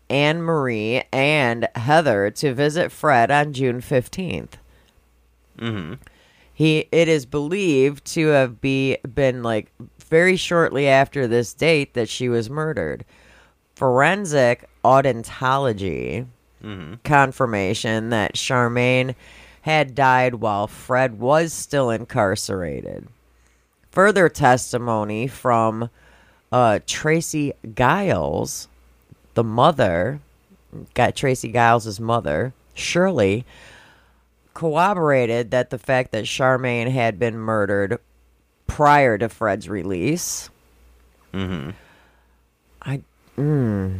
Anne 0.08 0.40
Marie, 0.40 1.02
and 1.12 1.68
Heather 1.74 2.30
to 2.30 2.54
visit 2.54 2.90
Fred 2.90 3.30
on 3.30 3.52
June 3.52 3.82
15th. 3.82 4.52
Mm-hmm. 5.58 5.94
He 6.54 6.88
it 6.90 7.06
is 7.06 7.26
believed 7.26 8.06
to 8.14 8.28
have 8.28 8.62
be 8.62 8.96
been 9.14 9.42
like 9.42 9.70
very 10.08 10.36
shortly 10.36 10.88
after 10.88 11.26
this 11.26 11.52
date 11.54 11.94
that 11.94 12.08
she 12.08 12.28
was 12.28 12.50
murdered. 12.50 13.04
Forensic 13.74 14.68
odontology 14.84 16.26
confirmation 17.04 18.10
that 18.10 18.34
Charmaine 18.34 19.14
had 19.62 19.94
died 19.94 20.36
while 20.36 20.66
Fred 20.66 21.20
was 21.20 21.52
still 21.52 21.90
incarcerated. 21.90 23.06
Further 23.90 24.28
testimony 24.28 25.26
from 25.26 25.90
uh, 26.50 26.80
Tracy 26.86 27.52
Giles, 27.74 28.68
the 29.34 29.44
mother, 29.44 30.20
got 30.94 31.16
Tracy 31.16 31.52
Giles' 31.52 32.00
mother, 32.00 32.52
Shirley, 32.74 33.44
corroborated 34.54 35.50
that 35.50 35.70
the 35.70 35.78
fact 35.78 36.12
that 36.12 36.24
Charmaine 36.24 36.90
had 36.90 37.18
been 37.18 37.38
murdered 37.38 37.98
prior 38.68 39.18
to 39.18 39.28
Fred's 39.28 39.68
release. 39.68 40.48
Mm-hmm. 41.34 41.70
I 42.82 43.02
mm. 43.36 43.98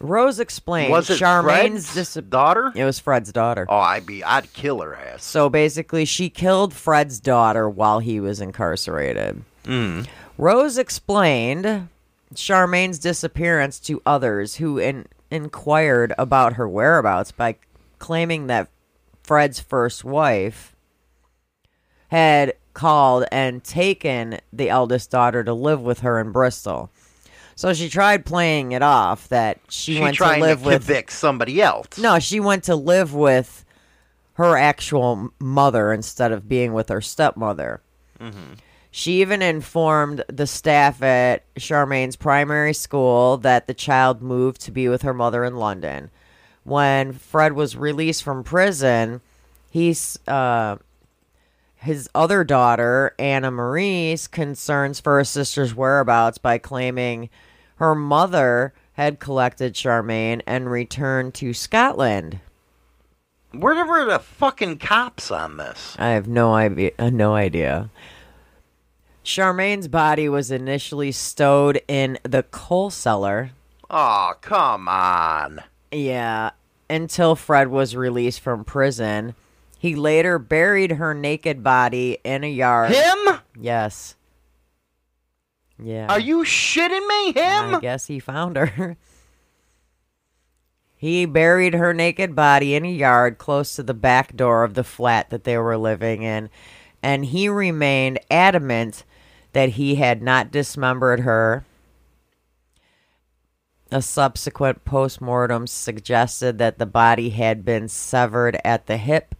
Rose 0.00 0.38
explained 0.38 0.92
Was 0.92 1.10
it 1.10 1.16
Charmaine's 1.16 1.92
dis- 1.92 2.14
daughter? 2.14 2.72
It 2.74 2.84
was 2.84 3.00
Fred's 3.00 3.32
daughter. 3.32 3.66
Oh, 3.68 3.76
I'd 3.76 4.06
be, 4.06 4.22
I'd 4.22 4.52
kill 4.52 4.80
her 4.80 4.94
ass. 4.94 5.24
So 5.24 5.50
basically, 5.50 6.04
she 6.04 6.30
killed 6.30 6.72
Fred's 6.72 7.20
daughter 7.20 7.68
while 7.68 7.98
he 7.98 8.20
was 8.20 8.40
incarcerated. 8.40 9.42
Mm. 9.64 10.06
Rose 10.38 10.78
explained 10.78 11.88
Charmaine's 12.34 12.98
disappearance 12.98 13.78
to 13.80 14.00
others 14.06 14.56
who 14.56 14.78
in- 14.78 15.06
inquired 15.30 16.14
about 16.16 16.54
her 16.54 16.68
whereabouts 16.68 17.32
by 17.32 17.56
claiming 17.98 18.46
that 18.46 18.68
Fred's 19.22 19.60
first 19.60 20.04
wife 20.04 20.74
had 22.08 22.54
called 22.74 23.24
and 23.30 23.62
taken 23.62 24.38
the 24.52 24.68
eldest 24.70 25.10
daughter 25.10 25.44
to 25.44 25.52
live 25.54 25.80
with 25.80 26.00
her 26.00 26.18
in 26.20 26.32
Bristol. 26.32 26.90
So 27.54 27.74
she 27.74 27.88
tried 27.88 28.24
playing 28.24 28.72
it 28.72 28.82
off 28.82 29.28
that 29.28 29.60
she, 29.68 29.94
She 29.96 30.00
went 30.00 30.14
to 30.14 30.18
trying 30.18 30.40
to, 30.40 30.46
live 30.46 30.64
with 30.64 30.86
convict 30.86 31.12
somebody 31.12 31.60
else. 31.60 31.98
no, 31.98 32.18
she 32.18 32.40
went 32.40 32.64
to 32.64 32.74
live 32.74 33.14
with 33.14 33.64
her 34.34 34.56
actual 34.56 35.30
mother 35.38 35.92
instead 35.92 36.32
of 36.32 36.48
being 36.48 36.72
with 36.72 36.88
her 36.88 37.00
stepmother. 37.02 37.82
She 38.90 39.20
even 39.20 39.42
informed 39.42 40.24
the 40.28 40.46
staff 40.46 41.02
at 41.02 41.44
Charmaine's 41.56 42.14
primary 42.16 42.72
school 42.72 43.36
that 43.38 43.66
the 43.66 43.74
child 43.74 44.22
moved 44.22 44.60
to 44.62 44.70
be 44.70 44.88
with 44.88 45.02
her 45.02 45.14
mother 45.14 45.44
in 45.44 45.56
London. 45.56 46.10
When 46.64 47.12
Fred 47.12 47.54
was 47.54 47.76
released 47.76 48.22
from 48.22 48.44
prison, 48.44 49.20
he's 49.70 50.18
uh, 50.28 50.76
his 51.82 52.08
other 52.14 52.44
daughter, 52.44 53.14
Anna 53.18 53.50
Marie's, 53.50 54.28
concerns 54.28 55.00
for 55.00 55.16
her 55.18 55.24
sister's 55.24 55.74
whereabouts 55.74 56.38
by 56.38 56.58
claiming 56.58 57.28
her 57.76 57.94
mother 57.94 58.72
had 58.92 59.18
collected 59.18 59.74
Charmaine 59.74 60.42
and 60.46 60.70
returned 60.70 61.34
to 61.34 61.52
Scotland. 61.52 62.38
Where 63.50 63.84
were 63.84 64.04
the 64.04 64.20
fucking 64.20 64.78
cops 64.78 65.30
on 65.30 65.56
this? 65.56 65.96
I 65.98 66.10
have 66.10 66.28
no 66.28 66.54
idea. 66.54 66.92
Uh, 66.98 67.10
no 67.10 67.34
idea. 67.34 67.90
Charmaine's 69.24 69.88
body 69.88 70.28
was 70.28 70.50
initially 70.50 71.12
stowed 71.12 71.80
in 71.88 72.18
the 72.22 72.44
coal 72.44 72.90
cellar. 72.90 73.50
Oh, 73.90 74.34
come 74.40 74.88
on. 74.88 75.62
Yeah, 75.90 76.50
until 76.88 77.34
Fred 77.34 77.68
was 77.68 77.96
released 77.96 78.40
from 78.40 78.64
prison. 78.64 79.34
He 79.82 79.96
later 79.96 80.38
buried 80.38 80.92
her 80.92 81.12
naked 81.12 81.64
body 81.64 82.16
in 82.22 82.44
a 82.44 82.48
yard. 82.48 82.92
Him? 82.92 83.40
Yes. 83.58 84.14
Yeah. 85.76 86.06
Are 86.08 86.20
you 86.20 86.44
shitting 86.44 87.04
me? 87.08 87.32
Him? 87.32 87.74
I 87.74 87.80
guess 87.80 88.06
he 88.06 88.20
found 88.20 88.56
her. 88.56 88.96
he 90.96 91.26
buried 91.26 91.74
her 91.74 91.92
naked 91.92 92.36
body 92.36 92.76
in 92.76 92.84
a 92.84 92.92
yard 92.92 93.38
close 93.38 93.74
to 93.74 93.82
the 93.82 93.92
back 93.92 94.36
door 94.36 94.62
of 94.62 94.74
the 94.74 94.84
flat 94.84 95.30
that 95.30 95.42
they 95.42 95.58
were 95.58 95.76
living 95.76 96.22
in, 96.22 96.48
and 97.02 97.24
he 97.24 97.48
remained 97.48 98.20
adamant 98.30 99.02
that 99.52 99.70
he 99.70 99.96
had 99.96 100.22
not 100.22 100.52
dismembered 100.52 101.22
her. 101.22 101.64
A 103.90 104.00
subsequent 104.00 104.84
postmortem 104.84 105.66
suggested 105.66 106.58
that 106.58 106.78
the 106.78 106.86
body 106.86 107.30
had 107.30 107.64
been 107.64 107.88
severed 107.88 108.56
at 108.64 108.86
the 108.86 108.96
hip. 108.96 109.34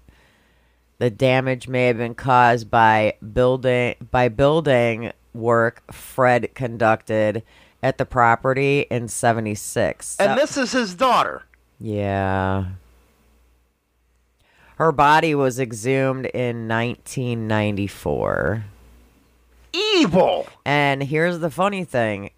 The 1.02 1.10
damage 1.10 1.66
may 1.66 1.88
have 1.88 1.96
been 1.96 2.14
caused 2.14 2.70
by 2.70 3.14
building 3.32 3.96
by 4.12 4.28
building 4.28 5.10
work 5.34 5.82
Fred 5.92 6.54
conducted 6.54 7.42
at 7.82 7.98
the 7.98 8.06
property 8.06 8.86
in 8.88 9.08
76. 9.08 10.20
And 10.20 10.38
this 10.38 10.56
is 10.56 10.70
his 10.70 10.94
daughter. 10.94 11.42
Yeah. 11.80 12.66
Her 14.76 14.92
body 14.92 15.34
was 15.34 15.58
exhumed 15.58 16.26
in 16.26 16.68
1994. 16.68 18.64
Evil. 19.72 20.46
And 20.64 21.02
here's 21.02 21.40
the 21.40 21.50
funny 21.50 21.82
thing 21.82 22.30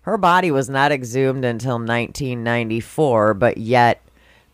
her 0.00 0.16
body 0.16 0.50
was 0.50 0.70
not 0.70 0.90
exhumed 0.90 1.44
until 1.44 1.74
1994, 1.74 3.34
but 3.34 3.58
yet 3.58 4.00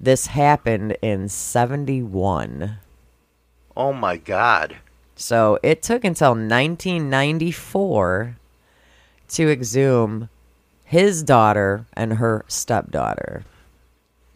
this 0.00 0.26
happened 0.26 0.96
in 1.00 1.28
71. 1.28 2.78
Oh 3.76 3.92
my 3.92 4.16
god. 4.16 4.78
So 5.14 5.58
it 5.62 5.82
took 5.82 6.04
until 6.04 6.30
1994 6.30 8.36
to 9.28 9.50
exhume 9.50 10.28
his 10.84 11.22
daughter 11.22 11.86
and 11.94 12.14
her 12.14 12.44
stepdaughter. 12.48 13.44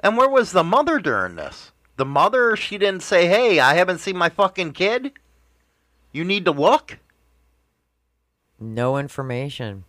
And 0.01 0.17
where 0.17 0.29
was 0.29 0.53
the 0.53 0.65
mother 0.65 0.99
during 0.99 1.37
this? 1.37 1.73
The 1.97 2.05
mother, 2.05 2.57
she 2.57 2.79
didn't 2.79 3.03
say, 3.03 3.27
hey, 3.27 3.59
I 3.59 3.75
haven't 3.75 3.99
seen 3.99 4.17
my 4.17 4.29
fucking 4.29 4.73
kid? 4.73 5.13
You 6.13 6.25
need 6.25 6.45
to 6.45 6.51
look? 6.51 6.99
No 8.59 8.97
information. 8.97 9.85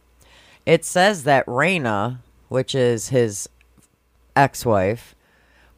It 0.66 0.84
says 0.84 1.24
that 1.24 1.46
Raina, 1.46 2.20
which 2.50 2.76
is 2.76 3.10
his 3.10 3.48
ex 4.36 4.66
wife, 4.66 5.16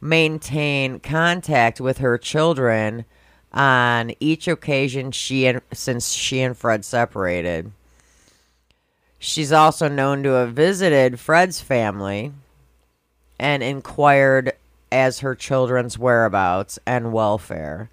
maintained 0.00 1.02
contact 1.02 1.80
with 1.80 1.98
her 1.98 2.18
children 2.18 3.04
on 3.52 4.12
each 4.20 4.46
occasion 4.48 5.10
she 5.12 5.46
and 5.46 5.60
since 5.72 6.12
she 6.12 6.40
and 6.40 6.56
Fred 6.56 6.84
separated. 6.84 7.72
She's 9.18 9.52
also 9.52 9.88
known 9.88 10.22
to 10.22 10.30
have 10.30 10.54
visited 10.54 11.20
Fred's 11.20 11.60
family 11.60 12.32
and 13.38 13.62
inquired 13.62 14.52
as 14.90 15.20
her 15.20 15.34
children's 15.34 15.98
whereabouts 15.98 16.78
and 16.86 17.12
welfare 17.12 17.90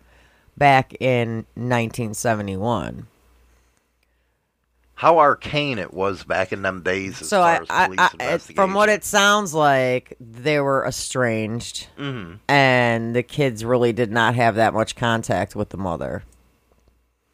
back 0.58 0.94
in 1.00 1.46
1971. 1.56 3.08
How 4.98 5.20
arcane 5.20 5.78
it 5.78 5.94
was 5.94 6.24
back 6.24 6.52
in 6.52 6.64
them 6.64 6.82
days 6.82 7.22
as 7.22 7.30
So 7.30 7.38
far 7.42 7.48
I, 7.48 7.58
as 7.58 7.68
I, 7.70 7.86
police 8.18 8.50
I 8.50 8.54
from 8.56 8.74
what 8.74 8.90
it 8.90 9.04
sounds 9.06 9.54
like, 9.54 10.16
they 10.20 10.60
were 10.60 10.84
estranged, 10.88 11.86
Mhm. 12.00 12.40
and 12.48 13.16
the 13.16 13.22
kids 13.22 13.64
really 13.64 13.94
did 13.94 14.12
not 14.12 14.34
have 14.34 14.56
that 14.56 14.74
much 14.74 14.96
contact 14.96 15.56
with 15.56 15.70
the 15.70 15.78
mother. 15.78 16.24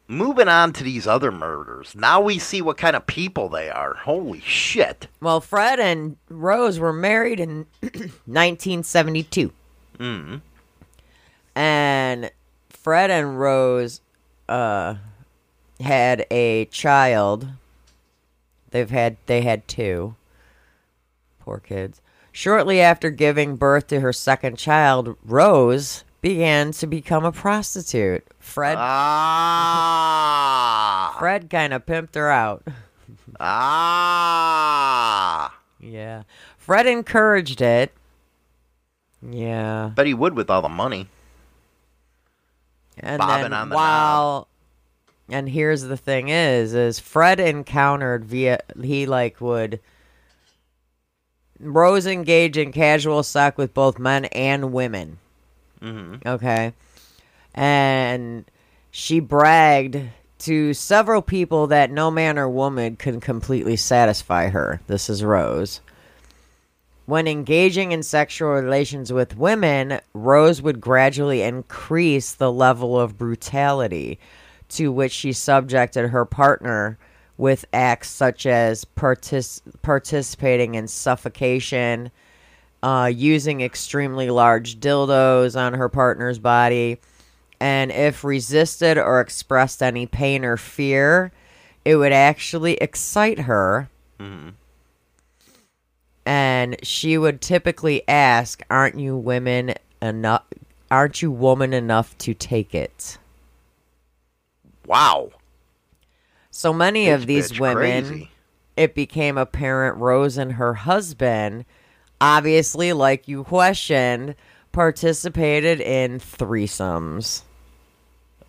Moving 0.06 0.48
on 0.48 0.74
to 0.74 0.84
these 0.84 1.06
other 1.06 1.32
murders. 1.32 1.94
Now 1.96 2.20
we 2.20 2.38
see 2.38 2.60
what 2.60 2.76
kind 2.76 2.94
of 2.94 3.06
people 3.06 3.48
they 3.48 3.70
are. 3.70 3.94
Holy 3.94 4.40
shit. 4.40 5.08
Well, 5.22 5.40
Fred 5.40 5.80
and 5.80 6.18
Rose 6.28 6.78
were 6.78 6.92
married 6.92 7.40
in 7.40 7.64
1972. 8.26 9.50
Mm. 9.98 10.42
and 11.54 12.30
Fred 12.68 13.10
and 13.10 13.40
Rose 13.40 14.00
uh 14.48 14.96
had 15.80 16.26
a 16.30 16.66
child. 16.66 17.48
They've 18.70 18.90
had 18.90 19.16
they 19.26 19.42
had 19.42 19.66
two. 19.68 20.14
Poor 21.40 21.58
kids. 21.58 22.00
Shortly 22.32 22.80
after 22.80 23.10
giving 23.10 23.56
birth 23.56 23.86
to 23.88 24.00
her 24.00 24.12
second 24.12 24.56
child, 24.58 25.16
Rose 25.24 26.04
began 26.20 26.72
to 26.72 26.86
become 26.86 27.24
a 27.24 27.32
prostitute. 27.32 28.24
Fred 28.40 28.76
Ah. 28.78 29.84
Fred 31.18 31.48
kind 31.50 31.72
of 31.72 31.86
pimped 31.86 32.14
her 32.16 32.30
out. 32.30 32.66
Ah. 33.38 35.54
Yeah. 35.80 36.22
Fred 36.58 36.86
encouraged 36.86 37.60
it. 37.60 37.92
Yeah. 39.22 39.90
Bet 39.94 40.06
he 40.06 40.14
would 40.14 40.34
with 40.34 40.50
all 40.50 40.62
the 40.62 40.68
money. 40.68 41.08
And 42.98 43.18
Bobbing 43.18 43.42
then 43.42 43.52
on 43.52 43.68
the 43.68 43.74
while 43.76 44.48
and 45.28 45.48
here's 45.48 45.82
the 45.82 45.96
thing 45.96 46.28
is 46.28 46.74
is 46.74 46.98
Fred 46.98 47.40
encountered 47.40 48.24
via 48.24 48.60
he 48.80 49.06
like 49.06 49.40
would 49.40 49.80
Rose 51.60 52.06
engaged 52.06 52.56
in 52.56 52.72
casual 52.72 53.22
sex 53.22 53.56
with 53.56 53.74
both 53.74 53.98
men 53.98 54.26
and 54.26 54.72
women. 54.72 55.18
Mm-hmm. 55.80 56.28
Okay. 56.28 56.72
And 57.54 58.44
she 58.90 59.20
bragged 59.20 60.00
to 60.40 60.74
several 60.74 61.22
people 61.22 61.68
that 61.68 61.90
no 61.90 62.10
man 62.10 62.38
or 62.38 62.48
woman 62.48 62.96
could 62.96 63.22
completely 63.22 63.76
satisfy 63.76 64.48
her. 64.48 64.80
This 64.88 65.08
is 65.08 65.24
Rose. 65.24 65.80
When 67.06 67.28
engaging 67.28 67.92
in 67.92 68.02
sexual 68.02 68.50
relations 68.50 69.12
with 69.12 69.36
women, 69.36 70.00
Rose 70.12 70.60
would 70.60 70.80
gradually 70.80 71.42
increase 71.42 72.32
the 72.32 72.50
level 72.50 72.98
of 72.98 73.18
brutality 73.18 74.18
to 74.70 74.90
which 74.90 75.12
she 75.12 75.32
subjected 75.32 76.08
her 76.08 76.24
partner 76.24 76.98
with 77.36 77.64
acts 77.72 78.10
such 78.10 78.46
as 78.46 78.84
partic- 78.84 79.60
participating 79.82 80.74
in 80.74 80.86
suffocation, 80.86 82.10
uh, 82.82 83.10
using 83.12 83.60
extremely 83.60 84.30
large 84.30 84.78
dildos 84.78 85.58
on 85.58 85.74
her 85.74 85.88
partner's 85.88 86.38
body, 86.38 87.00
and 87.60 87.90
if 87.90 88.24
resisted 88.24 88.98
or 88.98 89.20
expressed 89.20 89.82
any 89.82 90.06
pain 90.06 90.44
or 90.44 90.56
fear, 90.56 91.32
it 91.84 91.96
would 91.96 92.12
actually 92.12 92.74
excite 92.74 93.40
her 93.40 93.88
and 96.26 96.76
she 96.82 97.18
would 97.18 97.40
typically 97.40 98.06
ask, 98.08 98.62
"Aren't 98.70 98.98
you 98.98 99.16
women 99.16 99.74
enough? 100.00 100.44
Aren't 100.90 101.20
you 101.22 101.30
woman 101.30 101.72
enough 101.72 102.16
to 102.18 102.34
take 102.34 102.74
it?" 102.74 103.18
Wow. 104.86 105.30
So 106.50 106.72
many 106.72 107.06
This 107.06 107.20
of 107.22 107.26
these 107.26 107.52
bitch 107.52 107.60
women, 107.60 108.06
crazy. 108.06 108.30
it 108.76 108.94
became 108.94 109.36
apparent 109.38 109.96
Rose 109.98 110.36
and 110.38 110.52
her 110.52 110.74
husband, 110.74 111.64
obviously, 112.20 112.92
like 112.92 113.26
you 113.26 113.44
questioned, 113.44 114.34
participated 114.72 115.80
in 115.80 116.18
threesomes, 116.18 117.42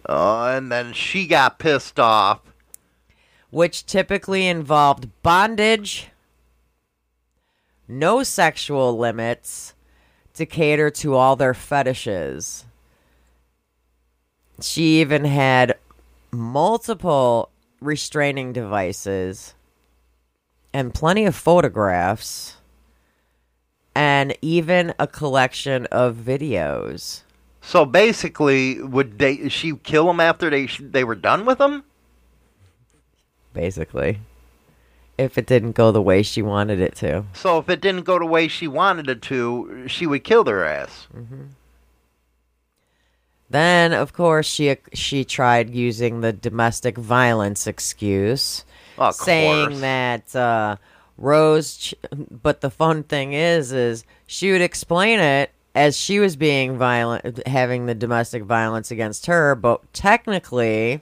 Oh, 0.08 0.46
and 0.56 0.72
then 0.72 0.94
she 0.94 1.26
got 1.26 1.58
pissed 1.58 2.00
off. 2.00 2.42
which 3.50 3.86
typically 3.86 4.48
involved 4.48 5.10
bondage, 5.24 6.10
no 7.88 8.22
sexual 8.24 8.98
limits 8.98 9.74
to 10.34 10.46
cater 10.46 10.90
to 10.92 11.16
all 11.16 11.36
their 11.36 11.54
fetishes. 11.54 12.66
She 14.62 15.00
even 15.02 15.26
had 15.26 15.78
multiple 16.36 17.50
restraining 17.82 18.54
devices 18.54 19.54
and 20.74 20.94
plenty 20.94 21.26
of 21.26 21.36
photographs 21.36 22.58
and 23.96 24.38
even 24.42 24.94
a 25.00 25.08
collection 25.08 25.86
of 25.88 26.16
videos. 26.16 27.22
So 27.62 27.86
basically, 27.86 28.82
would 28.82 29.18
they? 29.18 29.50
She 29.50 29.76
kill 29.78 30.10
him 30.10 30.20
after 30.20 30.50
they 30.50 30.68
they 30.80 31.04
were 31.04 31.16
done 31.16 31.46
with 31.46 31.60
him? 31.60 31.84
Basically, 33.54 34.20
if 35.18 35.38
it 35.38 35.48
didn't 35.48 35.72
go 35.72 35.92
the 35.92 36.02
way 36.02 36.22
she 36.22 36.42
wanted 36.42 36.80
it 36.80 36.96
to. 36.98 37.24
So 37.34 37.58
if 37.58 37.70
it 37.70 37.82
didn't 37.82 38.04
go 38.04 38.20
the 38.20 38.26
way 38.26 38.48
she 38.48 38.68
wanted 38.68 39.10
it 39.10 39.22
to, 39.24 39.86
she 39.88 40.06
would 40.06 40.24
kill 40.24 40.44
their 40.44 40.66
ass. 40.66 41.08
Mm-hmm. 41.16 41.44
Then, 43.50 43.94
of 43.94 44.12
course, 44.14 44.48
she 44.48 44.76
she 44.94 45.24
tried 45.24 45.70
using 45.70 46.22
the 46.22 46.34
domestic 46.34 46.98
violence 46.98 47.68
excuse, 47.68 48.66
Of 48.98 49.16
saying 49.16 49.68
course. 49.70 49.82
that 49.82 50.36
uh, 50.36 50.76
Rose. 51.18 51.78
Ch- 51.78 51.96
but 52.12 52.62
the 52.62 52.72
fun 52.72 53.04
thing 53.04 53.34
is, 53.34 53.72
is 53.72 54.04
she 54.26 54.52
would 54.52 54.62
explain 54.62 55.20
it 55.20 55.52
as 55.76 55.96
she 55.96 56.20
was 56.20 56.36
being 56.36 56.78
violent, 56.78 57.46
having 57.48 57.86
the 57.86 57.94
domestic 57.96 58.44
violence 58.44 58.90
against 58.90 59.28
her. 59.28 59.54
But 59.56 59.94
technically, 59.94 61.02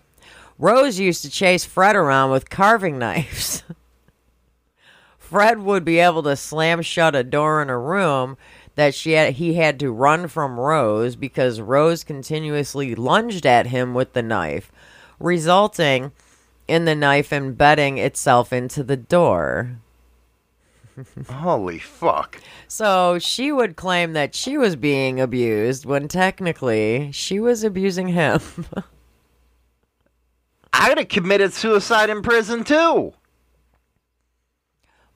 Rose 0.60 1.00
used 1.00 1.22
to 1.22 1.30
chase 1.30 1.64
Fred 1.64 1.96
around 1.96 2.32
with 2.32 2.50
carving 2.50 3.00
knives. 3.00 3.64
Fred 5.18 5.60
would 5.60 5.84
be 5.86 6.00
able 6.00 6.22
to 6.24 6.36
slam 6.36 6.82
shut 6.82 7.16
a 7.16 7.24
door 7.24 7.62
in 7.62 7.70
a 7.70 7.78
room 7.80 8.38
that 8.76 8.96
she 8.96 9.12
had, 9.12 9.34
he 9.34 9.56
had 9.56 9.80
to 9.80 9.92
run 9.92 10.28
from 10.28 10.60
Rose 10.60 11.16
because 11.16 11.62
Rose 11.62 12.04
continuously 12.04 12.96
lunged 12.96 13.46
at 13.46 13.68
him 13.68 13.94
with 13.94 14.14
the 14.14 14.24
knife, 14.24 14.72
resulting 15.20 16.12
in 16.68 16.86
the 16.86 16.96
knife 16.96 17.32
embedding 17.32 17.98
itself 17.98 18.52
into 18.52 18.84
the 18.84 18.98
door. 18.98 19.78
Holy 21.30 21.80
fuck! 21.80 22.40
So 22.68 23.18
she 23.20 23.52
would 23.52 23.76
claim 23.76 24.14
that 24.14 24.36
she 24.36 24.58
was 24.58 24.76
being 24.76 25.20
abused 25.20 25.86
when 25.86 26.08
technically 26.08 27.12
she 27.12 27.40
was 27.40 27.64
abusing 27.64 28.10
him. 28.10 28.40
I'd 30.74 30.98
have 30.98 31.08
committed 31.08 31.54
suicide 31.54 32.10
in 32.10 32.22
prison 32.22 32.64
too. 32.64 33.14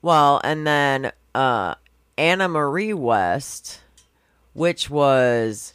Well, 0.02 0.40
and 0.44 0.66
then 0.66 1.12
uh, 1.34 1.74
Anna 2.18 2.48
Marie 2.48 2.92
West, 2.92 3.80
which 4.52 4.90
was 4.90 5.72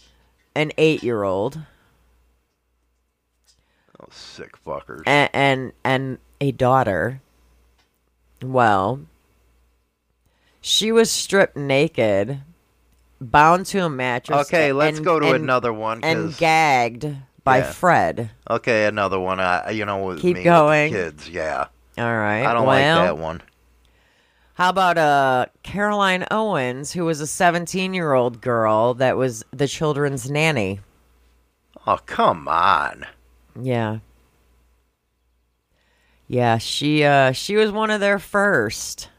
an 0.54 0.72
eight 0.78 1.02
year 1.02 1.24
old, 1.24 1.60
Oh, 4.00 4.06
sick 4.12 4.52
fuckers. 4.66 5.04
and, 5.06 5.30
and 5.34 5.72
and 5.84 6.18
a 6.42 6.52
daughter. 6.52 7.22
Well, 8.42 9.02
she 10.60 10.92
was 10.92 11.10
stripped 11.10 11.56
naked, 11.56 12.42
bound 13.22 13.66
to 13.68 13.80
a 13.86 13.90
mattress. 13.90 14.48
Okay, 14.48 14.74
let's 14.74 14.98
and- 14.98 15.06
go 15.06 15.20
to 15.20 15.28
and- 15.28 15.44
another 15.44 15.72
one. 15.72 16.04
And 16.04 16.36
gagged 16.38 17.08
by 17.46 17.60
Yeah. 17.60 17.72
Fred. 17.72 18.32
okay, 18.50 18.86
another 18.86 19.20
one. 19.20 19.40
I, 19.40 19.70
you 19.72 19.86
know, 19.86 20.04
with 20.04 20.18
Keep 20.20 20.36
me, 20.36 20.40
with 20.40 20.44
the 20.44 20.50
going. 20.50 20.92
kids. 20.92 21.30
Yeah, 21.30 21.68
All 21.98 22.04
right. 22.06 22.46
I 22.46 22.54
don't 22.54 22.66
well, 22.66 22.98
like 23.00 23.08
that 23.08 23.18
one. 23.18 23.42
How 24.54 24.70
about 24.70 24.98
uh 24.98 25.46
Caroline 25.64 26.26
Owens, 26.30 26.94
who 26.94 27.06
was 27.06 27.20
a 27.22 27.28
17 27.28 27.94
year 27.94 28.14
old 28.14 28.42
girl 28.42 28.94
that 28.96 29.18
was 29.18 29.44
the 29.52 29.68
children's 29.68 30.30
nanny? 30.30 30.80
Oh, 31.88 32.00
come 32.06 32.48
on. 32.48 33.06
Yeah. 33.60 34.00
Yeah, 36.28 36.58
she 36.58 37.04
uh 37.04 37.32
she 37.32 37.56
was 37.56 37.72
one 37.72 37.90
of 37.90 38.00
their 38.00 38.20
first. 38.20 39.10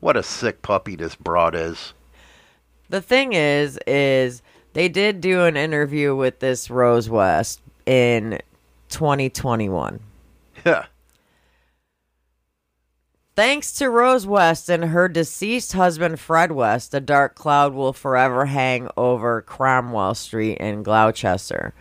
What 0.00 0.16
a 0.16 0.22
sick 0.22 0.62
puppy 0.62 0.96
this 0.96 1.14
broad 1.14 1.54
is. 1.54 1.92
The 2.88 3.02
thing 3.02 3.34
is 3.34 3.78
is 3.86 4.42
they 4.72 4.88
did 4.88 5.20
do 5.20 5.44
an 5.44 5.56
interview 5.56 6.16
with 6.16 6.40
this 6.40 6.70
Rose 6.70 7.10
West 7.10 7.60
in 7.84 8.40
2021. 8.88 10.00
Yeah. 10.64 10.86
Thanks 13.34 13.72
to 13.74 13.88
Rose 13.88 14.26
West 14.26 14.68
and 14.68 14.84
her 14.84 15.08
deceased 15.08 15.72
husband 15.72 16.20
Fred 16.20 16.52
West, 16.52 16.92
a 16.92 17.00
dark 17.00 17.34
cloud 17.34 17.72
will 17.72 17.94
forever 17.94 18.44
hang 18.44 18.90
over 18.94 19.40
Cromwell 19.40 20.14
Street 20.14 20.58
in 20.58 20.82
Gloucester, 20.82 21.72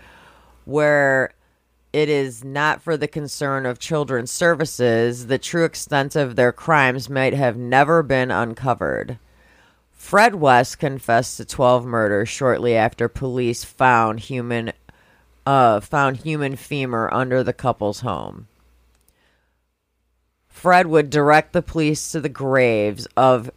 where 0.63 1.33
it 1.91 2.07
is 2.07 2.41
not 2.41 2.81
for 2.81 2.95
the 2.95 3.07
concern 3.07 3.65
of 3.65 3.79
children's 3.79 4.31
services, 4.31 5.27
the 5.27 5.37
true 5.37 5.65
extent 5.65 6.15
of 6.15 6.37
their 6.37 6.53
crimes 6.53 7.09
might 7.09 7.33
have 7.33 7.57
never 7.57 8.01
been 8.01 8.31
uncovered. 8.31 9.19
Fred 9.91 10.35
West 10.35 10.79
confessed 10.79 11.35
to 11.35 11.43
12 11.43 11.85
murders 11.85 12.29
shortly 12.29 12.77
after 12.77 13.09
police 13.09 13.65
found 13.65 14.21
human 14.21 14.71
uh, 15.45 15.81
found 15.81 16.17
human 16.17 16.55
femur 16.55 17.09
under 17.11 17.43
the 17.43 17.51
couple's 17.51 17.99
home. 17.99 18.47
Fred 20.61 20.85
would 20.85 21.09
direct 21.09 21.53
the 21.53 21.63
police 21.63 22.11
to 22.11 22.21
the 22.21 22.29
graves 22.29 23.07
of 23.17 23.49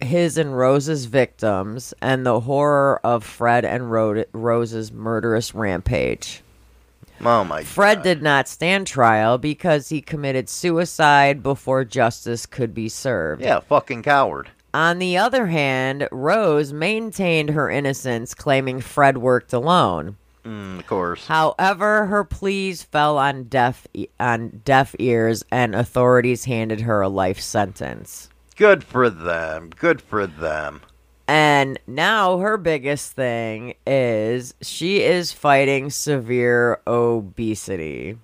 his 0.00 0.38
and 0.38 0.56
Rose's 0.56 1.04
victims 1.04 1.92
and 2.00 2.24
the 2.24 2.40
horror 2.40 2.98
of 3.04 3.24
Fred 3.24 3.62
and 3.66 3.92
Ro- 3.92 4.24
Rose's 4.32 4.90
murderous 4.90 5.54
rampage. 5.54 6.40
Oh 7.22 7.44
my 7.44 7.62
Fred 7.62 7.96
God. 7.96 8.04
did 8.04 8.22
not 8.22 8.48
stand 8.48 8.86
trial 8.86 9.36
because 9.36 9.90
he 9.90 10.00
committed 10.00 10.48
suicide 10.48 11.42
before 11.42 11.84
justice 11.84 12.46
could 12.46 12.72
be 12.72 12.88
served. 12.88 13.42
Yeah, 13.42 13.60
fucking 13.60 14.02
coward. 14.02 14.48
On 14.72 14.98
the 14.98 15.18
other 15.18 15.48
hand, 15.48 16.08
Rose 16.10 16.72
maintained 16.72 17.50
her 17.50 17.68
innocence, 17.68 18.32
claiming 18.32 18.80
Fred 18.80 19.18
worked 19.18 19.52
alone. 19.52 20.16
Mm, 20.44 20.78
of 20.78 20.86
course. 20.86 21.26
However, 21.26 22.06
her 22.06 22.24
pleas 22.24 22.82
fell 22.82 23.18
on 23.18 23.44
deaf 23.44 23.86
e- 23.92 24.08
on 24.18 24.62
deaf 24.64 24.94
ears, 24.98 25.44
and 25.50 25.74
authorities 25.74 26.44
handed 26.46 26.82
her 26.82 27.00
a 27.00 27.08
life 27.08 27.40
sentence. 27.40 28.30
Good 28.56 28.82
for 28.84 29.10
them. 29.10 29.70
Good 29.76 30.00
for 30.00 30.26
them. 30.26 30.82
And 31.28 31.78
now 31.86 32.38
her 32.38 32.56
biggest 32.56 33.12
thing 33.12 33.74
is 33.86 34.54
she 34.60 35.02
is 35.02 35.32
fighting 35.32 35.90
severe 35.90 36.80
obesity. 36.86 38.18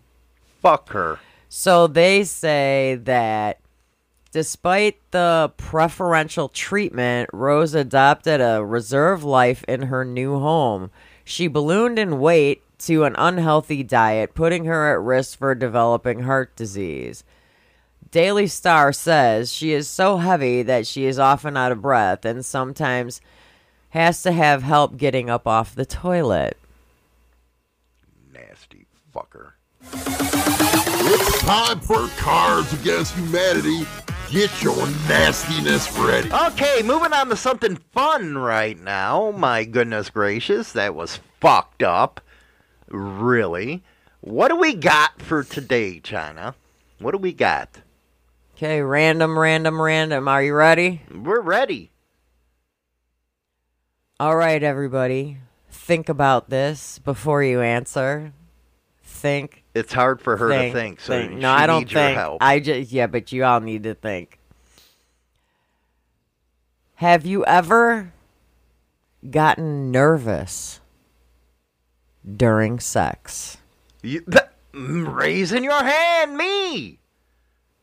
Fuck 0.60 0.90
her. 0.90 1.20
So 1.48 1.86
they 1.86 2.24
say 2.24 2.98
that 3.04 3.60
despite 4.32 4.98
the 5.12 5.52
preferential 5.56 6.48
treatment, 6.48 7.30
Rose 7.32 7.74
adopted 7.74 8.40
a 8.40 8.64
reserve 8.64 9.22
life 9.22 9.64
in 9.68 9.82
her 9.82 10.04
new 10.04 10.38
home. 10.38 10.90
She 11.28 11.48
ballooned 11.48 11.98
in 11.98 12.20
weight 12.20 12.62
to 12.78 13.02
an 13.02 13.16
unhealthy 13.18 13.82
diet, 13.82 14.32
putting 14.32 14.64
her 14.66 14.94
at 14.94 15.00
risk 15.00 15.36
for 15.36 15.56
developing 15.56 16.20
heart 16.20 16.54
disease. 16.54 17.24
Daily 18.12 18.46
Star 18.46 18.92
says 18.92 19.52
she 19.52 19.72
is 19.72 19.88
so 19.88 20.18
heavy 20.18 20.62
that 20.62 20.86
she 20.86 21.04
is 21.04 21.18
often 21.18 21.56
out 21.56 21.72
of 21.72 21.82
breath 21.82 22.24
and 22.24 22.46
sometimes 22.46 23.20
has 23.88 24.22
to 24.22 24.30
have 24.30 24.62
help 24.62 24.96
getting 24.96 25.28
up 25.28 25.48
off 25.48 25.74
the 25.74 25.84
toilet. 25.84 26.56
Nasty 28.32 28.86
fucker. 29.12 29.54
It's 29.92 31.40
time 31.40 31.80
for 31.80 32.06
Cards 32.18 32.72
Against 32.72 33.16
Humanity. 33.16 33.84
Get 34.30 34.60
your 34.60 34.76
nastiness 35.08 35.96
ready. 35.96 36.28
Okay, 36.32 36.82
moving 36.82 37.12
on 37.12 37.28
to 37.28 37.36
something 37.36 37.76
fun 37.92 38.36
right 38.36 38.76
now. 38.76 39.30
My 39.30 39.62
goodness 39.62 40.10
gracious, 40.10 40.72
that 40.72 40.96
was 40.96 41.20
fucked 41.40 41.84
up. 41.84 42.20
Really? 42.88 43.84
What 44.22 44.48
do 44.48 44.56
we 44.56 44.74
got 44.74 45.22
for 45.22 45.44
today, 45.44 46.00
China? 46.00 46.56
What 46.98 47.12
do 47.12 47.18
we 47.18 47.32
got? 47.32 47.82
Okay, 48.56 48.82
random, 48.82 49.38
random, 49.38 49.80
random. 49.80 50.26
Are 50.26 50.42
you 50.42 50.54
ready? 50.54 51.02
We're 51.14 51.40
ready. 51.40 51.92
All 54.18 54.34
right, 54.34 54.62
everybody. 54.62 55.38
Think 55.70 56.08
about 56.08 56.50
this 56.50 56.98
before 56.98 57.44
you 57.44 57.60
answer. 57.60 58.32
Think. 59.04 59.62
It's 59.76 59.92
hard 59.92 60.20
for 60.22 60.36
her 60.38 60.48
think, 60.48 60.72
to 60.74 60.80
think, 60.80 61.00
so 61.00 61.12
think. 61.12 61.32
she 61.32 61.36
No, 61.38 61.50
I 61.50 61.66
don't 61.66 61.80
needs 61.80 61.92
your 61.92 62.00
think. 62.02 62.16
help. 62.16 62.38
I 62.42 62.60
just 62.60 62.90
yeah, 62.92 63.06
but 63.06 63.30
you 63.32 63.44
all 63.44 63.60
need 63.60 63.82
to 63.82 63.94
think. 63.94 64.38
Have 66.96 67.26
you 67.26 67.44
ever 67.44 68.12
gotten 69.30 69.90
nervous 69.90 70.80
during 72.36 72.80
sex? 72.80 73.58
You, 74.02 74.20
th- 74.20 74.44
mm, 74.72 75.14
raising 75.14 75.62
your 75.64 75.82
hand, 75.84 76.36
me. 76.36 76.98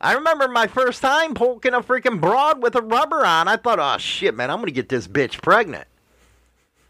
I 0.02 0.14
remember 0.14 0.48
my 0.48 0.68
first 0.68 1.02
time 1.02 1.34
poking 1.34 1.74
a 1.74 1.82
freaking 1.82 2.20
broad 2.20 2.62
with 2.62 2.76
a 2.76 2.82
rubber 2.82 3.26
on. 3.26 3.48
I 3.48 3.56
thought, 3.58 3.80
oh 3.80 3.98
shit, 4.00 4.36
man, 4.36 4.50
I'm 4.50 4.60
gonna 4.60 4.72
get 4.72 4.90
this 4.90 5.08
bitch 5.08 5.42
pregnant. 5.42 5.88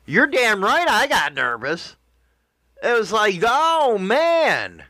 You're 0.06 0.28
damn 0.28 0.64
right. 0.64 0.88
I 0.88 1.08
got 1.08 1.34
nervous. 1.34 1.96
It 2.82 2.98
was 2.98 3.12
like, 3.12 3.42
oh 3.46 3.98
man. 3.98 4.84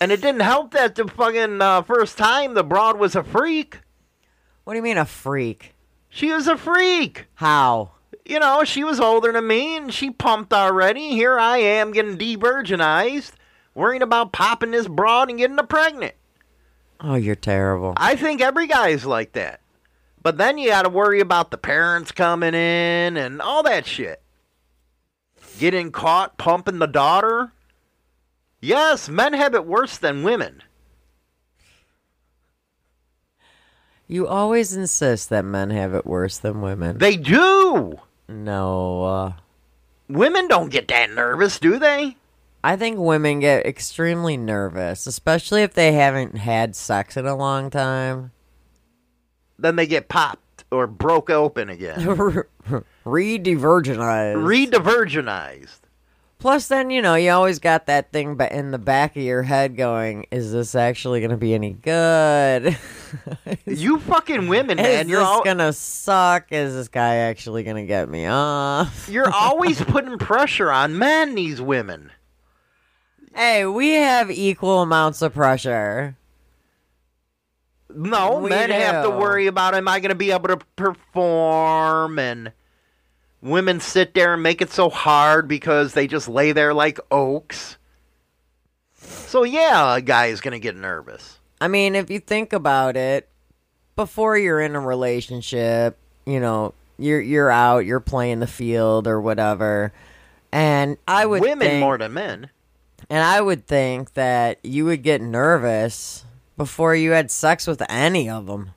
And 0.00 0.12
it 0.12 0.20
didn't 0.20 0.42
help 0.42 0.72
that 0.72 0.94
the 0.94 1.06
fucking 1.06 1.62
uh, 1.62 1.82
first 1.82 2.18
time 2.18 2.54
the 2.54 2.64
broad 2.64 2.98
was 2.98 3.14
a 3.14 3.22
freak. 3.22 3.78
What 4.64 4.74
do 4.74 4.78
you 4.78 4.82
mean 4.82 4.98
a 4.98 5.04
freak? 5.04 5.74
She 6.08 6.30
was 6.30 6.46
a 6.46 6.56
freak. 6.56 7.26
How? 7.34 7.92
You 8.24 8.38
know, 8.38 8.64
she 8.64 8.84
was 8.84 9.00
older 9.00 9.32
than 9.32 9.46
me 9.46 9.76
and 9.76 9.92
she 9.92 10.10
pumped 10.10 10.52
already. 10.52 11.10
Here 11.10 11.38
I 11.38 11.58
am 11.58 11.92
getting 11.92 12.16
de-virginized, 12.16 13.32
worrying 13.74 14.02
about 14.02 14.32
popping 14.32 14.70
this 14.70 14.88
broad 14.88 15.28
and 15.28 15.38
getting 15.38 15.56
her 15.56 15.64
pregnant. 15.64 16.14
Oh, 17.00 17.16
you're 17.16 17.34
terrible. 17.34 17.92
I 17.96 18.16
think 18.16 18.40
every 18.40 18.66
guy's 18.66 19.04
like 19.04 19.32
that. 19.32 19.60
But 20.22 20.38
then 20.38 20.56
you 20.56 20.70
got 20.70 20.82
to 20.82 20.88
worry 20.88 21.20
about 21.20 21.50
the 21.50 21.58
parents 21.58 22.12
coming 22.12 22.54
in 22.54 23.16
and 23.18 23.42
all 23.42 23.62
that 23.64 23.84
shit. 23.86 24.22
Getting 25.58 25.92
caught 25.92 26.38
pumping 26.38 26.78
the 26.78 26.86
daughter. 26.86 27.52
Yes, 28.64 29.10
men 29.10 29.34
have 29.34 29.54
it 29.54 29.66
worse 29.66 29.98
than 29.98 30.22
women. 30.22 30.62
You 34.08 34.26
always 34.26 34.74
insist 34.74 35.28
that 35.28 35.44
men 35.44 35.68
have 35.68 35.92
it 35.92 36.06
worse 36.06 36.38
than 36.38 36.62
women. 36.62 36.96
They 36.96 37.16
do. 37.16 38.00
No. 38.26 39.04
Uh, 39.04 39.32
Women 40.08 40.48
don't 40.48 40.70
get 40.70 40.88
that 40.88 41.10
nervous, 41.10 41.58
do 41.58 41.78
they? 41.78 42.16
I 42.62 42.76
think 42.76 42.98
women 42.98 43.40
get 43.40 43.66
extremely 43.66 44.38
nervous, 44.38 45.06
especially 45.06 45.62
if 45.62 45.74
they 45.74 45.92
haven't 45.92 46.36
had 46.36 46.74
sex 46.74 47.18
in 47.18 47.26
a 47.26 47.36
long 47.36 47.68
time. 47.68 48.32
Then 49.58 49.76
they 49.76 49.86
get 49.86 50.08
popped 50.08 50.64
or 50.70 50.86
broke 50.86 51.28
open 51.28 51.68
again. 51.68 52.44
Re-divergenized. 53.04 54.42
Re-divergenized. 54.46 55.80
Plus, 56.44 56.68
then 56.68 56.90
you 56.90 57.00
know 57.00 57.14
you 57.14 57.30
always 57.30 57.58
got 57.58 57.86
that 57.86 58.12
thing 58.12 58.34
ba- 58.34 58.54
in 58.54 58.70
the 58.70 58.76
back 58.76 59.16
of 59.16 59.22
your 59.22 59.44
head 59.44 59.78
going, 59.78 60.26
"Is 60.30 60.52
this 60.52 60.74
actually 60.74 61.20
going 61.20 61.30
to 61.30 61.38
be 61.38 61.54
any 61.54 61.72
good? 61.72 62.76
You 63.64 63.98
fucking 64.00 64.48
women, 64.48 64.78
Is 64.78 64.84
man. 64.84 65.08
You're 65.08 65.20
this 65.20 65.26
all, 65.28 65.42
gonna 65.44 65.72
suck? 65.72 66.48
Is 66.50 66.74
this 66.74 66.88
guy 66.88 67.14
actually 67.14 67.62
gonna 67.62 67.86
get 67.86 68.10
me 68.10 68.26
off?" 68.26 69.08
you're 69.10 69.30
always 69.32 69.80
putting 69.80 70.18
pressure 70.18 70.70
on 70.70 70.98
men, 70.98 71.34
these 71.34 71.62
women. 71.62 72.10
Hey, 73.34 73.64
we 73.64 73.92
have 73.92 74.30
equal 74.30 74.82
amounts 74.82 75.22
of 75.22 75.32
pressure. 75.32 76.14
No, 77.88 78.40
We 78.40 78.50
men 78.50 78.68
have 78.68 79.04
to 79.04 79.10
worry 79.10 79.46
about 79.46 79.74
am 79.74 79.88
I 79.88 79.98
going 80.00 80.10
to 80.10 80.14
be 80.14 80.30
able 80.32 80.48
to 80.48 80.58
perform 80.76 82.18
and 82.18 82.52
women 83.44 83.78
sit 83.78 84.14
there 84.14 84.34
and 84.34 84.42
make 84.42 84.60
it 84.62 84.70
so 84.70 84.88
hard 84.90 85.46
because 85.46 85.92
they 85.92 86.06
just 86.06 86.28
lay 86.28 86.52
there 86.52 86.74
like 86.74 86.98
oaks. 87.10 87.76
So 88.94 89.44
yeah, 89.44 89.96
a 89.96 90.00
guy 90.00 90.26
is 90.26 90.40
going 90.40 90.52
to 90.52 90.58
get 90.58 90.74
nervous. 90.76 91.38
I 91.60 91.68
mean, 91.68 91.94
if 91.94 92.10
you 92.10 92.18
think 92.20 92.52
about 92.52 92.96
it, 92.96 93.28
before 93.96 94.36
you're 94.36 94.60
in 94.60 94.74
a 94.74 94.80
relationship, 94.80 95.98
you 96.26 96.40
know, 96.40 96.74
you're 96.98 97.20
you're 97.20 97.50
out, 97.50 97.84
you're 97.86 98.00
playing 98.00 98.40
the 98.40 98.46
field 98.46 99.06
or 99.06 99.20
whatever, 99.20 99.92
and 100.50 100.96
I 101.06 101.26
would 101.26 101.42
women 101.42 101.68
think, 101.68 101.80
more 101.80 101.98
than 101.98 102.12
men. 102.14 102.50
and 103.10 103.22
I 103.22 103.40
would 103.40 103.66
think 103.66 104.14
that 104.14 104.58
you 104.62 104.84
would 104.86 105.02
get 105.02 105.20
nervous 105.20 106.24
before 106.56 106.94
you 106.94 107.10
had 107.10 107.30
sex 107.30 107.66
with 107.66 107.82
any 107.88 108.28
of 108.30 108.46
them. 108.46 108.70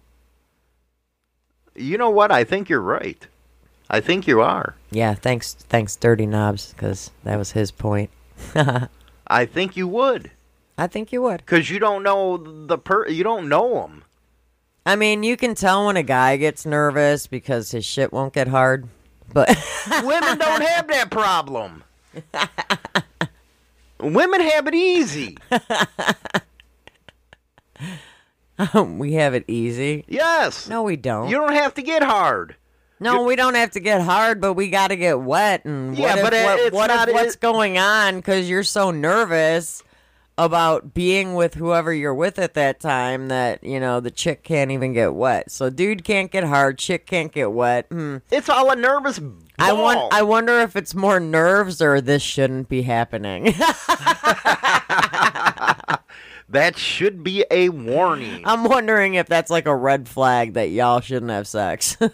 You 1.76 1.98
know 1.98 2.10
what? 2.10 2.32
I 2.32 2.44
think 2.44 2.70
you're 2.70 2.82
right. 2.82 3.26
I 3.90 4.00
think 4.00 4.28
you 4.28 4.42
are. 4.42 4.76
Yeah, 4.92 5.14
thanks, 5.14 5.54
thanks, 5.54 5.96
Dirty 5.96 6.26
Knobs, 6.26 6.74
because 6.74 7.12
that 7.24 7.38
was 7.38 7.52
his 7.52 7.72
point. 7.72 8.10
I 9.28 9.46
think 9.46 9.76
you 9.76 9.88
would 9.88 10.32
I 10.78 10.88
think 10.88 11.12
you 11.12 11.22
would. 11.24 11.38
because 11.38 11.70
you 11.70 11.80
don't 11.80 12.04
know 12.04 12.38
the 12.38 12.78
per. 12.78 13.08
You 13.08 13.24
don't 13.24 13.50
know 13.50 13.82
them. 13.82 14.04
I 14.86 14.96
mean, 14.96 15.24
you 15.24 15.36
can 15.36 15.56
tell 15.56 15.88
when 15.88 15.98
a 15.98 16.04
guy 16.04 16.38
gets 16.38 16.66
nervous 16.66 17.28
because 17.28 17.72
his 17.72 17.84
shit 17.84 18.14
won't 18.14 18.34
get 18.34 18.48
hard, 18.48 18.88
but 19.34 19.50
Women 20.04 20.38
don't 20.38 20.62
have 20.62 20.88
that 20.88 21.10
problem. 21.10 21.84
Women 24.00 24.42
have 24.42 24.68
it 24.68 24.76
easy. 24.76 25.38
we 28.76 29.14
have 29.14 29.34
it 29.34 29.46
easy. 29.48 30.06
Yes. 30.08 30.70
No, 30.70 30.84
we 30.84 30.96
don't. 30.96 31.28
You 31.28 31.38
don't 31.38 31.54
have 31.54 31.74
to 31.74 31.82
get 31.82 32.04
hard. 32.04 32.56
No, 33.00 33.24
we 33.24 33.36
don't 33.36 33.56
have 33.56 33.72
to 33.72 33.80
get 33.80 34.02
hard, 34.02 34.42
but 34.42 34.54
we 34.54 34.70
got 34.70 34.88
to 34.88 34.96
get 34.96 35.20
wet. 35.22 35.66
And 35.66 35.98
Yeah, 35.98 36.16
if, 36.18 36.24
but 36.24 36.34
it- 36.34 36.46
what, 36.46 36.60
it's 36.60 36.76
what 36.76 36.88
not- 36.88 37.08
if 37.10 37.14
what's 37.14 37.36
it- 37.36 37.40
going 37.42 37.78
on 37.78 38.16
because 38.18 38.50
you're 38.50 38.64
so 38.64 38.92
nervous 38.92 39.84
about 40.40 40.94
being 40.94 41.34
with 41.34 41.56
whoever 41.56 41.92
you're 41.92 42.14
with 42.14 42.38
at 42.38 42.54
that 42.54 42.80
time 42.80 43.28
that 43.28 43.64
you 43.64 43.80
know 43.80 44.00
the 44.00 44.12
chick 44.12 44.44
can't 44.44 44.70
even 44.70 44.94
get 44.94 45.14
wet. 45.16 45.50
So 45.52 45.70
dude 45.72 46.04
can't 46.04 46.32
get 46.32 46.44
hard, 46.44 46.78
chick 46.78 47.08
can't 47.08 47.32
get 47.32 47.52
wet. 47.52 47.88
Hmm. 47.90 48.18
It's 48.32 48.48
all 48.48 48.70
a 48.72 48.76
nervous 48.76 49.20
I 49.58 49.72
ball. 49.72 49.84
want. 49.84 50.14
I 50.14 50.22
wonder 50.22 50.60
if 50.60 50.76
it's 50.76 50.94
more 50.94 51.20
nerves 51.20 51.82
or 51.82 52.02
this 52.02 52.22
shouldn't 52.22 52.70
be 52.70 52.84
happening. 52.84 53.46
that 56.50 56.78
should 56.78 57.24
be 57.24 57.44
a 57.50 57.70
warning. 57.70 58.44
I'm 58.46 58.64
wondering 58.64 59.16
if 59.16 59.28
that's 59.28 59.50
like 59.50 59.66
a 59.66 59.76
red 59.76 60.08
flag 60.08 60.54
that 60.54 60.70
y'all 60.70 61.02
shouldn't 61.02 61.32
have 61.32 61.48
sex. 61.48 61.98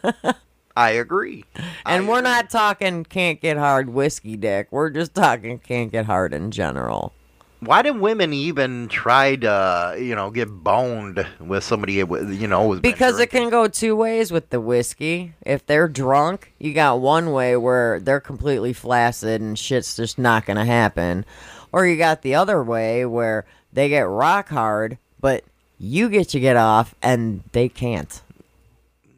I 0.75 0.91
agree. 0.91 1.45
and 1.85 2.07
we're 2.07 2.21
not 2.21 2.49
talking 2.49 3.03
can't 3.03 3.39
get 3.39 3.57
hard 3.57 3.89
whiskey 3.89 4.35
dick. 4.37 4.67
We're 4.71 4.89
just 4.89 5.13
talking 5.13 5.59
can't 5.59 5.91
get 5.91 6.05
hard 6.05 6.33
in 6.33 6.51
general. 6.51 7.13
Why 7.59 7.81
do 7.81 7.93
women 7.93 8.33
even 8.33 8.89
try 8.89 9.37
to, 9.37 9.95
you 9.97 10.15
know, 10.15 10.31
get 10.31 10.49
boned 10.49 11.25
with 11.39 11.63
somebody, 11.63 11.93
you 11.93 12.47
know, 12.47 12.75
Because 12.79 13.19
it 13.19 13.29
can 13.29 13.49
go 13.49 13.69
two 13.69 13.95
ways 13.95 14.33
with 14.33 14.49
the 14.49 14.59
whiskey. 14.59 15.33
If 15.45 15.65
they're 15.65 15.87
drunk, 15.87 16.51
you 16.59 16.73
got 16.73 16.99
one 16.99 17.31
way 17.31 17.55
where 17.55 18.01
they're 18.01 18.19
completely 18.19 18.73
flaccid 18.73 19.39
and 19.39 19.57
shit's 19.57 19.95
just 19.95 20.19
not 20.19 20.45
going 20.45 20.57
to 20.57 20.65
happen. 20.65 21.23
Or 21.71 21.87
you 21.87 21.95
got 21.95 22.21
the 22.21 22.35
other 22.35 22.61
way 22.61 23.05
where 23.05 23.45
they 23.71 23.87
get 23.87 24.09
rock 24.09 24.49
hard, 24.49 24.97
but 25.21 25.45
you 25.79 26.09
get 26.09 26.27
to 26.29 26.41
get 26.41 26.57
off 26.57 26.95
and 27.01 27.43
they 27.53 27.69
can't. 27.69 28.21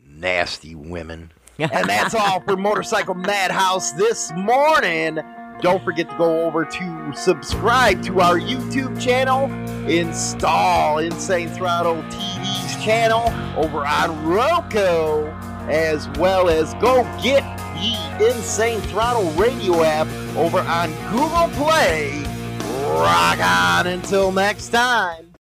nasty 0.08 0.76
women. 0.76 1.32
and 1.60 1.90
that's 1.90 2.14
all 2.14 2.42
for 2.42 2.58
Motorcycle 2.58 3.16
Madhouse 3.16 3.94
this 3.94 4.32
morning. 4.36 5.20
Don't 5.62 5.84
forget 5.84 6.10
to 6.10 6.18
go 6.18 6.44
over 6.46 6.66
to 6.66 7.14
subscribe 7.16 8.04
to 8.04 8.20
our 8.20 8.38
YouTube 8.38 9.00
channel, 9.02 9.46
install 9.90 10.98
Insane 10.98 11.48
Throttle 11.50 12.04
TV's 12.04 12.84
channel 12.84 13.32
over 13.58 13.86
on 13.86 14.26
Roku, 14.26 15.28
as 15.70 16.10
well 16.20 16.50
as 16.50 16.74
go 16.76 17.04
get 17.24 17.42
the 17.76 18.36
Insane 18.36 18.82
Throttle 18.82 19.32
radio 19.32 19.82
app 19.84 20.08
over 20.36 20.60
on 20.60 20.92
Google 21.10 21.48
Play. 21.56 22.22
Rock 22.84 23.40
on 23.40 23.88
until 23.88 24.32
next 24.32 24.70
time. 24.70 25.25